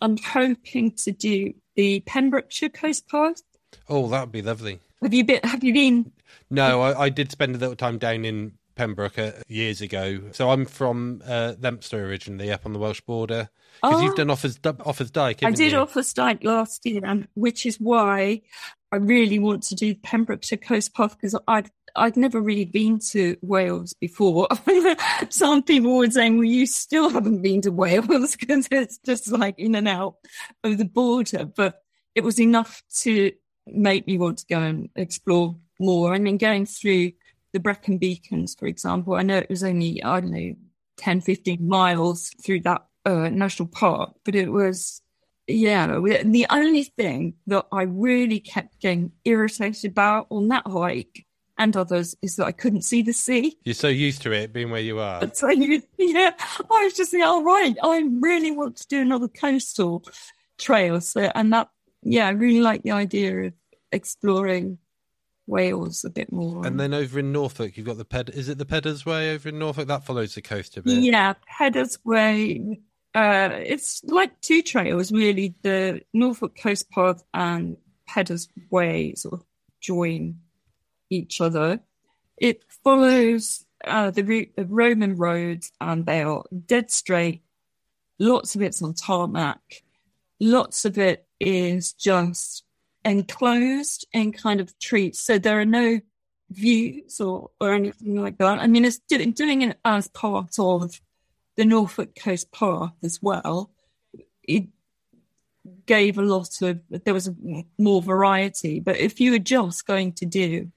I'm 0.00 0.16
hoping 0.16 0.92
to 1.04 1.12
do 1.12 1.54
the 1.76 2.00
Pembrokeshire 2.00 2.68
Coast 2.68 3.08
Path. 3.08 3.42
Oh, 3.88 4.08
that 4.08 4.20
would 4.22 4.32
be 4.32 4.42
lovely. 4.42 4.80
Have 5.02 5.14
you 5.14 5.24
been? 5.24 5.40
Have 5.44 5.64
you 5.64 5.72
been? 5.72 6.12
No, 6.50 6.82
I, 6.82 7.04
I 7.04 7.08
did 7.08 7.30
spend 7.30 7.54
a 7.54 7.58
little 7.58 7.76
time 7.76 7.98
down 7.98 8.24
in 8.24 8.52
Pembroke 8.82 9.16
uh, 9.18 9.30
years 9.46 9.80
ago. 9.80 10.20
So 10.32 10.50
I'm 10.50 10.64
from 10.66 11.22
uh, 11.24 11.54
originally, 11.92 12.50
up 12.50 12.66
on 12.66 12.72
the 12.72 12.80
Welsh 12.80 13.00
border. 13.02 13.48
Because 13.80 14.00
Oh. 14.00 14.04
you've 14.04 14.16
done 14.16 14.26
Offa's, 14.28 14.58
Offa's 14.58 15.10
Dyke, 15.12 15.44
I 15.44 15.52
did 15.52 15.70
you? 15.70 15.78
Offa 15.78 16.02
Dyke 16.14 16.42
last 16.42 16.84
year, 16.84 17.00
and 17.04 17.28
which 17.34 17.64
is 17.64 17.76
why 17.78 18.42
I 18.90 18.96
really 18.96 19.38
want 19.38 19.62
to 19.64 19.76
do 19.76 19.94
Pembrokeshire 19.94 20.58
Coast 20.58 20.94
Path 20.94 21.16
because 21.16 21.38
I'd 21.46 21.70
I'd 21.94 22.16
never 22.16 22.40
really 22.40 22.64
been 22.64 22.98
to 23.10 23.36
Wales 23.42 23.92
before. 23.92 24.48
Some 25.30 25.62
people 25.62 25.96
were 25.96 26.10
saying, 26.10 26.36
"Well, 26.38 26.44
you 26.44 26.66
still 26.66 27.08
haven't 27.08 27.40
been 27.42 27.60
to 27.62 27.70
Wales 27.70 28.34
because 28.40 28.66
it's 28.70 28.98
just 28.98 29.30
like 29.30 29.58
in 29.58 29.74
and 29.76 29.86
out 29.88 30.16
of 30.64 30.76
the 30.78 30.84
border." 30.84 31.44
But 31.44 31.82
it 32.16 32.24
was 32.24 32.40
enough 32.40 32.82
to 33.02 33.30
make 33.66 34.06
me 34.08 34.18
want 34.18 34.38
to 34.38 34.46
go 34.50 34.60
and 34.60 34.88
explore 34.96 35.56
more. 35.78 36.12
I 36.12 36.18
mean, 36.18 36.36
going 36.36 36.66
through 36.66 37.12
the 37.52 37.60
Brecon 37.60 37.98
Beacons, 37.98 38.54
for 38.54 38.66
example, 38.66 39.14
I 39.14 39.22
know 39.22 39.38
it 39.38 39.50
was 39.50 39.64
only 39.64 40.02
I 40.02 40.20
don't 40.20 40.32
know 40.32 40.54
10, 40.98 41.20
15 41.20 41.66
miles 41.66 42.30
through 42.42 42.60
that 42.60 42.86
uh, 43.04 43.28
national 43.28 43.68
park, 43.68 44.14
but 44.24 44.34
it 44.34 44.50
was 44.50 45.02
yeah, 45.48 45.86
the 45.86 46.46
only 46.50 46.84
thing 46.84 47.34
that 47.48 47.66
I 47.72 47.82
really 47.82 48.40
kept 48.40 48.80
getting 48.80 49.12
irritated 49.24 49.90
about 49.90 50.28
on 50.30 50.48
that 50.48 50.66
hike 50.66 51.26
and 51.58 51.76
others 51.76 52.14
is 52.22 52.36
that 52.36 52.46
I 52.46 52.52
couldn't 52.52 52.82
see 52.82 53.02
the 53.02 53.12
sea. 53.12 53.58
You're 53.64 53.74
so 53.74 53.88
used 53.88 54.22
to 54.22 54.32
it 54.32 54.52
being 54.52 54.70
where 54.70 54.80
you 54.80 55.00
are. 55.00 55.22
So 55.34 55.50
you, 55.50 55.82
yeah, 55.98 56.32
I 56.38 56.84
was 56.84 56.94
just 56.94 57.12
like, 57.12 57.24
all 57.24 57.42
right, 57.42 57.76
I 57.82 58.08
really 58.20 58.52
want 58.52 58.76
to 58.78 58.88
do 58.88 59.00
another 59.00 59.28
coastal 59.28 60.04
trail. 60.58 61.00
So, 61.00 61.30
and 61.34 61.52
that, 61.52 61.68
yeah, 62.02 62.28
I 62.28 62.30
really 62.30 62.60
like 62.60 62.82
the 62.82 62.92
idea 62.92 63.46
of 63.46 63.52
exploring 63.90 64.78
Wales 65.46 66.04
a 66.04 66.10
bit 66.10 66.32
more. 66.32 66.66
And 66.66 66.78
then 66.78 66.94
over 66.94 67.18
in 67.18 67.32
Norfolk, 67.32 67.76
you've 67.76 67.86
got 67.86 67.98
the 67.98 68.04
Ped. 68.04 68.30
Is 68.30 68.48
it 68.48 68.58
the 68.58 68.66
Peddars 68.66 69.04
Way 69.04 69.34
over 69.34 69.48
in 69.48 69.58
Norfolk? 69.58 69.88
That 69.88 70.04
follows 70.04 70.34
the 70.34 70.42
coast 70.42 70.76
a 70.76 70.82
bit. 70.82 70.98
Yeah, 70.98 71.34
Peddars 71.46 71.98
Way. 72.04 72.80
Uh, 73.14 73.50
it's 73.52 74.02
like 74.04 74.40
two 74.40 74.62
trails, 74.62 75.12
really. 75.12 75.54
The 75.62 76.02
Norfolk 76.12 76.56
Coast 76.58 76.90
Path 76.90 77.22
and 77.34 77.76
Peddars 78.06 78.48
Way 78.70 79.14
sort 79.14 79.34
of 79.34 79.44
join 79.80 80.38
each 81.10 81.40
other. 81.40 81.80
It 82.38 82.62
follows 82.84 83.66
uh, 83.84 84.10
the 84.10 84.22
route 84.22 84.52
of 84.56 84.70
Roman 84.70 85.16
roads, 85.16 85.72
and 85.80 86.06
they 86.06 86.22
are 86.22 86.44
dead 86.66 86.90
straight. 86.90 87.42
Lots 88.18 88.54
of 88.54 88.62
it's 88.62 88.82
on 88.82 88.94
tarmac. 88.94 89.82
Lots 90.40 90.84
of 90.84 90.98
it 90.98 91.26
is 91.38 91.92
just 91.92 92.64
enclosed 93.04 94.06
and 94.12 94.36
kind 94.36 94.60
of 94.60 94.78
trees. 94.78 95.20
So 95.20 95.38
there 95.38 95.60
are 95.60 95.64
no 95.64 96.00
views 96.50 97.20
or, 97.20 97.50
or 97.60 97.74
anything 97.74 98.20
like 98.20 98.38
that. 98.38 98.58
I 98.58 98.66
mean, 98.66 98.84
it's 98.84 99.00
doing, 99.08 99.32
doing 99.32 99.62
it 99.62 99.78
as 99.84 100.08
part 100.08 100.58
of 100.58 101.00
the 101.56 101.64
Norfolk 101.64 102.14
Coast 102.14 102.52
Path 102.52 102.92
as 103.02 103.20
well. 103.22 103.70
It 104.42 104.68
gave 105.86 106.18
a 106.18 106.22
lot 106.22 106.60
of, 106.62 106.80
there 106.90 107.14
was 107.14 107.30
more 107.78 108.02
variety. 108.02 108.80
But 108.80 108.98
if 108.98 109.20
you 109.20 109.32
were 109.32 109.38
just 109.38 109.86
going 109.86 110.12
to 110.14 110.26
do 110.26 110.70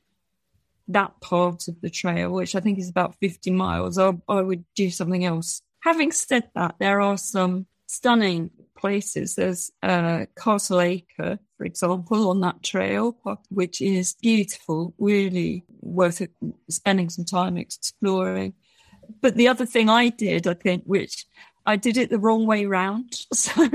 that 0.88 1.20
part 1.22 1.68
of 1.68 1.82
the 1.82 1.90
trail, 1.90 2.32
which 2.32 2.56
I 2.56 2.60
think 2.60 2.80
is 2.80 2.90
about 2.90 3.16
50 3.20 3.52
miles, 3.52 3.98
I, 3.98 4.14
I 4.28 4.42
would 4.42 4.66
do 4.76 4.90
something 4.90 5.26
else. 5.26 5.62
Having 5.82 6.12
said 6.12 6.50
that, 6.56 6.76
there 6.80 7.02
are 7.02 7.18
some 7.18 7.68
stunning 7.88 8.50
places. 8.76 9.36
There's 9.36 9.72
uh, 9.82 10.26
Acre, 10.46 11.40
for 11.58 11.66
example, 11.66 12.30
on 12.30 12.42
that 12.42 12.64
trail, 12.64 13.18
which 13.50 13.82
is 13.82 14.16
beautiful, 14.22 14.94
really 14.98 15.64
worth 15.82 16.22
it, 16.22 16.32
spending 16.70 17.10
some 17.10 17.26
time 17.26 17.58
exploring. 17.58 18.54
But 19.22 19.36
the 19.36 19.48
other 19.48 19.66
thing 19.66 19.90
I 19.90 20.10
did, 20.10 20.48
I 20.48 20.54
think, 20.54 20.84
which 20.86 21.26
I 21.66 21.76
did 21.76 21.98
it 21.98 22.10
the 22.10 22.20
wrong 22.20 22.46
way 22.46 22.66
round. 22.66 23.14
So 23.34 23.70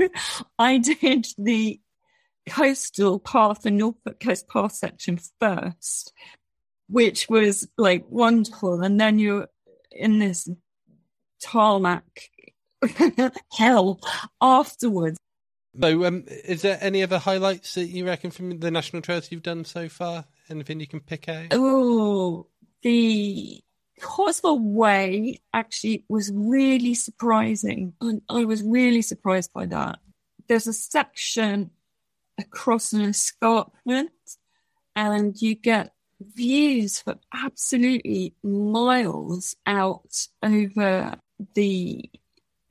I 0.57 0.77
did 0.77 1.27
the 1.37 1.79
coastal 2.49 3.19
path, 3.19 3.61
the 3.61 3.71
Norfolk 3.71 4.19
Coast 4.19 4.47
Path 4.47 4.73
section 4.73 5.19
first, 5.39 6.13
which 6.87 7.29
was 7.29 7.67
like 7.77 8.05
wonderful. 8.09 8.81
And 8.81 8.99
then 8.99 9.19
you're 9.19 9.47
in 9.91 10.19
this 10.19 10.49
tarmac 11.41 12.29
hell 13.51 13.99
afterwards. 14.41 15.17
So, 15.79 16.05
um, 16.05 16.25
is 16.27 16.63
there 16.63 16.77
any 16.81 17.01
other 17.01 17.17
highlights 17.17 17.75
that 17.75 17.85
you 17.85 18.05
reckon 18.05 18.31
from 18.31 18.59
the 18.59 18.71
national 18.71 19.01
trails 19.01 19.31
you've 19.31 19.43
done 19.43 19.63
so 19.63 19.87
far? 19.87 20.25
Anything 20.49 20.81
you 20.81 20.87
can 20.87 20.99
pick 20.99 21.29
out? 21.29 21.47
Oh, 21.51 22.47
the 22.81 23.61
Cotswold 24.01 24.63
Way 24.63 25.39
actually 25.53 26.03
was 26.09 26.31
really 26.33 26.93
surprising. 26.93 27.93
And 28.01 28.21
I 28.29 28.43
was 28.43 28.63
really 28.63 29.01
surprised 29.01 29.53
by 29.53 29.65
that. 29.67 29.99
There's 30.47 30.67
a 30.67 30.73
section 30.73 31.71
across 32.37 32.91
an 32.91 33.01
escarpment, 33.01 34.11
and 34.95 35.41
you 35.41 35.55
get 35.55 35.93
views 36.19 36.99
for 36.99 37.15
absolutely 37.33 38.33
miles 38.43 39.55
out 39.65 40.27
over 40.43 41.15
the 41.55 42.09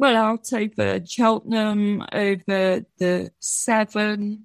well, 0.00 0.16
out 0.16 0.50
over 0.54 0.98
Cheltenham, 1.04 2.02
over 2.10 2.86
the 2.96 3.30
Severn, 3.38 4.44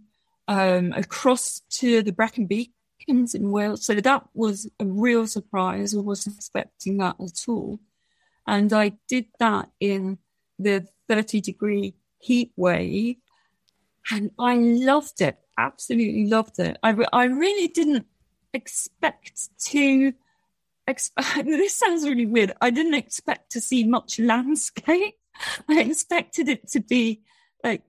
um, 0.49 0.91
across 0.91 1.61
to 1.69 2.01
the 2.01 2.11
Brecon 2.11 2.45
Beacons 2.45 3.33
in 3.33 3.51
Wales. 3.51 3.85
So 3.85 3.95
that 3.95 4.27
was 4.33 4.69
a 4.81 4.85
real 4.85 5.25
surprise. 5.27 5.95
I 5.95 5.99
wasn't 5.99 6.35
expecting 6.35 6.97
that 6.97 7.15
at 7.21 7.45
all. 7.47 7.79
And 8.45 8.73
I 8.73 8.97
did 9.07 9.27
that 9.39 9.69
in 9.79 10.17
the 10.59 10.89
30 11.07 11.39
degree 11.39 11.95
heat 12.19 12.51
wave 12.57 13.15
and 14.11 14.31
I 14.37 14.57
loved 14.57 15.21
it. 15.21 15.39
Absolutely 15.57 16.27
loved 16.27 16.59
it. 16.59 16.77
I, 16.83 16.89
re- 16.89 17.07
I 17.13 17.25
really 17.25 17.69
didn't 17.69 18.07
expect 18.53 19.47
to. 19.67 20.11
Exp- 20.85 21.45
this 21.45 21.77
sounds 21.77 22.03
really 22.03 22.25
weird. 22.25 22.51
I 22.59 22.71
didn't 22.71 22.95
expect 22.95 23.53
to 23.53 23.61
see 23.61 23.85
much 23.85 24.19
landscape. 24.19 25.15
I 25.69 25.81
expected 25.81 26.49
it 26.49 26.67
to 26.69 26.79
be 26.79 27.21
like 27.63 27.81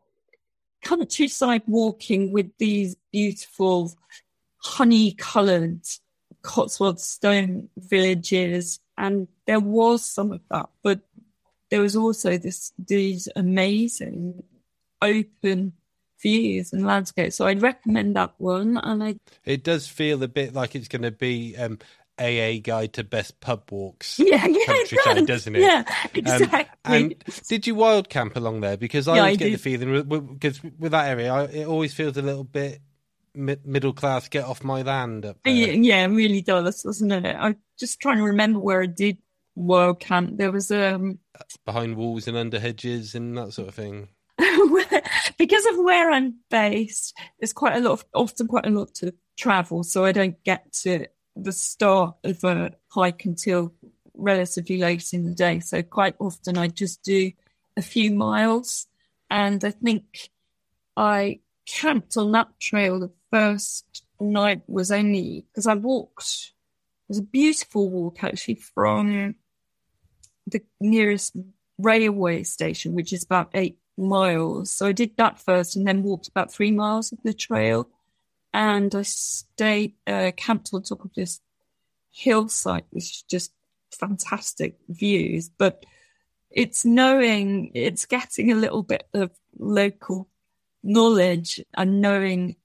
countryside 0.82 1.62
walking 1.66 2.32
with 2.32 2.50
these 2.58 2.96
beautiful 3.12 3.92
honey 4.58 5.12
coloured 5.12 5.80
Cotswold 6.42 7.00
stone 7.00 7.68
villages. 7.76 8.80
And 8.96 9.28
there 9.46 9.60
was 9.60 10.04
some 10.04 10.32
of 10.32 10.40
that, 10.50 10.68
but 10.82 11.00
there 11.70 11.80
was 11.80 11.96
also 11.96 12.38
this 12.38 12.72
these 12.78 13.28
amazing 13.36 14.42
open 15.02 15.72
views 16.22 16.72
and 16.72 16.86
landscapes. 16.86 17.36
So 17.36 17.46
I'd 17.46 17.62
recommend 17.62 18.16
that 18.16 18.34
one. 18.38 18.78
And 18.78 19.02
I 19.02 19.16
It 19.44 19.64
does 19.64 19.86
feel 19.88 20.22
a 20.22 20.28
bit 20.28 20.54
like 20.54 20.74
it's 20.74 20.88
going 20.88 21.02
to 21.02 21.10
be 21.10 21.56
um, 21.56 21.78
AA 22.18 22.60
guide 22.62 22.92
to 22.94 23.04
best 23.04 23.40
pub 23.40 23.70
walks. 23.70 24.18
yeah, 24.18 24.46
yeah, 24.46 24.54
Countryside, 24.66 25.18
it 25.18 25.26
does. 25.26 25.26
doesn't 25.26 25.56
it? 25.56 25.62
Yeah, 25.62 25.84
Um, 25.86 26.14
exactly. 26.14 26.70
and 26.84 27.24
did 27.48 27.66
you 27.66 27.74
wild 27.74 28.08
camp 28.08 28.36
along 28.36 28.60
there? 28.60 28.76
Because 28.76 29.08
I 29.08 29.16
Yeah, 29.16 29.20
always 29.20 29.34
I 29.34 29.36
get 29.36 29.52
the 29.52 29.58
feeling 29.58 30.02
because 30.34 30.62
with 30.62 30.92
that 30.92 31.08
area, 31.08 31.32
I, 31.32 31.44
it 31.44 31.66
always 31.66 31.92
feels 31.94 32.16
a 32.16 32.22
little 32.22 32.44
bit 32.44 32.80
mi- 33.34 33.56
middle 33.64 33.92
class. 33.92 34.28
Get 34.28 34.44
off 34.44 34.64
my 34.64 34.82
land 34.82 35.26
up 35.26 35.38
there. 35.44 35.54
yeah, 35.54 35.66
yeah, 35.72 36.04
it 36.04 36.08
really 36.08 36.42
does, 36.42 36.82
doesn't 36.82 37.10
it? 37.12 37.36
I'm 37.38 37.56
just 37.78 38.00
trying 38.00 38.18
to 38.18 38.24
remember 38.24 38.58
where 38.60 38.82
I 38.82 38.86
did 38.86 39.18
wild 39.54 40.00
camp. 40.00 40.36
There 40.38 40.52
was 40.52 40.70
um 40.70 41.18
behind 41.64 41.96
walls 41.96 42.26
and 42.28 42.36
under 42.36 42.58
hedges 42.58 43.14
and 43.14 43.36
that 43.36 43.52
sort 43.52 43.68
of 43.68 43.74
thing. 43.74 44.08
because 45.38 45.66
of 45.66 45.78
where 45.78 46.10
I'm 46.10 46.36
based, 46.50 47.16
there's 47.40 47.52
quite 47.52 47.76
a 47.76 47.80
lot 47.80 47.92
of 47.92 48.04
often 48.14 48.46
quite 48.46 48.66
a 48.66 48.70
lot 48.70 48.94
to 48.96 49.14
travel, 49.36 49.82
so 49.82 50.04
I 50.04 50.12
don't 50.12 50.42
get 50.44 50.72
to 50.84 51.06
the 51.36 51.52
start 51.52 52.16
of 52.24 52.42
a 52.44 52.72
hike 52.88 53.24
until 53.26 53.72
relatively 54.14 54.78
late 54.78 55.12
in 55.12 55.24
the 55.24 55.34
day. 55.34 55.60
So 55.60 55.82
quite 55.82 56.16
often 56.18 56.56
I 56.56 56.68
just 56.68 57.02
do 57.02 57.32
a 57.76 57.82
few 57.82 58.10
miles, 58.10 58.86
and 59.30 59.62
I 59.64 59.70
think 59.70 60.30
I 60.96 61.40
camped 61.66 62.16
on 62.16 62.32
that 62.32 62.58
trail 62.58 62.98
the 62.98 63.12
first 63.30 64.04
night 64.18 64.62
was 64.66 64.90
only 64.90 65.44
because 65.52 65.66
I 65.66 65.74
walked. 65.74 66.52
It 67.08 67.08
was 67.08 67.18
a 67.18 67.22
beautiful 67.22 67.90
walk 67.90 68.24
actually 68.24 68.54
from 68.54 69.34
the 70.46 70.62
nearest 70.80 71.36
railway 71.78 72.44
station, 72.44 72.94
which 72.94 73.12
is 73.12 73.24
about 73.24 73.50
eight 73.54 73.78
miles. 73.98 74.70
So 74.72 74.86
I 74.86 74.92
did 74.92 75.16
that 75.16 75.38
first 75.38 75.76
and 75.76 75.86
then 75.86 76.02
walked 76.02 76.28
about 76.28 76.52
three 76.52 76.70
miles 76.70 77.12
of 77.12 77.18
the 77.22 77.34
trail. 77.34 77.88
And 78.56 78.94
I 78.94 79.02
stayed, 79.02 79.96
uh, 80.06 80.32
camped 80.34 80.70
on 80.72 80.82
top 80.82 81.04
of 81.04 81.12
this 81.14 81.42
hillside, 82.10 82.84
which 82.88 83.04
is 83.04 83.24
just 83.28 83.52
fantastic 83.90 84.78
views. 84.88 85.50
But 85.50 85.84
it's 86.50 86.82
knowing, 86.82 87.70
it's 87.74 88.06
getting 88.06 88.50
a 88.50 88.54
little 88.54 88.82
bit 88.82 89.06
of 89.12 89.30
local 89.58 90.30
knowledge 90.82 91.62
and 91.76 92.00
knowing 92.00 92.56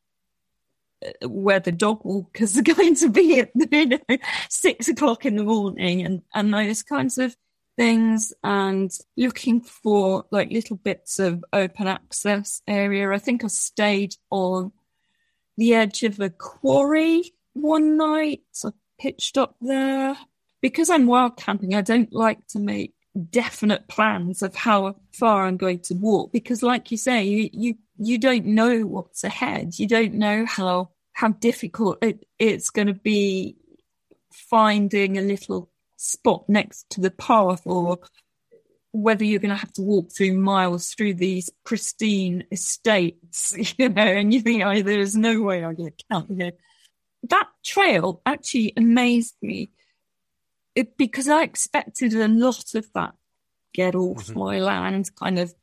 uh, 1.05 1.27
where 1.27 1.59
the 1.59 1.73
dog 1.73 2.05
walkers 2.05 2.57
are 2.57 2.61
going 2.61 2.95
to 2.95 3.09
be 3.09 3.41
at 3.41 3.51
you 3.53 3.85
know, 3.87 4.17
six 4.47 4.87
o'clock 4.87 5.25
in 5.25 5.35
the 5.35 5.43
morning 5.43 6.05
and, 6.05 6.21
and 6.33 6.53
those 6.53 6.83
kinds 6.83 7.17
of 7.17 7.35
things 7.75 8.31
and 8.45 8.97
looking 9.17 9.59
for 9.59 10.23
like 10.31 10.51
little 10.51 10.77
bits 10.77 11.19
of 11.19 11.43
open 11.51 11.87
access 11.87 12.61
area. 12.65 13.11
I 13.11 13.17
think 13.17 13.43
I 13.43 13.47
stayed 13.47 14.15
on 14.29 14.71
the 15.61 15.75
edge 15.75 16.01
of 16.01 16.19
a 16.19 16.31
quarry 16.31 17.21
one 17.53 17.95
night. 17.95 18.41
So 18.51 18.69
I 18.69 18.71
pitched 18.99 19.37
up 19.37 19.55
there. 19.61 20.17
Because 20.59 20.89
I'm 20.89 21.05
wild 21.05 21.37
camping, 21.37 21.75
I 21.75 21.81
don't 21.81 22.11
like 22.11 22.47
to 22.47 22.59
make 22.59 22.95
definite 23.29 23.87
plans 23.87 24.41
of 24.41 24.55
how 24.55 24.95
far 25.11 25.45
I'm 25.45 25.57
going 25.57 25.79
to 25.81 25.93
walk 25.93 26.31
because 26.31 26.63
like 26.63 26.89
you 26.91 26.97
say, 26.97 27.23
you, 27.23 27.49
you 27.51 27.75
you 27.97 28.17
don't 28.17 28.45
know 28.45 28.81
what's 28.81 29.23
ahead. 29.23 29.77
You 29.77 29.87
don't 29.87 30.15
know 30.15 30.45
how 30.47 30.89
how 31.13 31.29
difficult 31.29 31.99
it, 32.01 32.25
it's 32.39 32.71
going 32.71 32.87
to 32.87 32.93
be 32.93 33.55
finding 34.31 35.17
a 35.17 35.21
little 35.21 35.69
spot 35.97 36.45
next 36.47 36.89
to 36.91 37.01
the 37.01 37.11
path 37.11 37.61
or 37.65 37.99
whether 38.93 39.23
you're 39.23 39.39
going 39.39 39.49
to 39.49 39.55
have 39.55 39.73
to 39.73 39.81
walk 39.81 40.11
through 40.11 40.37
miles 40.37 40.93
through 40.93 41.13
these 41.13 41.49
pristine 41.63 42.45
estates, 42.51 43.55
you 43.77 43.89
know, 43.89 44.01
and 44.01 44.33
you 44.33 44.41
think, 44.41 44.63
oh, 44.63 44.81
there's 44.81 45.15
no 45.15 45.41
way 45.41 45.63
I'm 45.63 45.75
going 45.75 45.91
to 45.91 46.05
count 46.09 46.31
here. 46.35 46.51
That 47.29 47.47
trail 47.63 48.21
actually 48.25 48.73
amazed 48.75 49.35
me 49.41 49.71
it, 50.75 50.97
because 50.97 51.29
I 51.29 51.43
expected 51.43 52.13
a 52.13 52.27
lot 52.27 52.75
of 52.75 52.91
that 52.93 53.13
get 53.73 53.95
off 53.95 54.27
mm-hmm. 54.27 54.39
my 54.39 54.59
land 54.59 55.11
kind 55.15 55.39
of 55.39 55.53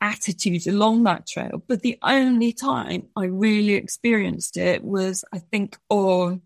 attitude 0.00 0.66
along 0.66 1.04
that 1.04 1.26
trail. 1.26 1.62
But 1.66 1.82
the 1.82 1.98
only 2.02 2.52
time 2.52 3.08
I 3.16 3.26
really 3.26 3.74
experienced 3.74 4.56
it 4.56 4.82
was, 4.82 5.24
I 5.32 5.38
think, 5.38 5.78
on 5.88 6.42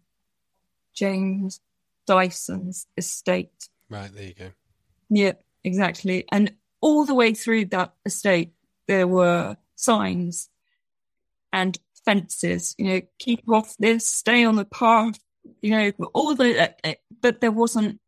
James 0.95 1.61
Dyson's 2.07 2.87
estate. 2.97 3.69
Right, 3.89 4.13
there 4.15 4.25
you 4.25 4.35
go. 4.35 4.51
Yeah, 5.09 5.33
exactly. 5.67 6.25
And 6.31 6.55
all 6.81 7.05
the 7.05 7.15
way 7.15 7.35
through 7.35 7.67
that 7.67 7.93
estate, 8.07 8.53
there 8.87 9.07
were 9.07 9.57
signs 9.75 10.49
and 11.53 11.79
fences, 12.05 12.75
you 12.79 12.87
know, 12.87 13.01
keep 13.19 13.43
off 13.49 13.77
this, 13.79 14.09
stay 14.09 14.45
on 14.45 14.57
the 14.57 14.65
path, 14.65 15.19
you 15.61 15.71
know, 15.71 15.93
all 16.15 16.35
the, 16.35 16.63
uh, 16.63 16.69
uh, 16.85 16.95
but 17.21 17.41
there 17.41 17.51
wasn't, 17.51 18.01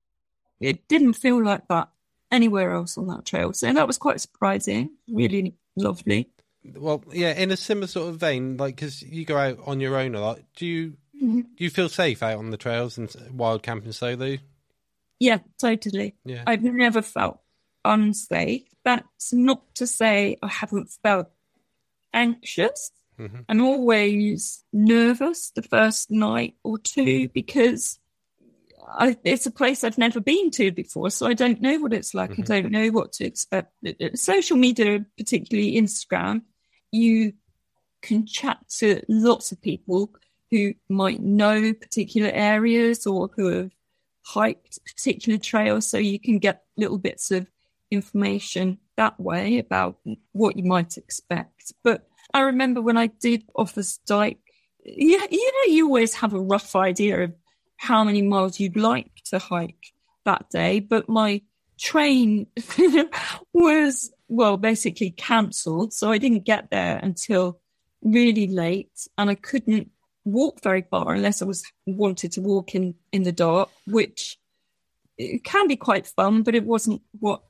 it 0.60 0.86
didn't 0.88 1.14
feel 1.14 1.42
like 1.42 1.66
that 1.68 1.88
anywhere 2.30 2.72
else 2.72 2.96
on 2.96 3.08
that 3.08 3.24
trail. 3.24 3.52
So 3.52 3.72
that 3.72 3.86
was 3.86 3.98
quite 3.98 4.20
surprising, 4.20 4.90
really 5.08 5.54
lovely. 5.76 6.30
Well, 6.76 7.02
yeah, 7.12 7.32
in 7.32 7.50
a 7.50 7.56
similar 7.56 7.86
sort 7.86 8.10
of 8.10 8.16
vein, 8.16 8.56
like 8.56 8.76
because 8.76 9.02
you 9.02 9.24
go 9.24 9.36
out 9.36 9.58
on 9.66 9.80
your 9.80 9.96
own 9.96 10.14
a 10.14 10.20
lot. 10.20 10.40
Do 10.56 10.66
you 10.66 10.96
mm-hmm. 11.16 11.40
do 11.40 11.64
you 11.64 11.70
feel 11.70 11.88
safe 11.88 12.22
out 12.22 12.38
on 12.38 12.50
the 12.50 12.56
trails 12.56 12.98
and 12.98 13.14
wild 13.32 13.62
camping 13.62 13.92
solo? 13.92 14.36
Yeah, 15.18 15.38
totally. 15.58 16.16
Yeah, 16.24 16.42
I've 16.46 16.62
never 16.62 17.00
felt 17.00 17.40
unsafe. 17.88 18.62
That's 18.84 19.32
not 19.32 19.74
to 19.76 19.86
say 19.86 20.36
I 20.42 20.48
haven't 20.48 20.90
felt 21.02 21.28
anxious. 22.12 22.92
Mm-hmm. 23.18 23.40
I'm 23.48 23.60
always 23.62 24.62
nervous 24.72 25.50
the 25.50 25.62
first 25.62 26.10
night 26.10 26.54
or 26.62 26.78
two 26.78 27.28
because 27.30 27.98
I, 28.90 29.16
it's 29.24 29.46
a 29.46 29.50
place 29.50 29.82
I've 29.82 29.98
never 29.98 30.20
been 30.20 30.50
to 30.52 30.70
before, 30.70 31.10
so 31.10 31.26
I 31.26 31.34
don't 31.34 31.60
know 31.60 31.78
what 31.78 31.92
it's 31.92 32.14
like. 32.14 32.30
Mm-hmm. 32.30 32.42
I 32.42 32.44
don't 32.44 32.70
know 32.70 32.88
what 32.88 33.12
to 33.14 33.24
expect. 33.24 33.72
Social 34.14 34.56
media, 34.56 35.04
particularly 35.16 35.74
Instagram, 35.74 36.42
you 36.92 37.32
can 38.00 38.26
chat 38.26 38.58
to 38.78 39.02
lots 39.08 39.52
of 39.52 39.60
people 39.60 40.10
who 40.50 40.74
might 40.88 41.20
know 41.20 41.74
particular 41.74 42.30
areas 42.32 43.06
or 43.06 43.28
who 43.34 43.48
have 43.48 43.72
hiked 44.24 44.78
particular 44.86 45.38
trails, 45.38 45.88
so 45.88 45.98
you 45.98 46.20
can 46.20 46.38
get 46.38 46.62
little 46.76 46.98
bits 46.98 47.30
of 47.30 47.46
information 47.90 48.78
that 48.96 49.18
way 49.18 49.58
about 49.58 49.96
what 50.32 50.56
you 50.56 50.64
might 50.64 50.96
expect. 50.96 51.72
But 51.82 52.06
I 52.34 52.40
remember 52.40 52.82
when 52.82 52.96
I 52.96 53.06
did 53.06 53.44
Offa's 53.56 53.98
Dyke, 54.06 54.38
you, 54.84 55.18
you 55.30 55.52
know, 55.52 55.72
you 55.72 55.86
always 55.86 56.14
have 56.14 56.34
a 56.34 56.40
rough 56.40 56.76
idea 56.76 57.24
of 57.24 57.34
how 57.76 58.04
many 58.04 58.22
miles 58.22 58.60
you'd 58.60 58.76
like 58.76 59.10
to 59.26 59.38
hike 59.38 59.92
that 60.24 60.50
day, 60.50 60.80
but 60.80 61.08
my 61.08 61.40
train 61.78 62.46
was, 63.52 64.10
well, 64.28 64.56
basically 64.56 65.10
cancelled. 65.10 65.92
So 65.92 66.10
I 66.10 66.18
didn't 66.18 66.44
get 66.44 66.70
there 66.70 66.98
until 67.02 67.60
really 68.02 68.48
late 68.48 69.08
and 69.16 69.30
I 69.30 69.34
couldn't 69.34 69.90
walk 70.24 70.62
very 70.62 70.82
far 70.82 71.14
unless 71.14 71.40
I 71.40 71.46
was 71.46 71.64
wanted 71.86 72.32
to 72.32 72.40
walk 72.40 72.74
in, 72.74 72.94
in 73.12 73.22
the 73.22 73.32
dark, 73.32 73.70
which 73.86 74.38
it 75.16 75.44
can 75.44 75.66
be 75.66 75.76
quite 75.76 76.06
fun, 76.06 76.42
but 76.42 76.54
it 76.54 76.64
wasn't 76.64 77.02
what 77.18 77.42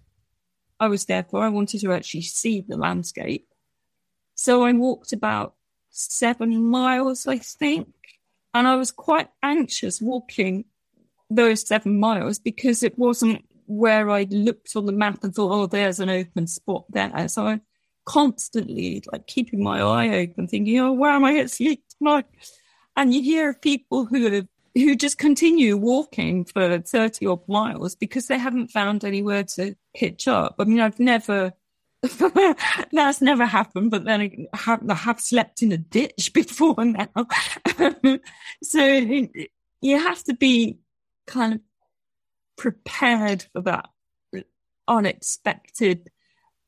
I 0.80 0.88
was 0.88 1.06
there 1.06 1.24
for. 1.24 1.42
I 1.42 1.48
wanted 1.48 1.80
to 1.80 1.92
actually 1.92 2.22
see 2.22 2.60
the 2.60 2.76
landscape. 2.76 3.46
So 4.34 4.64
I 4.64 4.72
walked 4.72 5.12
about 5.12 5.54
seven 5.90 6.62
miles, 6.62 7.26
I 7.26 7.38
think, 7.38 7.88
and 8.54 8.66
I 8.68 8.76
was 8.76 8.92
quite 8.92 9.28
anxious 9.42 10.00
walking 10.00 10.64
those 11.30 11.66
seven 11.66 11.98
miles 11.98 12.38
because 12.38 12.82
it 12.82 12.96
wasn't 12.98 13.44
where 13.66 14.08
I 14.08 14.26
looked 14.30 14.74
on 14.76 14.86
the 14.86 14.92
map 14.92 15.24
and 15.24 15.34
thought, 15.34 15.52
oh, 15.52 15.66
there's 15.66 16.00
an 16.00 16.08
open 16.08 16.46
spot 16.46 16.84
there. 16.88 17.28
So 17.28 17.46
I 17.46 17.60
constantly 18.06 19.02
like 19.12 19.26
keeping 19.26 19.62
my 19.62 19.80
eye 19.80 20.08
open, 20.20 20.48
thinking, 20.48 20.78
oh, 20.78 20.92
where 20.92 21.10
am 21.10 21.24
I 21.24 21.44
sleep 21.46 21.82
tonight? 21.98 22.26
And 22.96 23.12
you 23.12 23.22
hear 23.22 23.52
people 23.52 24.06
who 24.06 24.30
have, 24.30 24.48
who 24.74 24.96
just 24.96 25.18
continue 25.18 25.76
walking 25.76 26.44
for 26.44 26.78
30 26.78 27.26
odd 27.26 27.46
miles 27.48 27.94
because 27.94 28.26
they 28.26 28.38
haven't 28.38 28.70
found 28.70 29.04
anywhere 29.04 29.44
to 29.44 29.76
pitch 29.98 30.28
up. 30.28 30.56
I 30.58 30.64
mean, 30.64 30.80
I've 30.80 31.00
never 31.00 31.52
That's 32.92 33.20
never 33.20 33.44
happened, 33.44 33.90
but 33.90 34.04
then 34.04 34.48
I 34.52 34.56
have, 34.56 34.88
I 34.88 34.94
have 34.94 35.20
slept 35.20 35.62
in 35.62 35.72
a 35.72 35.78
ditch 35.78 36.32
before 36.34 36.84
now. 36.84 37.26
so 38.62 38.84
you 39.80 39.98
have 39.98 40.22
to 40.24 40.34
be 40.34 40.78
kind 41.26 41.54
of 41.54 41.61
prepared 42.56 43.46
for 43.52 43.62
that 43.62 43.88
unexpected. 44.87 46.11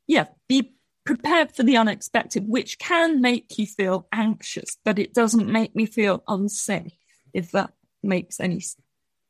Yeah, 0.08 0.26
be 0.48 0.74
prepared 1.06 1.54
for 1.54 1.62
the 1.62 1.76
unexpected, 1.76 2.48
which 2.48 2.80
can 2.80 3.20
make 3.20 3.56
you 3.56 3.66
feel 3.66 4.08
anxious, 4.12 4.76
but 4.84 4.98
it 4.98 5.14
doesn't 5.14 5.48
make 5.48 5.76
me 5.76 5.86
feel 5.86 6.24
unsafe, 6.26 6.92
if 7.32 7.52
that 7.52 7.72
makes 8.02 8.40
any 8.40 8.62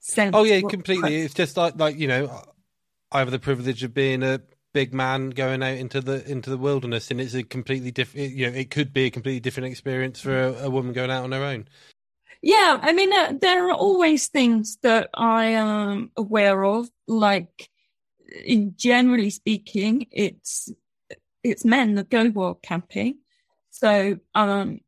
sense. 0.01 0.35
Oh 0.35 0.45
yeah, 0.45 0.63
completely. 0.67 1.17
It's 1.17 1.35
just 1.35 1.59
like 1.59 1.79
like 1.79 1.99
you 1.99 2.09
know, 2.09 2.43
I 3.13 3.19
have 3.19 3.31
the 3.31 3.39
privilege 3.39 3.83
of 3.83 3.95
being 3.95 4.23
a 4.23 4.41
big 4.73 4.95
man 4.95 5.31
going 5.31 5.63
out 5.63 5.77
into 5.77 6.01
the 6.01 6.25
into 6.31 6.51
the 6.51 6.59
wilderness, 6.59 7.11
and 7.11 7.21
it's 7.21 7.35
a 7.35 7.43
completely 7.43 7.91
different. 7.91 8.31
You 8.33 8.51
know, 8.51 8.57
it 8.57 8.71
could 8.71 8.93
be 8.93 9.07
a 9.07 9.11
completely 9.11 9.41
different 9.41 9.71
experience 9.71 10.21
for 10.21 10.39
a, 10.39 10.53
a 10.65 10.71
woman 10.71 10.93
going 10.93 11.11
out 11.11 11.25
on 11.25 11.33
her 11.33 11.43
own. 11.43 11.69
Yeah, 12.43 12.79
I 12.81 12.93
mean, 12.93 13.13
uh, 13.13 13.35
there 13.41 13.69
are 13.69 13.75
always 13.75 14.29
things 14.29 14.79
that 14.83 15.11
I 15.13 15.47
am 15.47 16.11
aware 16.17 16.65
of. 16.65 16.89
Like, 17.07 17.69
in 18.45 18.75
generally 18.77 19.31
speaking, 19.31 20.07
it's 20.11 20.71
it's 21.43 21.65
men 21.65 21.97
that 21.97 22.11
go 22.11 22.31
wild 22.31 22.63
camping. 22.63 23.19
So, 23.71 24.19
um, 24.35 24.81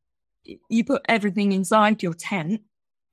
you 0.45 0.85
put 0.85 1.03
everything 1.09 1.53
inside 1.53 2.03
your 2.03 2.15
tent, 2.15 2.63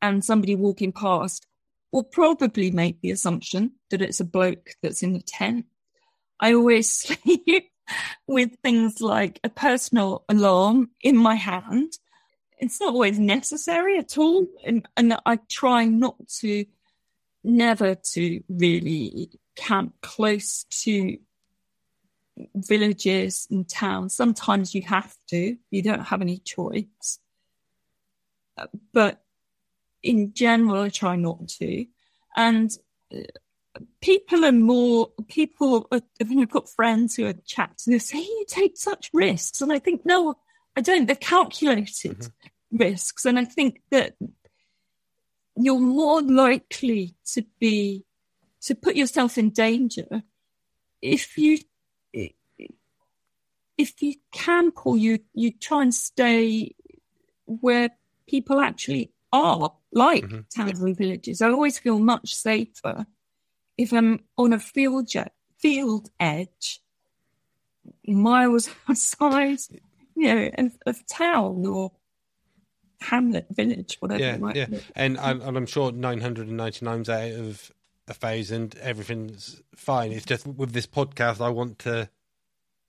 and 0.01 0.23
somebody 0.23 0.55
walking 0.55 0.91
past 0.91 1.45
will 1.91 2.03
probably 2.03 2.71
make 2.71 3.01
the 3.01 3.11
assumption 3.11 3.73
that 3.89 4.01
it's 4.01 4.19
a 4.19 4.25
bloke 4.25 4.71
that's 4.81 5.03
in 5.03 5.13
the 5.13 5.21
tent 5.21 5.65
I 6.39 6.53
always 6.53 6.89
sleep 6.91 7.71
with 8.27 8.55
things 8.63 9.01
like 9.01 9.39
a 9.43 9.49
personal 9.49 10.23
alarm 10.29 10.91
in 11.01 11.17
my 11.17 11.35
hand. 11.35 11.93
It's 12.57 12.79
not 12.79 12.93
always 12.93 13.17
necessary 13.19 13.97
at 13.97 14.17
all. 14.17 14.47
And, 14.65 14.87
and 14.97 15.17
I 15.25 15.39
try 15.49 15.85
not 15.85 16.15
to, 16.39 16.65
never 17.43 17.95
to 17.95 18.43
really 18.49 19.31
camp 19.55 19.95
close 20.01 20.65
to 20.83 21.17
villages 22.55 23.47
and 23.49 23.67
towns. 23.67 24.15
Sometimes 24.15 24.75
you 24.75 24.81
have 24.83 25.15
to, 25.29 25.57
you 25.71 25.81
don't 25.81 26.05
have 26.05 26.21
any 26.21 26.39
choice. 26.39 27.19
Uh, 28.57 28.67
but 28.93 29.21
in 30.03 30.33
general, 30.33 30.83
I 30.83 30.89
try 30.89 31.15
not 31.15 31.47
to. 31.59 31.85
And 32.35 32.71
uh, 33.13 33.81
people 34.01 34.45
are 34.45 34.51
more 34.51 35.11
people 35.27 35.87
are, 35.91 36.01
I've 36.21 36.49
got 36.49 36.69
friends 36.69 37.15
who 37.15 37.25
are 37.25 37.33
chats 37.45 37.85
and 37.85 37.93
they 37.93 37.99
say 37.99 38.19
you 38.19 38.45
take 38.47 38.77
such 38.77 39.09
risks 39.13 39.61
and 39.61 39.71
I 39.71 39.79
think 39.79 40.01
no 40.05 40.35
I 40.75 40.81
don't 40.81 41.05
they're 41.05 41.15
calculated 41.15 42.17
mm-hmm. 42.17 42.77
risks 42.77 43.25
and 43.25 43.37
I 43.37 43.45
think 43.45 43.81
that 43.91 44.15
you're 45.55 45.79
more 45.79 46.21
likely 46.21 47.15
to 47.33 47.43
be 47.59 48.05
to 48.63 48.75
put 48.75 48.95
yourself 48.95 49.37
in 49.37 49.51
danger 49.51 50.23
if 51.01 51.37
you 51.37 51.59
if 53.79 54.01
you 54.01 54.15
can 54.33 54.71
pull, 54.71 54.97
you 54.97 55.19
you 55.33 55.51
try 55.51 55.81
and 55.81 55.95
stay 55.95 56.75
where 57.45 57.89
people 58.27 58.59
actually 58.59 59.11
are, 59.31 59.73
like 59.91 60.23
Mhm. 60.25 60.45
towns 60.49 60.79
and 60.81 60.97
villages. 60.97 61.41
I 61.41 61.49
always 61.49 61.77
feel 61.79 61.99
much 61.99 62.33
safer 62.35 63.05
if 63.77 63.91
I'm 63.93 64.23
on 64.37 64.53
a 64.53 64.59
field 64.59 65.07
jet, 65.07 65.33
field 65.57 66.09
edge, 66.19 66.81
miles 68.07 68.69
outside, 68.89 69.59
you 70.15 70.33
know, 70.35 70.49
of, 70.57 70.77
of 70.85 71.07
town 71.07 71.65
or 71.65 71.91
hamlet, 73.01 73.47
village, 73.51 73.97
whatever. 73.99 74.21
Yeah, 74.21 74.33
it 74.35 74.41
might 74.41 74.55
yeah. 74.55 74.65
be. 74.65 74.81
And 74.95 75.17
I'm, 75.17 75.41
and 75.41 75.57
I'm 75.57 75.65
sure 75.65 75.91
999's 75.91 77.09
out 77.09 77.31
of 77.31 77.71
a 78.07 78.13
thousand, 78.13 78.75
everything's 78.81 79.61
fine. 79.75 80.11
It's 80.11 80.25
just 80.25 80.45
with 80.45 80.73
this 80.73 80.87
podcast, 80.87 81.39
I 81.39 81.49
want 81.49 81.79
to 81.79 82.09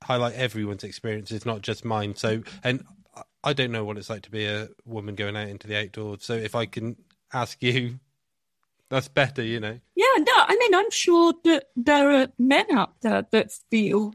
highlight 0.03 0.35
everyone's 0.35 0.83
experience. 0.83 1.31
It's 1.31 1.47
not 1.47 1.63
just 1.63 1.85
mine. 1.85 2.17
So, 2.17 2.43
and 2.65 2.85
I- 3.43 3.53
don't 3.53 3.73
know 3.73 3.85
what 3.85 3.99
it's 3.99 4.11
like 4.11 4.23
to 4.23 4.31
be 4.31 4.47
a 4.47 4.69
woman 4.85 5.15
going 5.15 5.37
out 5.37 5.49
into 5.49 5.67
the 5.67 5.81
outdoors. 5.81 6.25
So, 6.25 6.35
if 6.35 6.55
I 6.55 6.67
can 6.67 6.97
ask 7.33 7.63
you, 7.63 7.99
that's 8.91 9.09
better, 9.09 9.43
you 9.43 9.61
know. 9.61 9.79
Yeah, 9.95 10.15
no, 10.19 10.33
I 10.37 10.57
mean, 10.59 10.75
I'm 10.75 10.91
sure 10.91 11.35
that 11.45 11.67
there 11.77 12.11
are 12.11 12.29
men 12.39 12.67
out 12.73 13.01
there 13.03 13.27
that 13.31 13.53
feel 13.71 14.15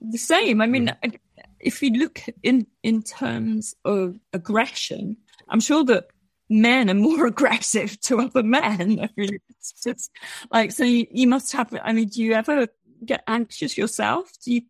the 0.00 0.18
same. 0.18 0.60
I 0.60 0.66
mean, 0.66 0.90
mm. 1.02 1.18
if 1.60 1.82
you 1.82 1.90
look 1.90 2.20
in 2.42 2.66
in 2.82 3.02
terms 3.02 3.74
of 3.84 4.18
aggression, 4.32 5.16
I'm 5.48 5.60
sure 5.60 5.84
that 5.84 6.08
men 6.48 6.90
are 6.90 6.94
more 6.94 7.26
aggressive 7.34 8.00
to 8.02 8.20
other 8.20 8.42
men. 8.42 9.00
I 9.00 9.08
mean, 9.16 9.38
it's 9.50 9.72
just 9.82 10.10
like 10.50 10.72
so. 10.72 10.84
You, 10.84 11.06
you 11.10 11.26
must 11.26 11.52
have. 11.52 11.74
I 11.82 11.92
mean, 11.92 12.08
do 12.08 12.22
you 12.22 12.32
ever 12.32 12.68
get 13.04 13.22
anxious 13.26 13.76
yourself? 13.76 14.30
Do 14.44 14.54
you 14.54 14.62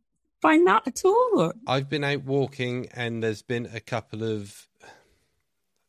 find 0.45 0.66
that 0.66 0.86
at 0.86 1.01
all? 1.05 1.53
I've 1.66 1.88
been 1.88 2.05
out 2.05 2.24
walking, 2.24 2.86
and 2.92 3.22
there's 3.22 3.42
been 3.42 3.66
a 3.72 3.80
couple 3.80 4.22
of 4.22 4.68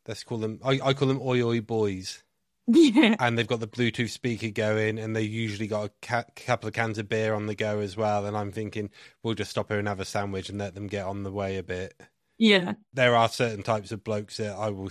let's 0.07 0.23
call 0.23 0.37
them. 0.37 0.59
I, 0.63 0.79
I 0.83 0.93
call 0.93 1.07
them 1.09 1.21
oi 1.21 1.41
oi 1.41 1.61
boys. 1.61 2.23
Yeah, 2.67 3.15
and 3.19 3.37
they've 3.37 3.45
got 3.45 3.59
the 3.59 3.67
Bluetooth 3.67 4.09
speaker 4.09 4.49
going, 4.49 4.97
and 4.97 5.15
they 5.15 5.21
usually 5.21 5.67
got 5.67 5.85
a 5.85 5.91
ca- 6.01 6.23
couple 6.35 6.67
of 6.67 6.73
cans 6.73 6.97
of 6.97 7.07
beer 7.07 7.33
on 7.35 7.45
the 7.45 7.53
go 7.55 7.79
as 7.79 7.95
well. 7.95 8.25
And 8.25 8.35
I'm 8.35 8.51
thinking 8.51 8.89
we'll 9.21 9.35
just 9.35 9.51
stop 9.51 9.67
here 9.69 9.77
and 9.77 9.87
have 9.87 9.99
a 9.99 10.05
sandwich 10.05 10.49
and 10.49 10.57
let 10.57 10.73
them 10.73 10.87
get 10.87 11.05
on 11.05 11.21
the 11.23 11.31
way 11.31 11.57
a 11.57 11.63
bit. 11.63 11.93
yeah, 12.39 12.73
There 12.93 13.15
are 13.15 13.29
certain 13.29 13.61
types 13.61 13.91
of 13.91 14.03
blokes 14.03 14.37
that 14.37 14.55
I 14.55 14.69
will 14.71 14.89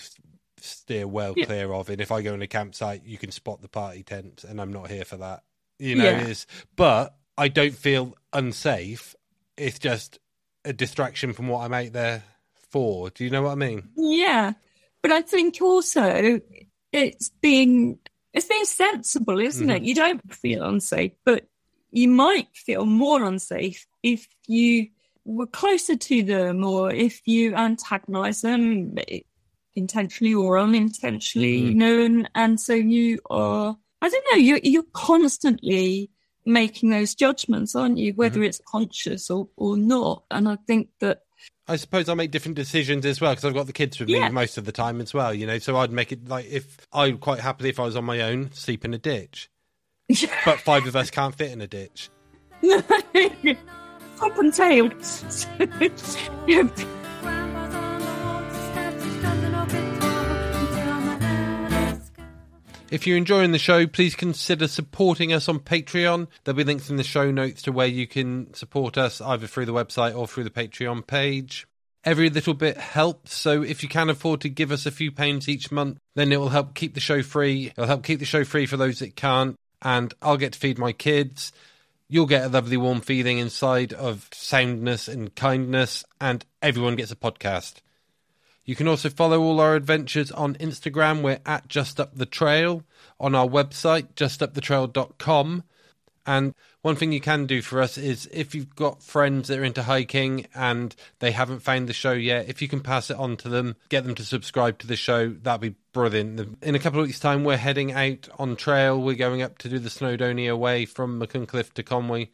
steer 0.58 1.08
well 1.08 1.34
Yeah. 1.36 1.46
clear 1.46 1.72
of, 1.72 1.88
and 1.88 2.00
if 2.00 2.12
I 2.12 2.22
go 2.22 2.32
in 2.34 2.42
a 2.42 2.46
campsite, 2.46 3.04
you 3.04 3.18
can 3.18 3.32
spot 3.32 3.60
the 3.60 3.68
party 3.68 4.02
tent, 4.04 4.44
and 4.44 4.60
I'm 4.60 4.72
not 4.72 4.88
here 4.90 5.04
for 5.04 5.16
that. 5.16 5.42
You 5.80 5.96
know, 5.96 6.04
Yeah. 6.04 6.20
it 6.20 6.28
is. 6.28 6.46
But 6.76 7.16
I 7.36 7.48
don't 7.48 7.74
feel 7.74 8.14
unsafe. 8.32 9.16
It's 9.56 9.78
just 9.78 10.18
a 10.64 10.72
distraction 10.72 11.32
from 11.32 11.48
what 11.48 11.64
I'm 11.64 11.74
out 11.74 11.92
there 11.92 12.24
for. 12.70 13.10
Do 13.10 13.24
you 13.24 13.30
know 13.30 13.42
what 13.42 13.52
I 13.52 13.56
mean? 13.56 13.88
yeah. 13.96 14.52
But 15.02 15.12
I 15.12 15.20
think 15.20 15.60
also 15.60 16.40
it's 16.92 17.30
being 17.42 17.98
it's 18.32 18.46
being 18.46 18.64
sensible, 18.64 19.38
isn't 19.38 19.68
it? 19.68 19.74
Mm-hmm. 19.74 19.84
You 19.84 19.94
don't 19.94 20.34
feel 20.34 20.64
unsafe, 20.64 21.12
but 21.24 21.46
you 21.90 22.08
might 22.08 22.48
feel 22.54 22.86
more 22.86 23.22
unsafe 23.22 23.86
if 24.02 24.26
you 24.46 24.88
were 25.24 25.46
closer 25.46 25.96
to 25.96 26.22
them 26.22 26.64
or 26.64 26.90
if 26.90 27.20
you 27.26 27.54
antagonize 27.54 28.40
them 28.40 28.96
intentionally 29.74 30.34
or 30.34 30.58
unintentionally, 30.58 31.60
mm-hmm. 31.60 31.68
you 31.68 31.74
know, 31.74 32.04
and, 32.04 32.30
and 32.34 32.60
so 32.60 32.74
you 32.74 33.20
are 33.30 33.76
I 34.02 34.08
don't 34.08 34.24
know, 34.32 34.38
you're 34.38 34.60
you're 34.62 34.84
constantly 34.92 36.10
making 36.44 36.90
those 36.90 37.14
judgments, 37.14 37.74
aren't 37.74 37.98
you? 37.98 38.12
Whether 38.14 38.36
mm-hmm. 38.36 38.44
it's 38.44 38.60
conscious 38.66 39.30
or, 39.30 39.48
or 39.56 39.76
not. 39.76 40.24
And 40.30 40.48
I 40.48 40.56
think 40.66 40.88
that 41.00 41.22
I 41.66 41.76
suppose 41.76 42.08
I 42.08 42.14
make 42.14 42.30
different 42.30 42.56
decisions 42.56 43.06
as 43.06 43.20
well 43.20 43.32
because 43.32 43.44
I've 43.44 43.54
got 43.54 43.66
the 43.66 43.72
kids 43.72 43.98
with 43.98 44.08
Yeah. 44.08 44.28
me 44.28 44.34
most 44.34 44.58
of 44.58 44.66
the 44.66 44.72
time 44.72 45.00
as 45.00 45.14
well, 45.14 45.32
you 45.32 45.46
know. 45.46 45.58
So 45.58 45.76
I'd 45.76 45.90
make 45.90 46.12
it 46.12 46.28
like 46.28 46.46
if 46.46 46.86
I 46.92 47.06
would 47.06 47.20
quite 47.20 47.40
happily, 47.40 47.70
if 47.70 47.80
I 47.80 47.84
was 47.84 47.96
on 47.96 48.04
my 48.04 48.20
own, 48.20 48.52
sleep 48.52 48.84
in 48.84 48.92
a 48.92 48.98
ditch. 48.98 49.50
But 50.44 50.60
five 50.60 50.86
of 50.86 50.94
us 50.94 51.10
can't 51.10 51.34
fit 51.34 51.50
in 51.50 51.62
a 51.62 51.66
ditch. 51.66 52.10
Top 54.18 54.38
and 54.38 54.52
tailed. 54.52 54.94
If 62.94 63.08
you're 63.08 63.16
enjoying 63.16 63.50
the 63.50 63.58
show, 63.58 63.88
please 63.88 64.14
consider 64.14 64.68
supporting 64.68 65.32
us 65.32 65.48
on 65.48 65.58
Patreon. 65.58 66.28
There'll 66.44 66.56
be 66.56 66.62
links 66.62 66.90
in 66.90 66.94
the 66.94 67.02
show 67.02 67.32
notes 67.32 67.62
to 67.62 67.72
where 67.72 67.88
you 67.88 68.06
can 68.06 68.54
support 68.54 68.96
us 68.96 69.20
either 69.20 69.48
through 69.48 69.66
the 69.66 69.72
website 69.72 70.16
or 70.16 70.28
through 70.28 70.44
the 70.44 70.50
Patreon 70.50 71.04
page. 71.04 71.66
Every 72.04 72.30
little 72.30 72.54
bit 72.54 72.76
helps, 72.76 73.34
so 73.34 73.62
if 73.62 73.82
you 73.82 73.88
can 73.88 74.10
afford 74.10 74.42
to 74.42 74.48
give 74.48 74.70
us 74.70 74.86
a 74.86 74.92
few 74.92 75.10
pounds 75.10 75.48
each 75.48 75.72
month, 75.72 75.98
then 76.14 76.30
it 76.30 76.38
will 76.38 76.50
help 76.50 76.76
keep 76.76 76.94
the 76.94 77.00
show 77.00 77.20
free. 77.20 77.66
It'll 77.66 77.88
help 77.88 78.04
keep 78.04 78.20
the 78.20 78.24
show 78.24 78.44
free 78.44 78.64
for 78.64 78.76
those 78.76 79.00
that 79.00 79.16
can't, 79.16 79.56
and 79.82 80.14
I'll 80.22 80.36
get 80.36 80.52
to 80.52 80.58
feed 80.60 80.78
my 80.78 80.92
kids. 80.92 81.50
You'll 82.08 82.26
get 82.26 82.44
a 82.44 82.48
lovely 82.48 82.76
warm 82.76 83.00
feeling 83.00 83.38
inside 83.38 83.92
of 83.92 84.28
soundness 84.32 85.08
and 85.08 85.34
kindness, 85.34 86.04
and 86.20 86.46
everyone 86.62 86.94
gets 86.94 87.10
a 87.10 87.16
podcast. 87.16 87.80
You 88.64 88.74
can 88.74 88.88
also 88.88 89.10
follow 89.10 89.40
all 89.42 89.60
our 89.60 89.74
adventures 89.74 90.32
on 90.32 90.54
Instagram. 90.54 91.22
We're 91.22 91.40
at 91.44 91.68
Just 91.68 92.00
Up 92.00 92.14
the 92.14 92.26
Trail. 92.26 92.82
On 93.20 93.34
our 93.34 93.46
website, 93.46 94.14
justupthetrail.com. 94.14 95.64
And 96.26 96.54
one 96.80 96.96
thing 96.96 97.12
you 97.12 97.20
can 97.20 97.44
do 97.44 97.60
for 97.60 97.82
us 97.82 97.98
is 97.98 98.26
if 98.32 98.54
you've 98.54 98.74
got 98.74 99.02
friends 99.02 99.48
that 99.48 99.58
are 99.58 99.64
into 99.64 99.82
hiking 99.82 100.46
and 100.54 100.94
they 101.18 101.32
haven't 101.32 101.60
found 101.60 101.86
the 101.86 101.92
show 101.92 102.12
yet, 102.12 102.48
if 102.48 102.62
you 102.62 102.68
can 102.68 102.80
pass 102.80 103.10
it 103.10 103.18
on 103.18 103.36
to 103.38 103.50
them, 103.50 103.76
get 103.90 104.04
them 104.04 104.14
to 104.14 104.24
subscribe 104.24 104.78
to 104.78 104.86
the 104.86 104.96
show, 104.96 105.28
that'd 105.28 105.60
be 105.60 105.74
brilliant. 105.92 106.58
In 106.62 106.74
a 106.74 106.78
couple 106.78 107.00
of 107.00 107.06
weeks' 107.06 107.20
time, 107.20 107.44
we're 107.44 107.58
heading 107.58 107.92
out 107.92 108.28
on 108.38 108.56
trail. 108.56 109.00
We're 109.00 109.16
going 109.16 109.42
up 109.42 109.58
to 109.58 109.68
do 109.68 109.78
the 109.78 109.90
Snowdonia 109.90 110.56
Way 110.58 110.86
from 110.86 111.20
Machynlleth 111.20 111.74
to 111.74 111.82
Conway 111.82 112.30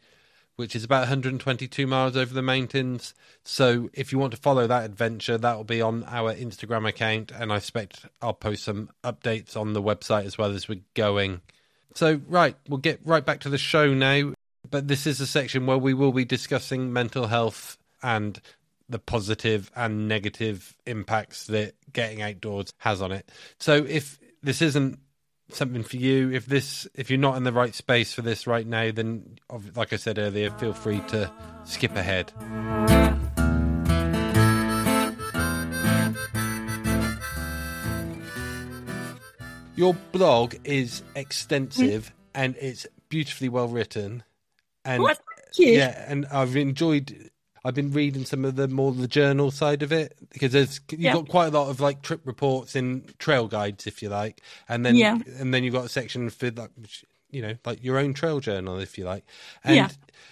which 0.55 0.75
is 0.75 0.83
about 0.83 1.01
122 1.01 1.87
miles 1.87 2.15
over 2.15 2.33
the 2.33 2.41
mountains. 2.41 3.13
So 3.43 3.89
if 3.93 4.11
you 4.11 4.19
want 4.19 4.31
to 4.31 4.37
follow 4.37 4.67
that 4.67 4.85
adventure, 4.85 5.37
that 5.37 5.57
will 5.57 5.63
be 5.63 5.81
on 5.81 6.03
our 6.05 6.33
Instagram 6.33 6.87
account, 6.87 7.31
and 7.31 7.51
I 7.51 7.57
expect 7.57 8.05
I'll 8.21 8.33
post 8.33 8.63
some 8.63 8.89
updates 9.03 9.57
on 9.57 9.73
the 9.73 9.81
website 9.81 10.25
as 10.25 10.37
well 10.37 10.51
as 10.51 10.67
we're 10.67 10.81
going. 10.93 11.41
So, 11.95 12.21
right, 12.27 12.55
we'll 12.67 12.77
get 12.77 13.01
right 13.03 13.25
back 13.25 13.41
to 13.41 13.49
the 13.49 13.57
show 13.57 13.93
now. 13.93 14.33
But 14.69 14.87
this 14.87 15.05
is 15.05 15.19
a 15.19 15.27
section 15.27 15.65
where 15.65 15.77
we 15.77 15.93
will 15.93 16.13
be 16.13 16.23
discussing 16.23 16.93
mental 16.93 17.27
health 17.27 17.77
and 18.01 18.39
the 18.87 18.99
positive 18.99 19.71
and 19.75 20.07
negative 20.07 20.75
impacts 20.85 21.47
that 21.47 21.73
getting 21.91 22.21
outdoors 22.21 22.71
has 22.77 23.01
on 23.01 23.11
it. 23.11 23.29
So, 23.59 23.75
if 23.75 24.19
this 24.43 24.61
isn't 24.61 24.99
something 25.55 25.83
for 25.83 25.97
you 25.97 26.31
if 26.31 26.45
this 26.45 26.87
if 26.93 27.09
you're 27.09 27.19
not 27.19 27.37
in 27.37 27.43
the 27.43 27.51
right 27.51 27.73
space 27.73 28.13
for 28.13 28.21
this 28.21 28.47
right 28.47 28.67
now 28.67 28.91
then 28.91 29.37
like 29.75 29.93
i 29.93 29.95
said 29.95 30.17
earlier 30.19 30.49
feel 30.51 30.73
free 30.73 30.99
to 31.07 31.31
skip 31.65 31.95
ahead 31.95 32.31
your 39.75 39.93
blog 40.11 40.55
is 40.63 41.01
extensive 41.15 42.11
and 42.35 42.55
it's 42.59 42.85
beautifully 43.09 43.49
well 43.49 43.67
written 43.67 44.23
and? 44.85 45.01
Yeah 45.73 46.05
and 46.07 46.25
i've 46.27 46.55
enjoyed 46.55 47.30
i've 47.65 47.75
been 47.75 47.91
reading 47.91 48.25
some 48.25 48.43
of 48.45 48.55
the 48.55 48.67
more 48.67 48.91
the 48.91 49.07
journal 49.07 49.51
side 49.51 49.83
of 49.83 49.91
it 49.91 50.17
because 50.29 50.51
there's 50.51 50.79
you've 50.89 50.99
Yeah. 51.01 51.13
got 51.13 51.27
quite 51.29 51.47
a 51.53 51.57
lot 51.59 51.69
of 51.69 51.79
like 51.79 52.01
trip 52.01 52.21
reports 52.25 52.75
and 52.75 53.17
trail 53.19 53.47
guides 53.47 53.87
if 53.87 54.01
you 54.01 54.09
like 54.09 54.41
and 54.69 54.85
then 54.85 54.95
Yeah. 54.95 55.19
and 55.39 55.53
then 55.53 55.63
you've 55.63 55.73
got 55.73 55.85
a 55.85 55.89
section 55.89 56.29
for 56.29 56.51
like 56.51 56.71
which, 56.75 57.05
you 57.29 57.41
know 57.41 57.53
like 57.65 57.83
your 57.83 57.97
own 57.97 58.13
trail 58.13 58.39
journal 58.39 58.77
if 58.79 58.97
you 58.97 59.05
like 59.05 59.23
and 59.63 59.75
Yeah. 59.75 59.89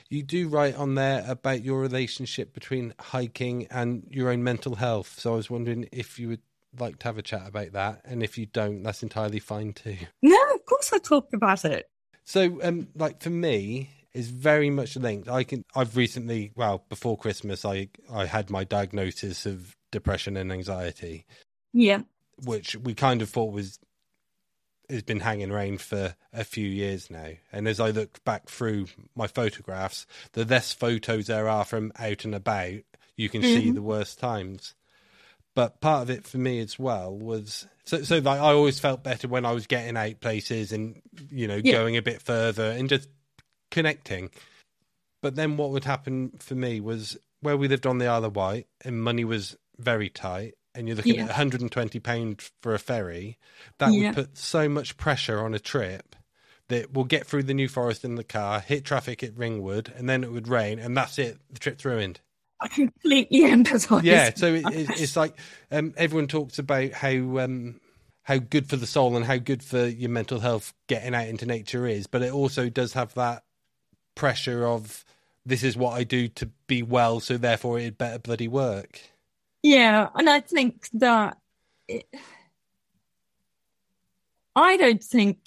you 0.09 0.23
do 0.23 0.47
write 0.49 0.75
on 0.75 0.95
there 0.95 1.23
about 1.27 1.63
your 1.63 1.79
relationship 1.79 2.53
between 2.53 2.93
hiking 2.99 3.67
and 3.71 4.03
your 4.09 4.29
own 4.29 4.43
mental 4.43 4.75
health 4.75 5.19
so 5.19 5.33
i 5.33 5.35
was 5.35 5.49
wondering 5.49 5.87
if 5.91 6.19
you 6.19 6.27
would 6.29 6.41
like 6.79 6.99
to 6.99 7.05
have 7.07 7.17
a 7.17 7.21
chat 7.23 7.47
about 7.47 7.71
that 7.71 8.01
and 8.05 8.21
if 8.21 8.37
you 8.37 8.45
don't 8.45 8.83
that's 8.83 9.01
entirely 9.01 9.39
fine 9.39 9.73
too 9.73 9.97
No, 10.21 10.37
of 10.53 10.65
course 10.65 10.91
I 10.93 10.97
talk 10.99 11.33
about 11.33 11.65
it. 11.65 11.89
so, 12.25 12.59
um, 12.61 12.87
like 12.95 13.21
for 13.23 13.31
me, 13.31 13.89
is 14.13 14.29
very 14.29 14.69
much 14.69 14.95
linked. 14.95 15.27
I 15.27 15.43
can. 15.43 15.65
I've 15.75 15.95
recently, 15.95 16.51
well, 16.55 16.83
before 16.89 17.17
Christmas, 17.17 17.65
I 17.65 17.89
I 18.11 18.25
had 18.25 18.49
my 18.49 18.63
diagnosis 18.63 19.45
of 19.45 19.75
depression 19.91 20.37
and 20.37 20.51
anxiety, 20.51 21.25
Yeah. 21.73 22.01
which 22.43 22.75
we 22.75 22.93
kind 22.93 23.21
of 23.21 23.29
thought 23.29 23.53
was 23.53 23.79
has 24.89 25.03
been 25.03 25.19
hanging 25.19 25.51
around 25.51 25.81
for 25.81 26.15
a 26.33 26.43
few 26.43 26.67
years 26.67 27.11
now. 27.11 27.31
And 27.51 27.67
as 27.67 27.79
I 27.79 27.91
look 27.91 28.23
back 28.23 28.49
through 28.49 28.87
my 29.15 29.27
photographs, 29.27 30.07
the 30.33 30.45
less 30.45 30.73
photos 30.73 31.27
there 31.27 31.47
are 31.47 31.63
from 31.63 31.91
out 31.99 32.25
and 32.25 32.33
about, 32.33 32.79
you 33.15 33.29
can 33.29 33.43
see 33.43 33.65
mm-hmm. 33.65 33.75
the 33.75 33.83
worst 33.83 34.19
times. 34.19 34.73
But 35.53 35.79
part 35.81 36.03
of 36.03 36.09
it 36.09 36.25
for 36.25 36.37
me 36.37 36.59
as 36.59 36.79
well 36.79 37.15
was 37.15 37.67
so 37.83 38.01
so 38.03 38.17
like 38.17 38.39
I 38.39 38.51
always 38.51 38.79
felt 38.79 39.03
better 39.03 39.27
when 39.27 39.45
I 39.45 39.51
was 39.51 39.67
getting 39.67 39.97
out 39.97 40.21
places 40.21 40.71
and 40.71 41.01
you 41.29 41.47
know 41.47 41.59
Yeah. 41.61 41.73
going 41.73 41.97
a 41.97 42.01
bit 42.01 42.21
further 42.21 42.71
and 42.71 42.87
just 42.87 43.09
connecting. 43.71 44.29
But 45.21 45.35
then 45.35 45.57
what 45.57 45.71
would 45.71 45.83
happen 45.85 46.31
for 46.39 46.55
me 46.55 46.79
was 46.79 47.17
where 47.41 47.57
we 47.57 47.67
lived 47.67 47.85
on 47.85 47.97
the 47.97 48.07
Isle 48.07 48.25
of 48.25 48.35
Wight 48.35 48.67
and 48.85 49.01
money 49.01 49.23
was 49.25 49.57
very 49.77 50.09
tight, 50.09 50.55
and 50.75 50.87
you're 50.87 50.97
looking 50.97 51.15
Yeah. 51.15 51.23
at 51.23 51.29
120 51.29 51.99
pound 51.99 52.49
for 52.61 52.73
a 52.73 52.79
ferry, 52.79 53.37
that 53.79 53.93
Yeah. 53.93 54.07
would 54.07 54.15
put 54.15 54.37
so 54.37 54.69
much 54.69 54.97
pressure 54.97 55.39
on 55.39 55.53
a 55.53 55.59
trip 55.59 56.15
that 56.67 56.93
we'll 56.93 57.05
get 57.05 57.25
through 57.25 57.43
the 57.43 57.53
New 57.53 57.67
Forest 57.67 58.05
in 58.05 58.15
the 58.15 58.23
car, 58.23 58.59
hit 58.59 58.85
traffic 58.85 59.23
at 59.23 59.35
Ringwood, 59.35 59.91
and 59.95 60.07
then 60.07 60.23
it 60.23 60.31
would 60.31 60.47
rain, 60.47 60.79
and 60.79 60.95
that's 60.95 61.17
it. 61.17 61.39
The 61.49 61.59
trip's 61.59 61.83
ruined. 61.83 62.19
I 62.61 62.67
completely 62.67 63.41
empathise. 63.49 64.03
Yeah, 64.03 64.31
so 64.35 64.53
it, 64.53 64.65
it, 64.65 64.99
it's 65.01 65.15
like 65.17 65.35
um, 65.71 65.93
everyone 65.97 66.27
talks 66.27 66.59
about 66.59 66.91
how 66.91 67.39
um, 67.39 67.79
how 68.23 68.37
good 68.37 68.69
for 68.69 68.75
the 68.75 68.85
soul 68.85 69.15
and 69.15 69.25
how 69.25 69.37
good 69.37 69.63
for 69.63 69.85
your 69.87 70.09
mental 70.11 70.39
health 70.39 70.73
getting 70.87 71.15
out 71.15 71.27
into 71.27 71.45
nature 71.45 71.87
is, 71.87 72.05
but 72.05 72.21
it 72.21 72.31
also 72.31 72.69
does 72.69 72.93
have 72.93 73.13
that 73.15 73.43
pressure 74.19 74.67
of 74.67 75.05
this 75.45 75.63
is 75.63 75.77
what 75.77 75.93
I 75.93 76.03
do 76.03 76.27
to 76.27 76.47
be 76.67 76.83
well, 76.83 77.21
so 77.21 77.37
therefore 77.37 77.79
it 77.79 77.97
better 77.97 78.19
bloody 78.19 78.49
work. 78.49 78.99
Yeah, 79.63 80.09
and 80.13 80.29
I 80.29 80.41
think 80.41 80.89
that 80.93 81.37
it, 81.87 82.05
I 84.57 84.75
don't 84.75 85.01
think 85.01 85.39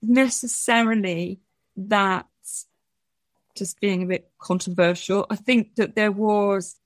necessarily 0.00 1.40
that 1.76 2.26
just 3.56 3.80
being 3.80 4.04
a 4.04 4.06
bit 4.06 4.30
controversial. 4.38 5.26
I 5.28 5.34
think 5.34 5.74
that 5.74 5.96
there 5.96 6.12
was 6.12 6.76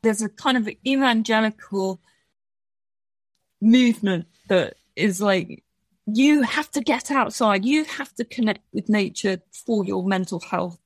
there's 0.00 0.22
a 0.22 0.30
kind 0.30 0.56
of 0.56 0.66
evangelical 0.86 2.00
movement 3.60 4.28
that 4.48 4.76
is 4.96 5.20
like 5.20 5.62
you 6.06 6.42
have 6.42 6.70
to 6.72 6.80
get 6.80 7.10
outside, 7.10 7.64
you 7.64 7.84
have 7.84 8.14
to 8.14 8.24
connect 8.24 8.64
with 8.72 8.88
nature 8.88 9.40
for 9.66 9.84
your 9.84 10.04
mental 10.04 10.40
health. 10.40 10.78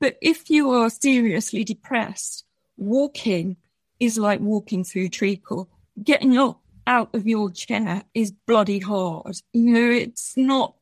But 0.00 0.16
if 0.20 0.50
you 0.50 0.70
are 0.70 0.90
seriously 0.90 1.64
depressed, 1.64 2.44
walking 2.76 3.56
is 4.00 4.18
like 4.18 4.40
walking 4.40 4.84
through 4.84 5.08
treacle. 5.10 5.68
Getting 6.02 6.36
up 6.36 6.60
out 6.86 7.14
of 7.14 7.26
your 7.26 7.50
chair 7.50 8.02
is 8.14 8.32
bloody 8.32 8.80
hard. 8.80 9.36
You 9.52 9.72
know, 9.72 9.90
it's 9.90 10.36
not. 10.36 10.74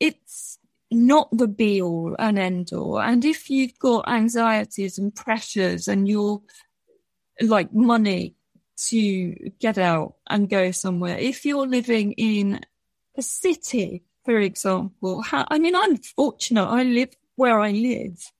It's 0.00 0.58
not 0.90 1.28
the 1.36 1.48
be 1.48 1.82
all 1.82 2.16
and 2.18 2.38
end 2.38 2.72
all. 2.72 3.00
And 3.00 3.24
if 3.24 3.50
you've 3.50 3.78
got 3.78 4.08
anxieties 4.08 4.98
and 4.98 5.14
pressures 5.14 5.88
and 5.88 6.08
you're 6.08 6.40
like 7.40 7.72
money 7.72 8.34
to 8.86 9.50
get 9.58 9.78
out 9.78 10.14
and 10.28 10.48
go 10.48 10.70
somewhere, 10.70 11.18
if 11.18 11.44
you're 11.44 11.66
living 11.66 12.12
in 12.12 12.60
a 13.16 13.22
city, 13.22 14.04
for 14.24 14.38
example, 14.38 15.22
how, 15.22 15.46
I 15.50 15.58
mean, 15.58 15.74
I'm 15.74 15.96
fortunate. 15.96 16.66
I 16.66 16.84
live 16.84 17.10
where 17.34 17.60
I 17.60 17.72
live. 17.72 18.32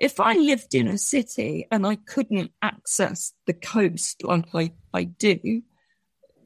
If 0.00 0.20
I 0.20 0.34
lived 0.34 0.74
in 0.74 0.88
a 0.88 0.96
city 0.96 1.66
and 1.70 1.86
I 1.86 1.96
couldn't 1.96 2.52
access 2.62 3.34
the 3.46 3.52
coast 3.52 4.22
like 4.24 4.46
I, 4.54 4.72
I 4.94 5.04
do, 5.04 5.62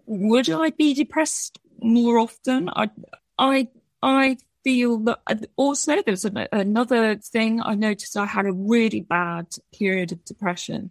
would 0.07 0.51
I 0.51 0.70
be 0.70 0.95
depressed 0.95 1.59
more 1.80 2.18
often? 2.18 2.70
I, 2.70 2.90
I, 3.38 3.68
I 4.03 4.38
feel 4.64 4.99
that 5.01 5.20
uh, 5.26 5.36
also 5.57 6.03
there's 6.03 6.24
an, 6.24 6.49
another 6.51 7.16
thing 7.16 7.61
I 7.62 7.74
noticed. 7.74 8.16
I 8.16 8.26
had 8.26 8.47
a 8.47 8.53
really 8.53 9.03
bad 9.03 9.49
period 9.72 10.12
of 10.12 10.24
depression 10.24 10.90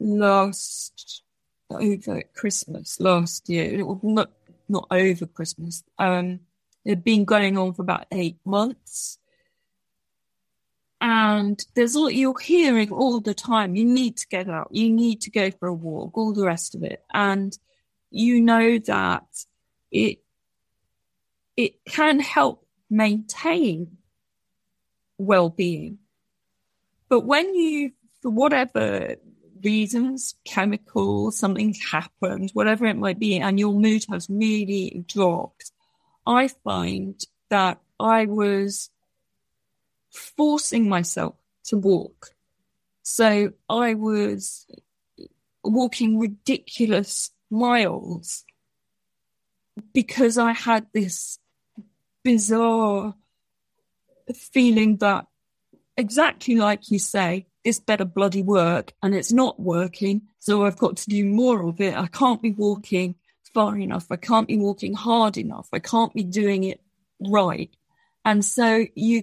last 0.00 1.22
over 1.70 2.22
Christmas 2.34 3.00
last 3.00 3.48
year. 3.48 3.78
It 3.78 3.86
was 3.86 3.98
not 4.02 4.30
not 4.68 4.86
over 4.90 5.26
Christmas. 5.26 5.82
Um, 5.98 6.40
it 6.84 6.90
had 6.90 7.04
been 7.04 7.24
going 7.24 7.56
on 7.58 7.74
for 7.74 7.82
about 7.82 8.06
eight 8.12 8.38
months. 8.44 9.18
And 11.00 11.62
there's 11.74 11.96
all 11.96 12.10
you're 12.10 12.38
hearing 12.38 12.90
all 12.90 13.20
the 13.20 13.34
time. 13.34 13.76
You 13.76 13.84
need 13.84 14.16
to 14.18 14.28
get 14.28 14.48
out. 14.48 14.68
You 14.70 14.88
need 14.90 15.20
to 15.22 15.30
go 15.30 15.50
for 15.50 15.68
a 15.68 15.74
walk. 15.74 16.16
All 16.16 16.32
the 16.32 16.46
rest 16.46 16.74
of 16.74 16.82
it, 16.82 17.04
and 17.12 17.56
you 18.10 18.40
know 18.40 18.78
that 18.78 19.26
it 19.90 20.20
it 21.56 21.84
can 21.84 22.20
help 22.20 22.66
maintain 22.88 23.98
well-being. 25.18 25.98
But 27.08 27.20
when 27.20 27.54
you, 27.54 27.92
for 28.22 28.30
whatever 28.30 29.16
reasons, 29.64 30.34
chemicals, 30.44 31.38
something 31.38 31.74
happened, 31.90 32.50
whatever 32.52 32.86
it 32.86 32.96
might 32.96 33.18
be, 33.18 33.38
and 33.38 33.58
your 33.58 33.72
mood 33.72 34.04
has 34.10 34.28
really 34.28 35.04
dropped, 35.08 35.72
I 36.26 36.48
find 36.48 37.20
that 37.50 37.80
I 37.98 38.26
was 38.26 38.90
forcing 40.10 40.88
myself 40.88 41.34
to 41.64 41.76
walk. 41.76 42.30
So 43.02 43.52
I 43.68 43.94
was 43.94 44.66
walking 45.62 46.18
ridiculous 46.18 47.30
miles 47.50 48.44
because 49.92 50.38
I 50.38 50.52
had 50.52 50.86
this 50.92 51.38
bizarre 52.22 53.14
feeling 54.34 54.96
that 54.98 55.26
exactly 55.96 56.56
like 56.56 56.90
you 56.90 56.98
say, 56.98 57.46
this 57.64 57.80
better 57.80 58.04
bloody 58.04 58.42
work 58.42 58.92
and 59.02 59.14
it's 59.14 59.32
not 59.32 59.58
working. 59.58 60.22
So 60.38 60.64
I've 60.64 60.78
got 60.78 60.98
to 60.98 61.08
do 61.08 61.24
more 61.24 61.66
of 61.66 61.80
it. 61.80 61.96
I 61.96 62.06
can't 62.06 62.42
be 62.42 62.52
walking 62.52 63.16
far 63.54 63.78
enough. 63.78 64.06
I 64.10 64.16
can't 64.16 64.48
be 64.48 64.58
walking 64.58 64.94
hard 64.94 65.38
enough. 65.38 65.68
I 65.72 65.78
can't 65.78 66.12
be 66.12 66.24
doing 66.24 66.64
it 66.64 66.80
right. 67.20 67.70
And 68.24 68.44
so 68.44 68.84
you, 68.94 69.22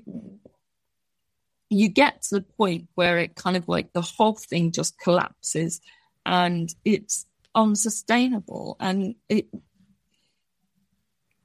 you 1.69 1.89
get 1.89 2.23
to 2.23 2.35
the 2.35 2.41
point 2.41 2.87
where 2.95 3.19
it 3.19 3.35
kind 3.35 3.57
of 3.57 3.67
like 3.67 3.93
the 3.93 4.01
whole 4.01 4.35
thing 4.35 4.71
just 4.71 4.99
collapses 4.99 5.81
and 6.25 6.73
it's 6.83 7.25
unsustainable. 7.53 8.77
And 8.79 9.15
it, 9.29 9.47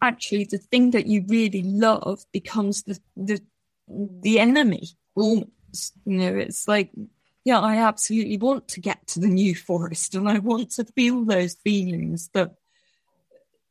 actually 0.00 0.44
the 0.44 0.58
thing 0.58 0.92
that 0.92 1.06
you 1.06 1.24
really 1.28 1.62
love 1.62 2.24
becomes 2.32 2.84
the, 2.84 2.98
the, 3.16 3.40
the 3.88 4.38
enemy 4.38 4.88
almost. 5.14 5.50
You 6.04 6.18
know, 6.18 6.36
it's 6.36 6.68
like, 6.68 6.90
yeah, 7.44 7.60
I 7.60 7.76
absolutely 7.76 8.38
want 8.38 8.68
to 8.68 8.80
get 8.80 9.06
to 9.08 9.20
the 9.20 9.28
new 9.28 9.54
forest 9.54 10.14
and 10.14 10.28
I 10.28 10.38
want 10.38 10.72
to 10.72 10.84
feel 10.84 11.24
those 11.24 11.54
feelings 11.54 12.28
that 12.34 12.54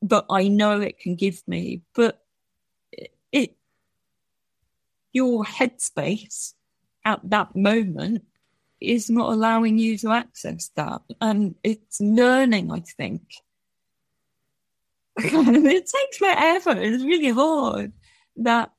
that 0.02 0.26
I 0.30 0.48
know 0.48 0.82
it 0.82 1.00
can 1.00 1.16
give 1.16 1.42
me. 1.48 1.82
But 1.94 2.22
it 3.32 3.56
your 5.14 5.44
headspace 5.46 6.54
at 7.06 7.22
that 7.30 7.56
moment 7.56 8.24
is 8.82 9.10
not 9.10 9.32
allowing 9.32 9.78
you 9.78 9.98
to 10.00 10.12
access 10.12 10.70
that. 10.76 11.02
And 11.22 11.56
it's 11.64 12.00
learning, 12.02 12.72
I 12.72 12.82
think. 12.82 13.22
it 15.18 15.90
takes 15.90 16.18
forever. 16.18 16.72
It's 16.82 17.04
really 17.04 17.30
hard 17.30 17.94
that 18.38 18.72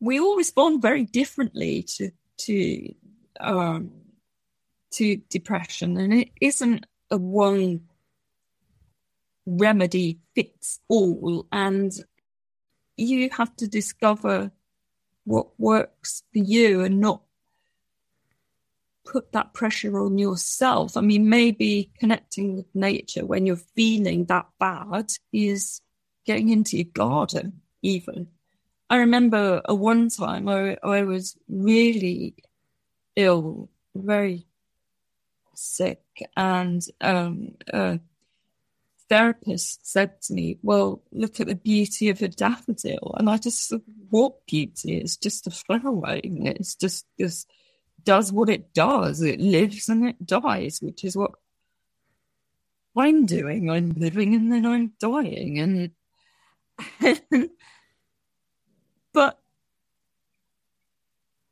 we 0.00 0.20
all 0.20 0.36
respond 0.36 0.82
very 0.82 1.04
differently 1.04 1.82
to 1.96 2.10
to 2.38 2.94
um, 3.40 3.90
to 4.92 5.16
depression, 5.30 5.96
and 5.96 6.12
it 6.12 6.30
isn't 6.40 6.86
a 7.10 7.16
one 7.16 7.82
remedy 9.46 10.18
fits 10.34 10.80
all. 10.88 11.46
And 11.52 11.92
you 12.96 13.30
have 13.30 13.54
to 13.56 13.68
discover 13.68 14.50
what 15.24 15.58
works 15.58 16.22
for 16.32 16.38
you, 16.38 16.82
and 16.82 17.00
not 17.00 17.22
put 19.04 19.32
that 19.32 19.54
pressure 19.54 19.98
on 19.98 20.18
yourself. 20.18 20.96
I 20.96 21.00
mean, 21.00 21.28
maybe 21.28 21.90
connecting 21.98 22.56
with 22.56 22.66
nature 22.74 23.24
when 23.24 23.46
you're 23.46 23.56
feeling 23.56 24.26
that 24.26 24.46
bad 24.58 25.12
is 25.32 25.80
getting 26.26 26.50
into 26.50 26.76
your 26.76 26.86
garden, 26.92 27.60
even. 27.82 28.28
I 28.88 28.98
remember 28.98 29.62
a 29.64 29.74
one 29.74 30.08
time 30.10 30.48
I, 30.48 30.76
I 30.82 31.02
was 31.02 31.36
really 31.48 32.34
ill, 33.16 33.68
very 33.94 34.46
sick, 35.54 36.02
and 36.36 36.82
um, 37.00 37.56
a 37.72 37.98
therapist 39.08 39.86
said 39.86 40.22
to 40.22 40.34
me, 40.34 40.58
"Well, 40.62 41.02
look 41.10 41.40
at 41.40 41.48
the 41.48 41.56
beauty 41.56 42.10
of 42.10 42.22
a 42.22 42.28
daffodil," 42.28 43.16
and 43.18 43.28
I 43.28 43.38
just 43.38 43.72
"What 44.10 44.46
beauty? 44.46 44.98
It's 44.98 45.16
just 45.16 45.48
a 45.48 45.50
flower. 45.50 46.20
It's 46.22 46.76
just 46.76 47.06
just 47.18 47.50
does 48.04 48.32
what 48.32 48.48
it 48.48 48.72
does. 48.72 49.20
It 49.20 49.40
lives 49.40 49.88
and 49.88 50.06
it 50.06 50.24
dies, 50.24 50.80
which 50.80 51.02
is 51.04 51.16
what 51.16 51.32
I'm 52.96 53.26
doing. 53.26 53.68
I'm 53.68 53.90
living 53.96 54.34
and 54.36 54.52
then 54.52 54.64
I'm 54.66 54.92
dying, 55.00 55.58
and." 55.58 55.90
But 59.16 59.38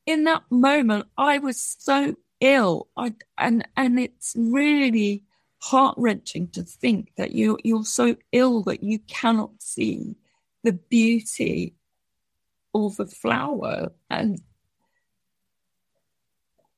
in 0.04 0.24
that 0.24 0.42
moment, 0.50 1.06
I 1.16 1.38
was 1.38 1.58
so 1.78 2.14
ill, 2.38 2.88
I, 2.94 3.14
and 3.38 3.66
and 3.74 3.98
it's 3.98 4.34
really 4.36 5.24
heart 5.62 5.94
wrenching 5.96 6.48
to 6.48 6.62
think 6.62 7.12
that 7.16 7.32
you 7.32 7.56
you're 7.64 7.86
so 7.86 8.16
ill 8.32 8.62
that 8.64 8.82
you 8.82 8.98
cannot 8.98 9.62
see 9.62 10.14
the 10.62 10.74
beauty 10.74 11.74
of 12.74 13.00
a 13.00 13.06
flower. 13.06 13.92
And 14.10 14.42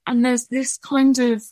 and 0.06 0.24
there's 0.24 0.46
this 0.46 0.78
kind 0.78 1.18
of 1.18 1.42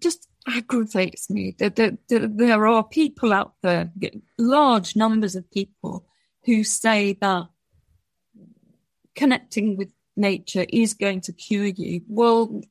just 0.00 0.29
aggravates 0.46 1.30
me 1.30 1.54
that, 1.58 1.76
that, 1.76 1.98
that 2.08 2.36
there 2.36 2.66
are 2.66 2.84
people 2.84 3.32
out 3.32 3.54
there, 3.62 3.90
large 4.38 4.96
numbers 4.96 5.36
of 5.36 5.50
people, 5.50 6.06
who 6.44 6.64
say 6.64 7.12
that 7.20 7.48
connecting 9.14 9.76
with 9.76 9.92
nature 10.16 10.66
is 10.68 10.94
going 10.94 11.20
to 11.22 11.32
cure 11.32 11.66
you. 11.66 12.02
Well, 12.08 12.62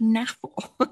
no. 0.00 0.26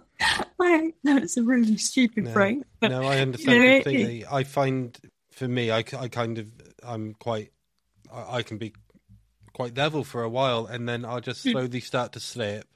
I 0.61 0.93
know 1.03 1.17
it's 1.17 1.37
a 1.37 1.43
really 1.43 1.77
stupid 1.79 2.25
no, 2.25 2.33
phrase. 2.33 2.63
But, 2.81 2.91
no, 2.91 3.03
I 3.03 3.19
understand 3.19 3.57
you 3.57 3.69
know, 3.69 3.75
completely. 3.77 4.27
I 4.27 4.45
find 4.45 4.99
for 5.33 5.49
me, 5.49 5.71
I, 5.71 5.79
I 5.79 6.09
kind 6.09 6.39
of, 6.39 6.51
I'm 6.83 7.15
quite, 7.15 7.51
I, 8.13 8.37
I, 8.37 8.43
can 8.43 8.59
be 8.59 8.75
quite 9.55 9.75
devil 9.75 10.05
for 10.05 10.23
a 10.23 10.29
while 10.29 10.67
and 10.67 10.89
then 10.89 11.05
I'll 11.05 11.21
just 11.21 11.43
hmm. 11.43 11.53
slowly 11.53 11.81
start 11.81 12.13
to 12.13 12.21
slip. 12.21 12.67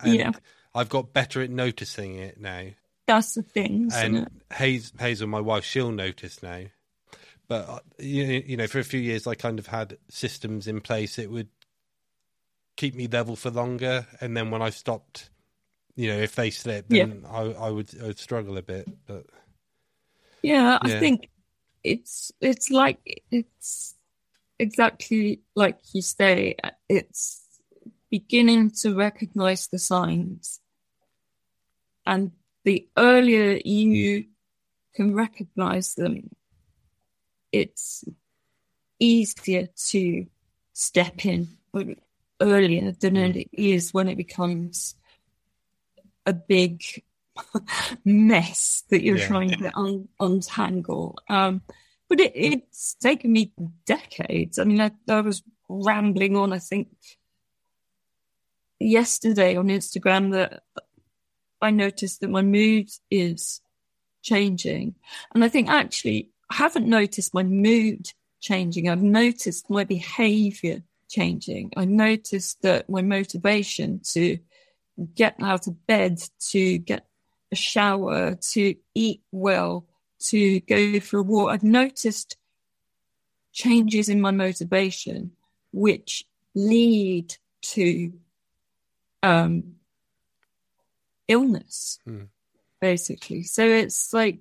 And 0.00 0.14
yeah. 0.14 0.32
I've 0.74 0.88
got 0.88 1.12
better 1.12 1.40
at 1.40 1.50
noticing 1.50 2.16
it 2.16 2.40
now. 2.40 2.66
That's 3.06 3.34
the 3.34 3.42
thing. 3.42 3.90
And 3.94 4.28
Hazel, 4.50 5.28
my 5.28 5.40
wife, 5.40 5.64
she'll 5.64 5.92
notice 5.92 6.42
now. 6.42 6.64
But 7.46 7.68
uh, 7.68 7.78
you 7.98 8.56
know, 8.56 8.66
for 8.66 8.78
a 8.78 8.84
few 8.84 9.00
years, 9.00 9.26
I 9.26 9.34
kind 9.34 9.58
of 9.58 9.66
had 9.66 9.98
systems 10.08 10.66
in 10.66 10.80
place. 10.80 11.18
It 11.18 11.30
would 11.30 11.48
keep 12.76 12.94
me 12.94 13.06
level 13.06 13.36
for 13.36 13.50
longer, 13.50 14.06
and 14.20 14.36
then 14.36 14.50
when 14.50 14.62
I 14.62 14.70
stopped, 14.70 15.30
you 15.94 16.08
know, 16.08 16.18
if 16.18 16.34
they 16.34 16.50
slip, 16.50 16.88
then 16.88 17.20
yeah. 17.22 17.30
I, 17.30 17.42
I, 17.66 17.70
would 17.70 17.90
I 18.02 18.06
would 18.06 18.18
struggle 18.18 18.56
a 18.56 18.62
bit. 18.62 18.88
But 19.06 19.26
yeah, 20.42 20.78
yeah, 20.84 20.96
I 20.96 21.00
think 21.00 21.28
it's 21.82 22.32
it's 22.40 22.70
like 22.70 23.22
it's 23.30 23.94
exactly 24.58 25.42
like 25.54 25.78
you 25.92 26.00
say. 26.00 26.56
It's 26.88 27.42
beginning 28.10 28.70
to 28.70 28.94
recognize 28.94 29.66
the 29.66 29.78
signs 29.78 30.60
and 32.06 32.32
the 32.64 32.88
earlier 32.96 33.60
you 33.64 34.26
can 34.94 35.14
recognize 35.14 35.94
them, 35.94 36.30
it's 37.52 38.04
easier 38.98 39.68
to 39.88 40.26
step 40.72 41.24
in 41.24 41.48
earlier 42.40 42.92
than 42.92 43.14
mm. 43.14 43.36
it 43.36 43.48
is 43.52 43.92
when 43.92 44.08
it 44.08 44.16
becomes 44.16 44.94
a 46.26 46.32
big 46.32 46.82
mess 48.04 48.84
that 48.90 49.02
you're 49.02 49.18
yeah. 49.18 49.26
trying 49.26 49.50
to 49.50 49.76
un- 49.76 50.08
untangle. 50.20 51.18
Um, 51.28 51.62
but 52.08 52.20
it, 52.20 52.32
it's 52.34 52.94
taken 52.94 53.32
me 53.32 53.52
decades. 53.86 54.58
I 54.58 54.64
mean, 54.64 54.80
I, 54.80 54.90
I 55.08 55.20
was 55.20 55.42
rambling 55.68 56.36
on, 56.36 56.52
I 56.52 56.58
think, 56.58 56.88
yesterday 58.78 59.56
on 59.56 59.68
Instagram 59.68 60.32
that 60.32 60.62
I 61.64 61.70
noticed 61.70 62.20
that 62.20 62.28
my 62.28 62.42
mood 62.42 62.90
is 63.10 63.62
changing. 64.22 64.94
And 65.34 65.42
I 65.42 65.48
think 65.48 65.68
actually, 65.68 66.28
I 66.50 66.56
haven't 66.56 66.86
noticed 66.86 67.32
my 67.32 67.42
mood 67.42 68.12
changing. 68.40 68.88
I've 68.88 69.02
noticed 69.02 69.70
my 69.70 69.84
behavior 69.84 70.82
changing. 71.08 71.72
I 71.74 71.86
noticed 71.86 72.60
that 72.62 72.90
my 72.90 73.00
motivation 73.00 74.00
to 74.12 74.38
get 75.14 75.36
out 75.40 75.66
of 75.66 75.86
bed, 75.86 76.22
to 76.50 76.78
get 76.78 77.06
a 77.50 77.56
shower, 77.56 78.34
to 78.52 78.74
eat 78.94 79.22
well, 79.32 79.86
to 80.26 80.60
go 80.60 81.00
for 81.00 81.20
a 81.20 81.22
walk, 81.22 81.50
I've 81.50 81.62
noticed 81.62 82.36
changes 83.52 84.10
in 84.10 84.20
my 84.20 84.32
motivation, 84.32 85.30
which 85.72 86.24
lead 86.54 87.34
to 87.62 88.12
um, 89.22 89.76
illness, 91.28 91.98
hmm. 92.04 92.24
basically. 92.80 93.42
So 93.42 93.66
it's 93.66 94.12
like, 94.12 94.40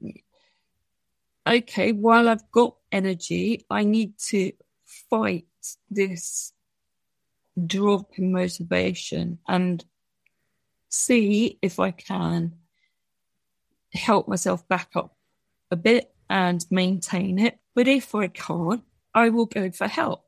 okay, 1.47 1.91
while 1.91 2.29
I've 2.29 2.49
got 2.51 2.75
energy, 2.91 3.65
I 3.69 3.83
need 3.83 4.17
to 4.29 4.51
fight 5.09 5.45
this 5.89 6.53
drop 7.65 8.17
in 8.17 8.31
motivation 8.31 9.39
and 9.47 9.83
see 10.89 11.57
if 11.61 11.79
I 11.79 11.91
can 11.91 12.53
help 13.93 14.27
myself 14.27 14.67
back 14.67 14.89
up 14.95 15.15
a 15.71 15.75
bit 15.75 16.13
and 16.29 16.65
maintain 16.69 17.39
it. 17.39 17.59
But 17.75 17.87
if 17.87 18.15
I 18.15 18.27
can't, 18.27 18.83
I 19.13 19.29
will 19.29 19.45
go 19.45 19.71
for 19.71 19.87
help. 19.87 20.25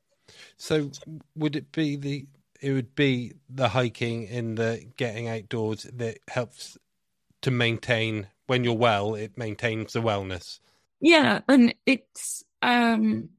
So, 0.57 0.91
would 1.35 1.55
it 1.55 1.71
be 1.71 1.95
the 1.95 2.25
it 2.61 2.71
would 2.71 2.95
be 2.95 3.33
the 3.49 3.69
hiking 3.69 4.27
and 4.27 4.57
the 4.57 4.85
getting 4.97 5.27
outdoors 5.27 5.83
that 5.93 6.19
helps 6.27 6.77
to 7.41 7.51
maintain 7.51 8.27
when 8.47 8.63
you're 8.63 8.73
well 8.73 9.15
it 9.15 9.37
maintains 9.37 9.93
the 9.93 10.01
wellness. 10.01 10.59
Yeah 11.01 11.41
and 11.47 11.73
it's 11.85 12.43
um 12.61 13.29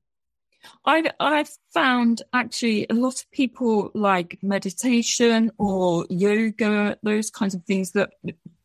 i've 0.85 1.07
i've 1.21 1.51
found 1.73 2.23
actually 2.33 2.87
a 2.91 2.95
lot 2.95 3.21
of 3.21 3.31
people 3.31 3.91
like 3.95 4.39
meditation 4.43 5.51
or 5.59 6.07
yoga 6.11 6.97
those 7.03 7.31
kinds 7.31 7.55
of 7.55 7.63
things 7.65 7.93
that 7.93 8.11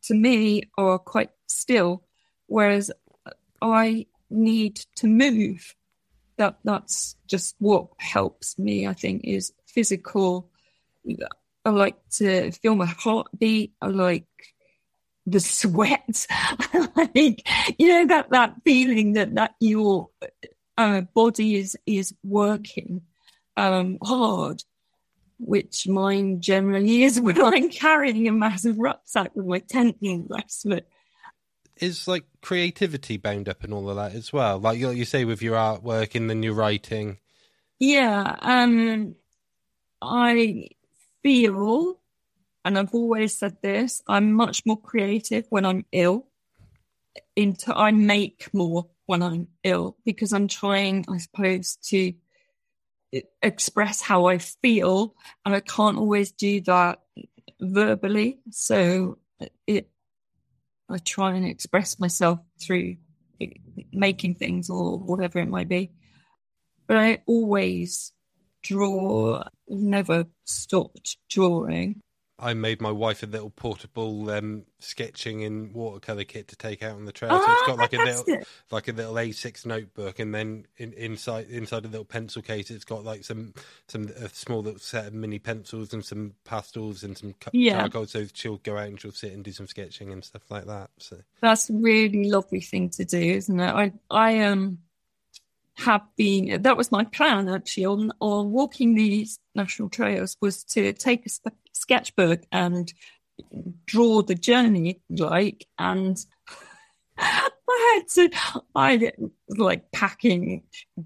to 0.02 0.14
me 0.14 0.62
are 0.76 0.98
quite 0.98 1.30
still 1.46 2.02
whereas 2.46 2.90
i 3.60 4.06
need 4.30 4.80
to 4.96 5.06
move. 5.06 5.74
That 6.38 6.58
that's 6.64 7.16
just 7.28 7.54
what 7.58 7.88
helps 7.98 8.58
me 8.58 8.86
i 8.86 8.94
think 8.94 9.22
is 9.24 9.52
physical 9.72 10.50
I 11.64 11.70
like 11.70 11.96
to 12.16 12.50
feel 12.50 12.74
my 12.74 12.86
heartbeat. 12.86 13.74
I 13.80 13.86
like 13.86 14.26
the 15.26 15.40
sweat. 15.40 16.26
I 16.30 16.88
like, 17.14 17.46
you 17.78 17.88
know, 17.88 18.06
that, 18.08 18.30
that 18.30 18.56
feeling 18.64 19.12
that, 19.12 19.34
that 19.36 19.54
your 19.60 20.08
uh, 20.76 21.02
body 21.02 21.56
is, 21.56 21.76
is 21.86 22.14
working 22.24 23.02
um, 23.56 23.98
hard, 24.02 24.64
which 25.38 25.86
mine 25.86 26.40
generally 26.40 27.04
is 27.04 27.20
when 27.20 27.40
I'm 27.40 27.70
carrying 27.70 28.26
a 28.26 28.32
massive 28.32 28.78
rucksack 28.78 29.30
with 29.34 29.46
my 29.46 29.58
tent 29.60 29.98
and 30.02 30.28
the 30.28 30.34
rest 30.34 30.66
of 30.66 30.72
it. 30.72 30.88
Is 31.76 32.06
like 32.06 32.24
creativity 32.42 33.16
bound 33.16 33.48
up 33.48 33.64
in 33.64 33.72
all 33.72 33.88
of 33.88 33.96
that 33.96 34.14
as 34.14 34.32
well? 34.32 34.58
Like 34.58 34.78
you, 34.78 34.90
you 34.90 35.04
say 35.04 35.24
with 35.24 35.42
your 35.42 35.56
artwork 35.56 36.14
and 36.14 36.28
then 36.28 36.42
your 36.42 36.54
writing. 36.54 37.18
Yeah, 37.78 38.36
um, 38.40 39.16
I 40.02 40.68
feel, 41.22 42.00
and 42.64 42.78
I've 42.78 42.94
always 42.94 43.38
said 43.38 43.56
this, 43.62 44.02
I'm 44.08 44.32
much 44.32 44.66
more 44.66 44.80
creative 44.80 45.46
when 45.50 45.64
I'm 45.64 45.84
ill. 45.92 46.26
Into 47.36 47.74
I 47.74 47.90
make 47.92 48.48
more 48.52 48.88
when 49.06 49.22
I'm 49.22 49.48
ill 49.64 49.96
because 50.04 50.32
I'm 50.32 50.48
trying, 50.48 51.04
I 51.08 51.18
suppose, 51.18 51.76
to 51.88 52.14
express 53.42 54.00
how 54.00 54.26
I 54.26 54.38
feel, 54.38 55.14
and 55.44 55.54
I 55.54 55.60
can't 55.60 55.98
always 55.98 56.32
do 56.32 56.60
that 56.62 57.00
verbally. 57.60 58.40
So 58.50 59.18
it, 59.66 59.90
I 60.88 60.98
try 60.98 61.34
and 61.34 61.46
express 61.46 61.98
myself 61.98 62.40
through 62.60 62.96
making 63.92 64.36
things 64.36 64.70
or 64.70 64.98
whatever 64.98 65.38
it 65.38 65.48
might 65.48 65.68
be. 65.68 65.90
But 66.86 66.96
I 66.96 67.22
always 67.26 68.12
draw, 68.62 69.44
never 69.68 70.26
stopped 70.44 71.16
drawing. 71.28 72.00
I 72.42 72.54
made 72.54 72.80
my 72.80 72.90
wife 72.90 73.22
a 73.22 73.26
little 73.26 73.50
portable 73.50 74.28
um, 74.30 74.64
sketching 74.80 75.42
in 75.42 75.72
watercolor 75.72 76.24
kit 76.24 76.48
to 76.48 76.56
take 76.56 76.82
out 76.82 76.96
on 76.96 77.04
the 77.04 77.12
trail. 77.12 77.30
Oh, 77.32 77.40
so 77.40 77.52
it's 77.52 77.66
got 77.68 77.78
like 77.78 77.92
a 77.92 77.98
little, 77.98 78.44
like 78.72 78.88
a 78.88 78.92
little 78.92 79.14
A6 79.14 79.64
notebook, 79.64 80.18
and 80.18 80.34
then 80.34 80.66
in, 80.76 80.92
inside 80.94 81.48
inside 81.50 81.84
a 81.84 81.88
little 81.88 82.04
pencil 82.04 82.42
case, 82.42 82.68
it's 82.68 82.84
got 82.84 83.04
like 83.04 83.22
some 83.22 83.54
some 83.86 84.08
a 84.16 84.28
small 84.28 84.60
little 84.60 84.80
set 84.80 85.06
of 85.06 85.14
mini 85.14 85.38
pencils 85.38 85.94
and 85.94 86.04
some 86.04 86.34
pastels 86.44 87.04
and 87.04 87.16
some 87.16 87.32
yeah. 87.52 87.78
charcoal. 87.82 88.06
So 88.06 88.26
she'll 88.34 88.56
go 88.56 88.76
out 88.76 88.88
and 88.88 89.00
she'll 89.00 89.12
sit 89.12 89.32
and 89.32 89.44
do 89.44 89.52
some 89.52 89.68
sketching 89.68 90.12
and 90.12 90.24
stuff 90.24 90.50
like 90.50 90.64
that. 90.66 90.90
So 90.98 91.18
that's 91.40 91.70
a 91.70 91.74
really 91.74 92.28
lovely 92.28 92.60
thing 92.60 92.90
to 92.90 93.04
do, 93.04 93.20
isn't 93.20 93.60
it? 93.60 93.72
I 93.72 93.92
I 94.10 94.40
um 94.40 94.78
have 95.78 96.02
been 96.16 96.62
that 96.62 96.76
was 96.76 96.92
my 96.92 97.04
plan 97.04 97.48
actually 97.48 97.86
on 97.86 98.12
on 98.20 98.50
walking 98.50 98.94
these 98.94 99.38
national 99.54 99.88
trails 99.88 100.36
was 100.40 100.64
to 100.64 100.92
take 100.92 101.26
a 101.26 101.50
sketchbook 101.72 102.42
and 102.52 102.92
draw 103.86 104.22
the 104.22 104.34
journey 104.34 105.00
like 105.08 105.66
and 105.78 106.26
I 107.72 107.94
had 107.94 108.08
to, 108.30 108.62
I 108.74 109.12
like 109.48 109.90
packing 109.92 110.62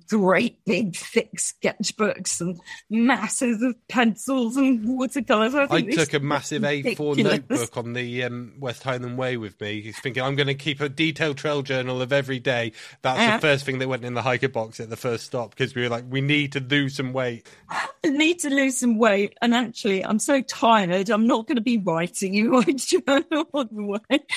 great 0.08 0.64
big 0.64 0.96
thick 0.96 1.30
sketchbooks 1.36 2.40
and 2.40 2.58
masses 2.90 3.62
of 3.62 3.74
pencils 3.88 4.56
and 4.56 4.98
watercolors. 4.98 5.54
I, 5.54 5.66
I 5.70 5.80
took 5.82 6.14
a 6.14 6.20
massive 6.20 6.62
A4 6.62 7.22
notebook 7.22 7.76
on 7.76 7.92
the 7.92 8.24
um, 8.24 8.54
West 8.58 8.82
Highland 8.82 9.18
Way 9.18 9.36
with 9.36 9.60
me. 9.60 9.80
He's 9.80 9.98
thinking 10.00 10.22
I'm 10.22 10.36
going 10.36 10.48
to 10.48 10.54
keep 10.54 10.80
a 10.80 10.88
detailed 10.88 11.36
trail 11.36 11.62
journal 11.62 12.02
of 12.02 12.12
every 12.12 12.38
day. 12.38 12.72
That's 13.02 13.20
uh, 13.20 13.36
the 13.36 13.40
first 13.40 13.64
thing 13.64 13.78
that 13.78 13.88
went 13.88 14.04
in 14.04 14.14
the 14.14 14.22
hiker 14.22 14.48
box 14.48 14.80
at 14.80 14.90
the 14.90 14.96
first 14.96 15.26
stop 15.26 15.50
because 15.50 15.74
we 15.74 15.82
were 15.82 15.88
like, 15.88 16.04
we 16.08 16.20
need 16.20 16.52
to 16.52 16.60
lose 16.60 16.96
some 16.96 17.12
weight. 17.12 17.46
I 17.68 17.88
need 18.04 18.40
to 18.40 18.50
lose 18.50 18.78
some 18.78 18.98
weight, 18.98 19.34
and 19.40 19.54
actually, 19.54 20.04
I'm 20.04 20.18
so 20.18 20.42
tired. 20.42 21.10
I'm 21.10 21.26
not 21.26 21.46
going 21.46 21.56
to 21.56 21.62
be 21.62 21.78
writing 21.78 22.34
in 22.34 22.50
my 22.50 22.62
journal 22.76 23.46
on 23.52 23.68
the 23.72 23.84
way. 23.84 24.20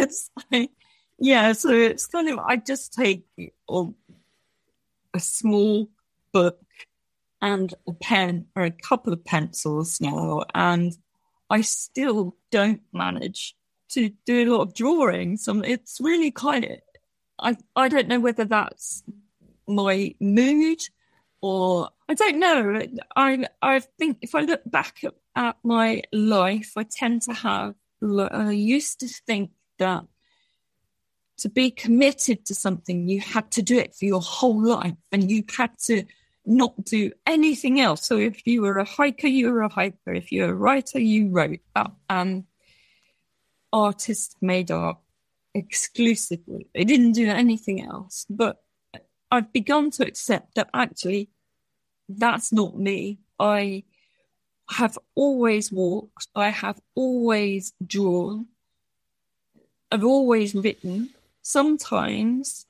It's 0.00 0.30
like 0.52 0.70
yeah, 1.18 1.52
so 1.52 1.70
it's 1.70 2.06
kind 2.06 2.28
of 2.28 2.38
I 2.38 2.56
just 2.56 2.92
take 2.92 3.24
a, 3.68 3.84
small 5.18 5.88
book 6.32 6.60
and 7.42 7.74
a 7.88 7.92
pen 7.92 8.46
or 8.54 8.62
a 8.62 8.70
couple 8.70 9.12
of 9.12 9.24
pencils 9.24 10.00
now, 10.00 10.44
and 10.54 10.96
I 11.50 11.62
still 11.62 12.36
don't 12.52 12.82
manage 12.92 13.56
to 13.90 14.10
do 14.26 14.44
a 14.44 14.50
lot 14.54 14.62
of 14.62 14.74
drawings. 14.74 15.48
Um, 15.48 15.64
it's 15.64 15.98
really 16.00 16.30
kind 16.30 16.64
of 16.64 16.78
I 17.40 17.56
I 17.74 17.88
don't 17.88 18.08
know 18.08 18.20
whether 18.20 18.44
that's 18.44 19.02
my 19.66 20.14
mood 20.20 20.80
or 21.40 21.90
I 22.08 22.14
don't 22.14 22.38
know. 22.38 22.82
I 23.16 23.46
I 23.60 23.80
think 23.80 24.18
if 24.22 24.34
I 24.34 24.40
look 24.40 24.62
back 24.66 25.02
at, 25.04 25.14
at 25.34 25.56
my 25.64 26.02
life, 26.12 26.72
I 26.76 26.84
tend 26.84 27.22
to 27.22 27.32
have. 27.32 27.74
I 28.02 28.52
used 28.52 29.00
to 29.00 29.08
think 29.08 29.50
that 29.78 30.04
to 31.38 31.48
be 31.48 31.70
committed 31.70 32.44
to 32.46 32.54
something, 32.54 33.08
you 33.08 33.20
had 33.20 33.50
to 33.52 33.62
do 33.62 33.78
it 33.78 33.94
for 33.94 34.04
your 34.04 34.20
whole 34.20 34.62
life 34.62 34.96
and 35.12 35.30
you 35.30 35.44
had 35.56 35.70
to 35.86 36.04
not 36.44 36.84
do 36.84 37.12
anything 37.26 37.80
else. 37.80 38.06
So 38.06 38.16
if 38.16 38.46
you 38.46 38.62
were 38.62 38.78
a 38.78 38.84
hiker, 38.84 39.28
you 39.28 39.52
were 39.52 39.62
a 39.62 39.72
hiker. 39.72 40.14
If 40.14 40.32
you're 40.32 40.50
a 40.50 40.54
writer, 40.54 40.98
you 40.98 41.28
wrote. 41.28 41.60
Um, 41.76 41.96
and 42.08 42.44
artists 43.72 44.34
made 44.40 44.70
art 44.70 44.98
exclusively. 45.54 46.66
They 46.74 46.84
didn't 46.84 47.12
do 47.12 47.28
anything 47.28 47.84
else. 47.84 48.26
But 48.28 48.62
I've 49.30 49.52
begun 49.52 49.90
to 49.92 50.06
accept 50.06 50.54
that 50.54 50.70
actually 50.72 51.30
that's 52.08 52.52
not 52.52 52.78
me. 52.78 53.18
I 53.38 53.84
have 54.70 54.98
always 55.14 55.70
walked. 55.70 56.28
I 56.34 56.48
have 56.48 56.80
always 56.94 57.74
drawn. 57.86 58.46
I've 59.92 60.04
always 60.04 60.54
written 60.54 61.10
sometimes 61.48 62.66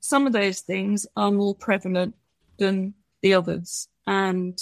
some 0.00 0.26
of 0.26 0.32
those 0.32 0.60
things 0.60 1.06
are 1.16 1.30
more 1.30 1.54
prevalent 1.54 2.16
than 2.58 2.94
the 3.22 3.34
others. 3.34 3.88
And 4.06 4.60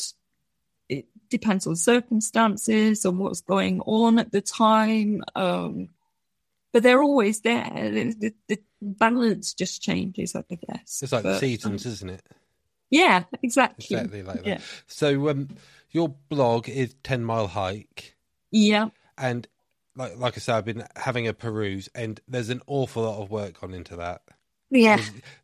it 0.90 1.06
depends 1.30 1.66
on 1.66 1.76
circumstances, 1.76 3.06
on 3.06 3.16
what's 3.18 3.40
going 3.40 3.80
on 3.80 4.18
at 4.18 4.30
the 4.30 4.42
time. 4.42 5.22
Um, 5.34 5.88
but 6.72 6.82
they're 6.82 7.02
always 7.02 7.40
there. 7.40 7.70
The, 7.72 8.12
the, 8.12 8.34
the, 8.48 8.58
balance 8.82 9.52
just 9.52 9.82
changes, 9.82 10.34
I 10.34 10.42
guess. 10.48 11.00
It's 11.02 11.12
like 11.12 11.22
but, 11.22 11.32
the 11.34 11.38
seasons, 11.38 11.84
um, 11.84 11.92
isn't 11.92 12.10
it? 12.10 12.22
Yeah, 12.88 13.24
exactly. 13.42 13.96
Exactly 13.96 14.22
like 14.22 14.36
that. 14.36 14.46
Yeah. 14.46 14.58
So, 14.86 15.28
um, 15.28 15.48
your 15.90 16.08
blog 16.08 16.66
is 16.66 16.94
10 17.02 17.22
Mile 17.22 17.48
Hike. 17.48 18.16
Yeah. 18.50 18.88
And 19.18 19.46
like 19.96 20.16
like 20.16 20.36
I 20.36 20.40
said, 20.40 20.56
I've 20.56 20.64
been 20.64 20.84
having 20.96 21.26
a 21.28 21.32
peruse, 21.32 21.88
and 21.94 22.20
there's 22.28 22.50
an 22.50 22.62
awful 22.66 23.02
lot 23.02 23.22
of 23.22 23.30
work 23.30 23.60
gone 23.60 23.74
into 23.74 23.96
that. 23.96 24.22
Yeah. 24.70 25.00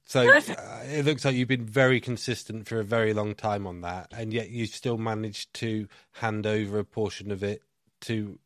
So 0.08 0.20
uh, 0.32 0.40
it 0.84 1.04
looks 1.04 1.24
like 1.24 1.34
you've 1.34 1.48
been 1.48 1.66
very 1.66 2.00
consistent 2.00 2.68
for 2.68 2.78
a 2.78 2.84
very 2.84 3.12
long 3.12 3.34
time 3.34 3.66
on 3.66 3.80
that, 3.80 4.12
and 4.16 4.32
yet 4.32 4.50
you've 4.50 4.70
still 4.70 4.98
managed 4.98 5.52
to 5.54 5.88
hand 6.12 6.46
over 6.46 6.78
a 6.78 6.84
portion 6.84 7.32
of 7.32 7.42
it 7.42 7.62
to 8.02 8.38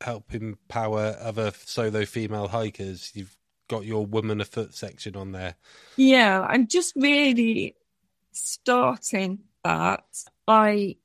help 0.00 0.34
empower 0.34 1.16
other 1.20 1.52
solo 1.64 2.06
female 2.06 2.48
hikers. 2.48 3.12
You've 3.14 3.36
got 3.68 3.84
your 3.84 4.06
woman 4.06 4.40
afoot 4.40 4.74
section 4.74 5.16
on 5.16 5.32
there. 5.32 5.56
Yeah, 5.96 6.40
I'm 6.48 6.66
just 6.66 6.94
really 6.96 7.76
starting 8.32 9.40
that. 9.64 10.04
I 10.48 10.96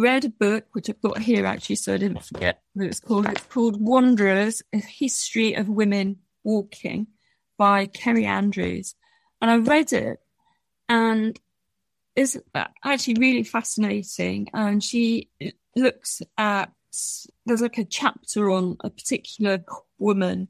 read 0.00 0.24
a 0.24 0.28
book 0.28 0.66
which 0.72 0.88
I've 0.88 1.00
got 1.00 1.18
here 1.18 1.46
actually, 1.46 1.76
so 1.76 1.94
I 1.94 1.98
didn't 1.98 2.24
forget 2.24 2.62
what 2.74 2.86
it's 2.86 3.00
called. 3.00 3.26
It's 3.28 3.44
called 3.46 3.80
Wanderers: 3.80 4.62
A 4.72 4.78
History 4.78 5.54
of 5.54 5.68
Women 5.68 6.18
Walking 6.44 7.08
by 7.58 7.86
Kerri 7.86 8.24
Andrews, 8.24 8.94
and 9.40 9.50
I 9.50 9.56
read 9.56 9.92
it, 9.92 10.20
and 10.88 11.38
it's 12.14 12.36
actually 12.84 13.14
really 13.14 13.44
fascinating. 13.44 14.48
And 14.52 14.82
she 14.82 15.30
looks 15.76 16.22
at 16.36 16.72
there's 17.46 17.62
like 17.62 17.78
a 17.78 17.84
chapter 17.84 18.50
on 18.50 18.76
a 18.80 18.90
particular 18.90 19.64
woman 19.98 20.48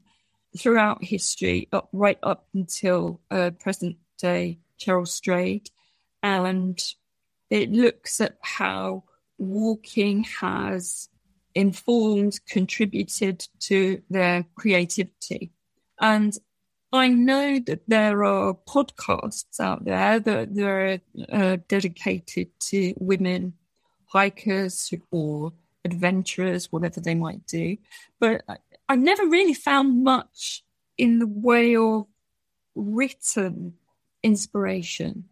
throughout 0.57 1.03
history, 1.03 1.67
up 1.71 1.89
right 1.93 2.19
up 2.21 2.47
until 2.53 3.21
uh, 3.31 3.51
present 3.59 3.97
day 4.19 4.59
Cheryl 4.79 5.07
Strayed, 5.07 5.69
and 6.21 6.79
it 7.49 7.71
looks 7.71 8.19
at 8.21 8.37
how 8.41 9.03
walking 9.43 10.23
has 10.39 11.09
informed, 11.55 12.39
contributed 12.47 13.47
to 13.59 14.01
their 14.09 14.45
creativity. 14.55 15.51
And 15.99 16.35
I 16.91 17.07
know 17.07 17.59
that 17.65 17.81
there 17.87 18.23
are 18.23 18.53
podcasts 18.53 19.59
out 19.59 19.85
there 19.85 20.19
that 20.19 20.57
are 20.59 20.99
uh, 21.31 21.57
dedicated 21.67 22.49
to 22.69 22.93
women 22.97 23.53
hikers 24.05 24.93
or 25.11 25.53
adventurers, 25.85 26.71
whatever 26.71 26.99
they 26.99 27.15
might 27.15 27.45
do. 27.47 27.77
But 28.19 28.43
I've 28.87 28.99
never 28.99 29.25
really 29.25 29.55
found 29.55 30.03
much 30.03 30.63
in 30.97 31.19
the 31.19 31.27
way 31.27 31.75
of 31.75 32.05
written 32.75 33.73
inspiration 34.21 35.25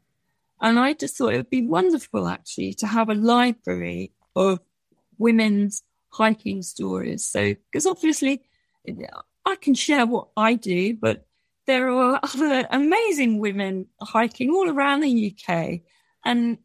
and 0.61 0.79
I 0.79 0.93
just 0.93 1.17
thought 1.17 1.33
it 1.33 1.37
would 1.37 1.49
be 1.49 1.65
wonderful 1.65 2.27
actually 2.27 2.73
to 2.75 2.87
have 2.87 3.09
a 3.09 3.15
library 3.15 4.13
of 4.35 4.59
women's 5.17 5.83
hiking 6.09 6.61
stories. 6.61 7.25
So, 7.25 7.55
because 7.71 7.87
obviously 7.87 8.43
I 9.45 9.55
can 9.55 9.73
share 9.73 10.05
what 10.05 10.27
I 10.37 10.53
do, 10.53 10.95
but 10.95 11.25
there 11.65 11.89
are 11.89 12.19
other 12.21 12.67
amazing 12.69 13.39
women 13.39 13.87
hiking 14.01 14.51
all 14.51 14.69
around 14.69 15.01
the 15.01 15.35
UK. 15.35 15.81
And 16.23 16.59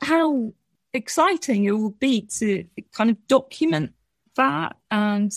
how 0.00 0.52
exciting 0.92 1.64
it 1.64 1.72
will 1.72 1.90
be 1.90 2.28
to 2.38 2.64
kind 2.92 3.10
of 3.10 3.26
document 3.28 3.92
that 4.36 4.76
and 4.90 5.32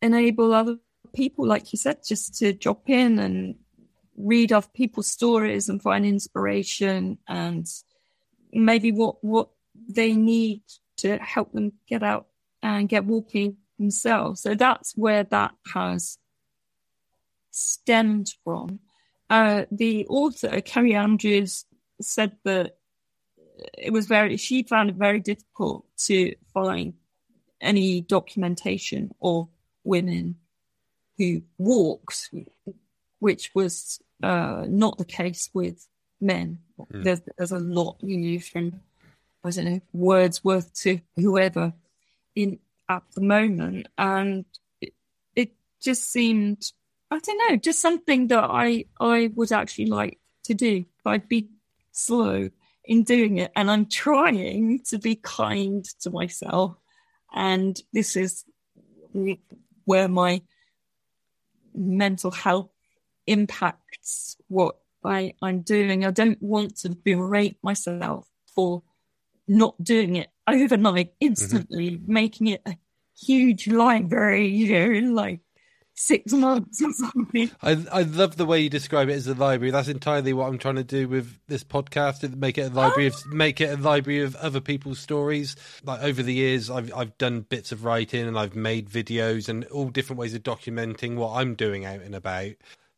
enable 0.00 0.54
other 0.54 0.76
people, 1.14 1.46
like 1.46 1.72
you 1.72 1.78
said, 1.78 1.98
just 2.06 2.36
to 2.36 2.52
drop 2.52 2.88
in 2.88 3.18
and 3.18 3.56
read 4.16 4.52
off 4.52 4.72
people's 4.72 5.08
stories 5.08 5.68
and 5.68 5.82
find 5.82 6.06
inspiration 6.06 7.18
and 7.28 7.66
maybe 8.52 8.92
what 8.92 9.22
what 9.22 9.48
they 9.88 10.14
need 10.14 10.62
to 10.96 11.18
help 11.18 11.52
them 11.52 11.72
get 11.88 12.02
out 12.02 12.26
and 12.62 12.88
get 12.88 13.04
walking 13.04 13.56
themselves. 13.78 14.40
So 14.40 14.54
that's 14.54 14.96
where 14.96 15.24
that 15.24 15.52
has 15.72 16.18
stemmed 17.50 18.28
from. 18.44 18.80
Uh, 19.28 19.64
the 19.70 20.06
author, 20.06 20.60
Kerri 20.60 20.94
Andrews, 20.94 21.64
said 22.00 22.36
that 22.44 22.76
it 23.78 23.92
was 23.92 24.06
very, 24.06 24.36
she 24.36 24.62
found 24.62 24.90
it 24.90 24.96
very 24.96 25.20
difficult 25.20 25.86
to 26.06 26.34
find 26.52 26.94
any 27.60 28.00
documentation 28.00 29.14
of 29.22 29.48
women 29.84 30.36
who 31.18 31.42
walked, 31.58 32.30
which 33.18 33.54
was 33.54 34.00
uh, 34.22 34.64
not 34.68 34.98
the 34.98 35.04
case 35.04 35.50
with 35.52 35.86
men. 36.20 36.58
Mm. 36.78 37.04
There's, 37.04 37.20
there's 37.36 37.52
a 37.52 37.58
lot 37.58 37.96
you 38.00 38.16
know 38.16 38.40
from, 38.40 38.80
I 39.44 39.50
don't 39.50 39.64
know, 39.64 39.80
Wordsworth 39.92 40.72
to 40.82 41.00
whoever 41.16 41.72
in 42.34 42.58
at 42.88 43.02
the 43.14 43.20
moment. 43.20 43.88
And 43.98 44.44
it, 44.80 44.94
it 45.34 45.52
just 45.82 46.10
seemed, 46.10 46.72
I 47.10 47.18
don't 47.18 47.50
know, 47.50 47.56
just 47.56 47.80
something 47.80 48.28
that 48.28 48.44
I, 48.44 48.86
I 49.00 49.30
would 49.34 49.52
actually 49.52 49.86
like 49.86 50.18
to 50.44 50.54
do. 50.54 50.84
I'd 51.04 51.28
be 51.28 51.48
slow 51.92 52.50
in 52.84 53.02
doing 53.02 53.38
it. 53.38 53.52
And 53.56 53.70
I'm 53.70 53.86
trying 53.86 54.80
to 54.86 54.98
be 54.98 55.16
kind 55.16 55.84
to 56.00 56.10
myself. 56.10 56.76
And 57.34 57.80
this 57.92 58.16
is 58.16 58.44
where 59.84 60.08
my 60.08 60.42
mental 61.74 62.30
health 62.30 62.70
impacts 63.26 64.36
what 64.48 64.76
I, 65.04 65.34
I'm 65.42 65.60
doing. 65.60 66.04
I 66.04 66.10
don't 66.10 66.40
want 66.42 66.76
to 66.78 66.90
berate 66.90 67.58
myself 67.62 68.28
for 68.54 68.82
not 69.46 69.82
doing 69.82 70.16
it 70.16 70.30
overnight, 70.48 71.12
instantly, 71.20 71.92
mm-hmm. 71.92 72.12
making 72.12 72.46
it 72.48 72.62
a 72.66 72.76
huge 73.18 73.68
library, 73.68 74.48
you 74.48 74.72
know, 74.72 75.12
like 75.12 75.40
six 75.94 76.32
months 76.32 76.82
or 76.82 76.92
something. 76.92 77.50
I 77.62 77.84
I 77.92 78.02
love 78.02 78.36
the 78.36 78.44
way 78.44 78.60
you 78.60 78.70
describe 78.70 79.08
it 79.08 79.14
as 79.14 79.26
a 79.26 79.34
library. 79.34 79.70
That's 79.70 79.88
entirely 79.88 80.32
what 80.32 80.48
I'm 80.48 80.58
trying 80.58 80.76
to 80.76 80.84
do 80.84 81.08
with 81.08 81.38
this 81.46 81.64
podcast. 81.64 82.34
Make 82.36 82.58
it 82.58 82.72
a 82.72 82.74
library 82.74 83.06
of 83.06 83.14
make 83.26 83.60
it 83.60 83.78
a 83.78 83.80
library 83.80 84.22
of 84.22 84.36
other 84.36 84.60
people's 84.60 84.98
stories. 84.98 85.56
Like 85.84 86.02
over 86.02 86.22
the 86.22 86.34
years, 86.34 86.70
I've 86.70 86.92
I've 86.94 87.16
done 87.18 87.42
bits 87.42 87.72
of 87.72 87.84
writing 87.84 88.26
and 88.26 88.38
I've 88.38 88.56
made 88.56 88.88
videos 88.88 89.48
and 89.48 89.64
all 89.66 89.88
different 89.88 90.20
ways 90.20 90.34
of 90.34 90.42
documenting 90.42 91.16
what 91.16 91.36
I'm 91.36 91.54
doing 91.54 91.84
out 91.84 92.00
and 92.00 92.14
about. 92.14 92.52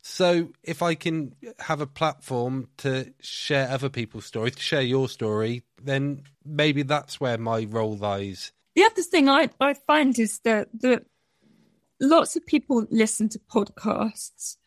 So 0.08 0.50
if 0.62 0.82
I 0.82 0.94
can 0.94 1.34
have 1.58 1.80
a 1.80 1.86
platform 1.86 2.68
to 2.78 3.12
share 3.20 3.68
other 3.68 3.88
people's 3.88 4.24
stories, 4.24 4.54
to 4.54 4.62
share 4.62 4.80
your 4.80 5.08
story, 5.08 5.64
then 5.82 6.22
maybe 6.44 6.84
that's 6.84 7.20
where 7.20 7.36
my 7.36 7.64
role 7.64 7.96
lies. 7.96 8.52
The 8.76 8.84
other 8.84 9.02
thing 9.02 9.28
I, 9.28 9.50
I 9.60 9.74
find 9.74 10.16
is 10.16 10.38
that 10.44 10.68
the 10.72 11.04
lots 12.00 12.36
of 12.36 12.46
people 12.46 12.86
listen 12.88 13.28
to 13.30 13.40
podcasts. 13.40 14.58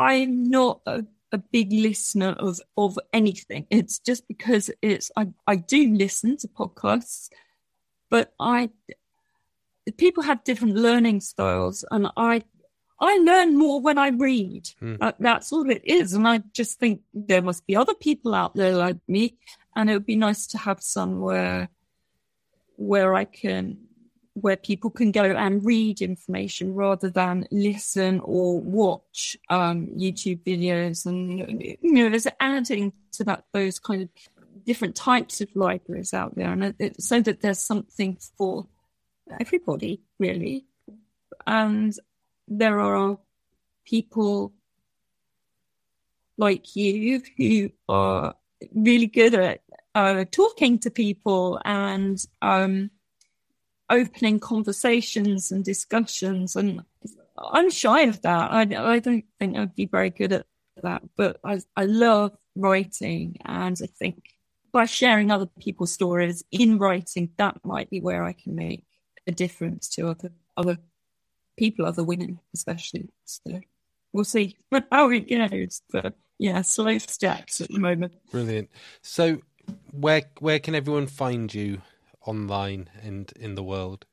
I'm 0.00 0.50
not 0.50 0.80
a, 0.84 1.04
a 1.30 1.38
big 1.38 1.72
listener 1.72 2.34
of, 2.36 2.60
of 2.76 2.98
anything. 3.12 3.68
It's 3.70 4.00
just 4.00 4.26
because 4.26 4.68
it's 4.82 5.12
I, 5.16 5.28
I 5.46 5.56
do 5.56 5.94
listen 5.94 6.36
to 6.38 6.48
podcasts, 6.48 7.28
but 8.10 8.34
I 8.40 8.70
people 9.96 10.24
have 10.24 10.42
different 10.42 10.74
learning 10.74 11.20
styles 11.20 11.84
and 11.92 12.08
I 12.16 12.42
I 13.00 13.18
learn 13.18 13.56
more 13.56 13.80
when 13.80 13.98
I 13.98 14.08
read. 14.08 14.70
Hmm. 14.80 14.96
Uh, 15.00 15.12
that's 15.20 15.52
all 15.52 15.68
it 15.70 15.82
is. 15.84 16.14
And 16.14 16.26
I 16.26 16.42
just 16.52 16.78
think 16.78 17.02
there 17.14 17.42
must 17.42 17.66
be 17.66 17.76
other 17.76 17.94
people 17.94 18.34
out 18.34 18.54
there 18.54 18.76
like 18.76 18.96
me. 19.06 19.36
And 19.76 19.88
it 19.88 19.92
would 19.92 20.06
be 20.06 20.16
nice 20.16 20.46
to 20.48 20.58
have 20.58 20.82
somewhere 20.82 21.68
where 22.76 23.14
I 23.14 23.24
can, 23.24 23.78
where 24.34 24.56
people 24.56 24.90
can 24.90 25.12
go 25.12 25.22
and 25.22 25.64
read 25.64 26.00
information 26.00 26.74
rather 26.74 27.08
than 27.10 27.46
listen 27.52 28.20
or 28.20 28.60
watch 28.60 29.36
um, 29.48 29.86
YouTube 29.96 30.42
videos. 30.42 31.06
And, 31.06 31.62
you 31.62 31.92
know, 31.92 32.08
there's 32.08 32.26
adding 32.40 32.92
to 33.12 33.24
that, 33.24 33.44
those 33.52 33.78
kind 33.78 34.02
of 34.02 34.08
different 34.64 34.96
types 34.96 35.40
of 35.40 35.48
libraries 35.54 36.12
out 36.12 36.34
there. 36.34 36.50
And 36.50 36.64
it, 36.64 36.76
it, 36.80 37.02
so 37.02 37.20
that 37.20 37.40
there's 37.40 37.60
something 37.60 38.18
for 38.36 38.66
everybody, 39.38 40.00
really. 40.18 40.66
And 41.46 41.94
there 42.48 42.80
are 42.80 43.18
people 43.84 44.52
like 46.36 46.76
you 46.76 47.22
who 47.36 47.70
are 47.88 48.34
really 48.74 49.06
good 49.06 49.34
at 49.34 49.60
uh, 49.94 50.24
talking 50.30 50.78
to 50.78 50.90
people 50.90 51.60
and 51.64 52.24
um, 52.42 52.90
opening 53.90 54.38
conversations 54.38 55.50
and 55.50 55.64
discussions. 55.64 56.54
And 56.56 56.82
I'm 57.36 57.70
shy 57.70 58.02
of 58.02 58.22
that. 58.22 58.52
I, 58.52 58.60
I 58.60 58.98
don't 59.00 59.24
think 59.38 59.56
I'd 59.56 59.74
be 59.74 59.86
very 59.86 60.10
good 60.10 60.32
at 60.32 60.46
that, 60.82 61.02
but 61.16 61.40
I, 61.44 61.60
I 61.76 61.84
love 61.84 62.36
writing. 62.54 63.38
And 63.44 63.78
I 63.82 63.86
think 63.86 64.22
by 64.72 64.84
sharing 64.84 65.30
other 65.30 65.46
people's 65.58 65.92
stories 65.92 66.44
in 66.52 66.78
writing, 66.78 67.30
that 67.38 67.64
might 67.64 67.90
be 67.90 68.00
where 68.00 68.24
I 68.24 68.32
can 68.32 68.54
make 68.54 68.84
a 69.26 69.32
difference 69.32 69.88
to 69.90 70.08
other, 70.08 70.30
other 70.56 70.78
people, 71.58 71.86
are 71.86 71.92
the 71.92 72.04
women, 72.04 72.40
especially. 72.54 73.08
So 73.24 73.60
we'll 74.12 74.24
see 74.24 74.56
how 74.92 75.10
it 75.10 75.28
goes. 75.28 75.82
But 75.90 76.14
yeah, 76.38 76.62
slow 76.62 76.98
steps 76.98 77.60
at 77.60 77.68
the 77.68 77.80
moment. 77.80 78.14
Brilliant. 78.30 78.70
So, 79.02 79.38
where 79.90 80.22
where 80.38 80.58
can 80.58 80.74
everyone 80.74 81.06
find 81.06 81.52
you 81.52 81.82
online 82.24 82.88
and 83.02 83.32
in 83.38 83.54
the 83.54 83.62
world? 83.62 84.06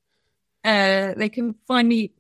Uh, 0.64 1.14
they 1.16 1.30
can 1.30 1.56
find 1.68 1.88
me 1.88 2.12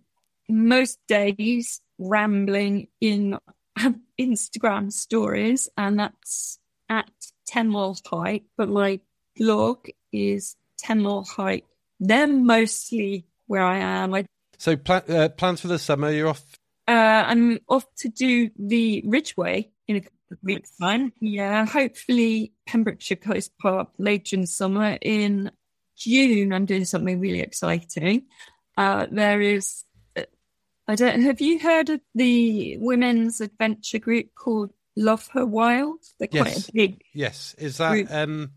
most 0.47 0.99
days 1.07 1.81
rambling 1.97 2.87
in 3.01 3.37
Instagram 4.19 4.91
stories, 4.91 5.67
and 5.77 5.99
that's 5.99 6.59
at 6.89 7.09
Ten 7.47 7.69
Miles 7.69 8.01
Hike. 8.05 8.43
But 8.57 8.69
my 8.69 8.99
blog 9.35 9.87
is 10.13 10.55
Ten 10.77 11.01
Miles 11.01 11.29
Hike. 11.29 11.65
They're 11.99 12.27
mostly 12.27 13.25
where 13.47 13.63
I 13.63 13.79
am. 13.79 14.13
I 14.13 14.25
So, 14.57 14.75
pla- 14.77 15.01
uh, 15.07 15.29
plans 15.29 15.61
for 15.61 15.67
the 15.67 15.79
summer? 15.79 16.11
You're 16.11 16.29
off. 16.29 16.43
Uh, 16.87 16.91
I'm 16.91 17.59
off 17.67 17.85
to 17.99 18.09
do 18.09 18.49
the 18.59 19.03
Ridgeway 19.05 19.71
in 19.87 19.95
a 19.97 20.01
couple 20.01 20.17
of 20.31 20.37
weeks' 20.43 20.75
time. 20.79 21.13
Yeah, 21.19 21.65
hopefully 21.65 22.53
Pembrokeshire 22.67 23.17
Coast 23.17 23.51
Park 23.59 23.89
later 23.97 24.35
in 24.35 24.45
summer. 24.47 24.97
In 25.01 25.51
June, 25.97 26.53
I'm 26.53 26.65
doing 26.65 26.85
something 26.85 27.19
really 27.19 27.39
exciting. 27.41 28.23
Uh, 28.77 29.07
there 29.09 29.41
is, 29.41 29.83
uh, 30.15 30.23
I 30.87 30.95
don't. 30.95 31.21
Have 31.23 31.41
you 31.41 31.57
heard 31.59 31.89
of 31.89 32.01
the 32.13 32.77
women's 32.79 33.41
adventure 33.41 33.99
group 33.99 34.27
called 34.35 34.71
Love 34.95 35.27
Her 35.33 35.45
Wild? 35.45 35.99
They're 36.19 36.27
quite 36.27 36.47
Yes. 36.47 36.69
a 36.69 36.71
big. 36.73 37.01
Yes. 37.13 37.55
Is 37.57 37.77
that 37.77 37.91
Group. 37.91 38.11
um, 38.11 38.51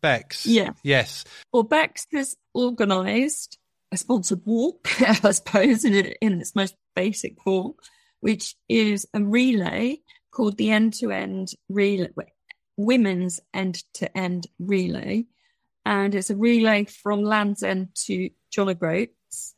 Bex? 0.00 0.44
Yeah. 0.46 0.72
Yes. 0.82 1.24
Well, 1.52 1.62
Bex 1.62 2.06
has 2.12 2.36
organised 2.54 3.58
a 3.92 3.96
sponsored 3.96 4.42
walk, 4.44 4.88
I 5.00 5.30
suppose, 5.32 5.84
in, 5.84 5.94
it, 5.94 6.18
in 6.20 6.40
its 6.40 6.54
most 6.54 6.76
basic 6.94 7.40
form, 7.42 7.74
which 8.20 8.54
is 8.68 9.06
a 9.14 9.22
relay 9.22 9.98
called 10.30 10.56
the 10.56 10.70
End 10.70 10.94
to 10.94 11.10
End 11.10 11.52
Relay, 11.68 12.10
Women's 12.76 13.40
End 13.54 13.82
to 13.94 14.16
End 14.16 14.46
Relay. 14.58 15.26
And 15.84 16.14
it's 16.14 16.30
a 16.30 16.36
relay 16.36 16.84
from 16.84 17.22
Land's 17.22 17.62
End 17.62 17.88
to 18.06 18.30
John 18.50 18.68
O'Groats. 18.68 19.54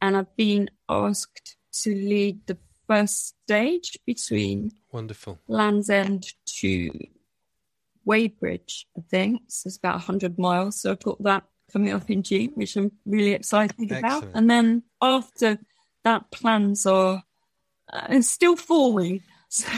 And 0.00 0.16
I've 0.16 0.34
been 0.36 0.70
asked 0.88 1.56
to 1.82 1.94
lead 1.94 2.46
the 2.46 2.58
first 2.86 3.34
stage 3.44 3.98
between 4.06 4.70
Wonderful. 4.92 5.38
Land's 5.46 5.90
End 5.90 6.26
to 6.60 6.90
Wadebridge, 8.06 8.84
I 8.96 9.02
think. 9.10 9.42
So 9.48 9.68
it's 9.68 9.76
about 9.76 9.96
100 9.96 10.38
miles. 10.38 10.80
So 10.80 10.92
I've 10.92 11.02
got 11.02 11.22
that 11.22 11.44
coming 11.74 11.92
up 11.92 12.08
in 12.08 12.22
June, 12.22 12.52
which 12.54 12.76
I'm 12.76 12.92
really 13.04 13.32
excited 13.32 13.90
about. 13.90 14.24
And 14.32 14.48
then 14.48 14.84
after 15.02 15.58
that, 16.04 16.30
plans 16.30 16.86
are 16.86 17.24
uh, 17.92 18.20
still 18.22 18.56
forming. 18.56 19.22
So, 19.54 19.70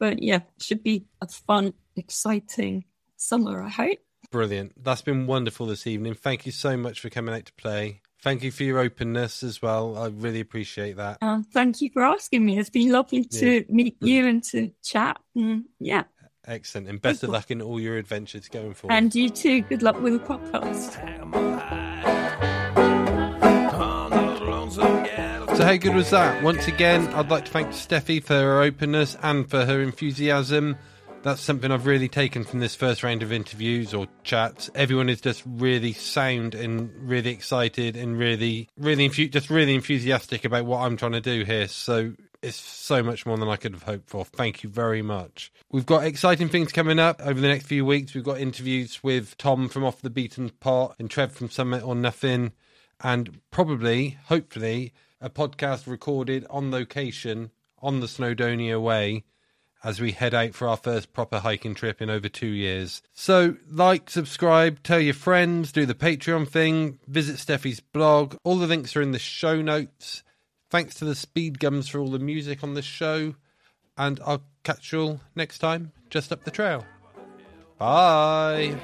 but 0.00 0.24
yeah, 0.24 0.40
should 0.60 0.82
be 0.82 1.06
a 1.22 1.28
fun, 1.28 1.72
exciting 1.94 2.84
summer, 3.14 3.62
I 3.62 3.68
hope. 3.68 3.98
Brilliant. 4.32 4.72
That's 4.82 5.02
been 5.02 5.28
wonderful 5.28 5.66
this 5.66 5.86
evening. 5.86 6.14
Thank 6.14 6.46
you 6.46 6.50
so 6.50 6.76
much 6.76 6.98
for 6.98 7.08
coming 7.08 7.32
out 7.32 7.44
to 7.44 7.52
play. 7.52 8.00
Thank 8.22 8.42
you 8.42 8.50
for 8.50 8.64
your 8.64 8.80
openness 8.80 9.44
as 9.44 9.62
well. 9.62 9.96
I 9.96 10.08
really 10.08 10.40
appreciate 10.40 10.96
that. 10.96 11.18
Um, 11.22 11.44
thank 11.44 11.80
you 11.80 11.90
for 11.92 12.02
asking 12.02 12.44
me. 12.44 12.58
It's 12.58 12.70
been 12.70 12.90
lovely 12.90 13.22
to 13.24 13.64
meet 13.68 13.98
you 14.00 14.26
and 14.26 14.42
to 14.44 14.72
chat. 14.82 15.20
And 15.36 15.66
yeah, 15.78 16.04
Excellent. 16.46 16.88
And 16.88 17.00
best 17.02 17.22
of 17.22 17.30
luck 17.30 17.50
in 17.50 17.60
all 17.60 17.80
your 17.80 17.96
adventures 17.98 18.48
going 18.48 18.74
forward. 18.74 18.94
and 18.94 19.14
you 19.14 19.28
too. 19.28 19.62
Good 19.62 19.82
luck 19.82 20.00
with 20.00 20.12
the 20.12 20.18
podcast. 20.20 20.96
So 25.56 25.64
how 25.64 25.76
good 25.76 25.94
was 25.94 26.10
that? 26.10 26.42
Once 26.42 26.68
again, 26.68 27.06
I'd 27.14 27.30
like 27.30 27.46
to 27.46 27.50
thank 27.50 27.72
Stephie 27.72 28.20
for 28.20 28.34
her 28.34 28.60
openness 28.60 29.16
and 29.22 29.48
for 29.48 29.64
her 29.64 29.80
enthusiasm. 29.80 30.76
That's 31.22 31.40
something 31.40 31.72
I've 31.72 31.86
really 31.86 32.08
taken 32.08 32.44
from 32.44 32.60
this 32.60 32.74
first 32.74 33.02
round 33.02 33.22
of 33.22 33.32
interviews 33.32 33.94
or 33.94 34.06
chats. 34.22 34.68
Everyone 34.74 35.08
is 35.08 35.22
just 35.22 35.42
really 35.46 35.94
sound 35.94 36.54
and 36.54 36.90
really 37.08 37.30
excited 37.30 37.96
and 37.96 38.18
really, 38.18 38.68
really, 38.76 39.08
just 39.08 39.48
really 39.48 39.74
enthusiastic 39.74 40.44
about 40.44 40.66
what 40.66 40.82
I'm 40.82 40.98
trying 40.98 41.12
to 41.12 41.22
do 41.22 41.42
here. 41.44 41.68
So 41.68 42.12
it's 42.46 42.56
so 42.56 43.02
much 43.02 43.26
more 43.26 43.36
than 43.36 43.48
I 43.48 43.56
could 43.56 43.72
have 43.72 43.82
hoped 43.82 44.08
for. 44.08 44.24
Thank 44.24 44.62
you 44.62 44.70
very 44.70 45.02
much. 45.02 45.52
We've 45.72 45.84
got 45.84 46.04
exciting 46.04 46.48
things 46.48 46.70
coming 46.70 47.00
up 47.00 47.20
over 47.20 47.40
the 47.40 47.48
next 47.48 47.66
few 47.66 47.84
weeks. 47.84 48.14
We've 48.14 48.22
got 48.22 48.38
interviews 48.38 49.02
with 49.02 49.36
Tom 49.36 49.68
from 49.68 49.84
Off 49.84 50.00
the 50.00 50.10
Beaten 50.10 50.50
Pot 50.60 50.94
and 51.00 51.10
Trev 51.10 51.32
from 51.32 51.50
Summit 51.50 51.82
or 51.82 51.96
Nothing, 51.96 52.52
and 53.00 53.40
probably, 53.50 54.18
hopefully, 54.26 54.92
a 55.20 55.28
podcast 55.28 55.88
recorded 55.88 56.46
on 56.48 56.70
location 56.70 57.50
on 57.82 57.98
the 57.98 58.06
Snowdonia 58.06 58.80
Way 58.80 59.24
as 59.82 60.00
we 60.00 60.12
head 60.12 60.32
out 60.32 60.54
for 60.54 60.68
our 60.68 60.76
first 60.76 61.12
proper 61.12 61.40
hiking 61.40 61.74
trip 61.74 62.00
in 62.00 62.10
over 62.10 62.28
two 62.28 62.46
years. 62.46 63.02
So, 63.12 63.56
like, 63.68 64.08
subscribe, 64.08 64.82
tell 64.84 65.00
your 65.00 65.14
friends, 65.14 65.72
do 65.72 65.84
the 65.84 65.94
Patreon 65.94 66.48
thing, 66.48 67.00
visit 67.08 67.38
Stephie's 67.38 67.80
blog. 67.80 68.36
All 68.44 68.56
the 68.56 68.66
links 68.68 68.96
are 68.96 69.02
in 69.02 69.12
the 69.12 69.18
show 69.18 69.60
notes. 69.60 70.22
Thanks 70.70 70.94
to 70.96 71.04
the 71.04 71.14
Speed 71.14 71.58
Gums 71.58 71.88
for 71.88 71.98
all 72.00 72.10
the 72.10 72.18
music 72.18 72.62
on 72.62 72.74
this 72.74 72.84
show. 72.84 73.34
And 73.96 74.20
I'll 74.26 74.42
catch 74.62 74.92
you 74.92 75.00
all 75.00 75.20
next 75.34 75.58
time, 75.58 75.92
just 76.10 76.32
up 76.32 76.44
the 76.44 76.50
trail. 76.50 76.84
Bye. 77.78 78.74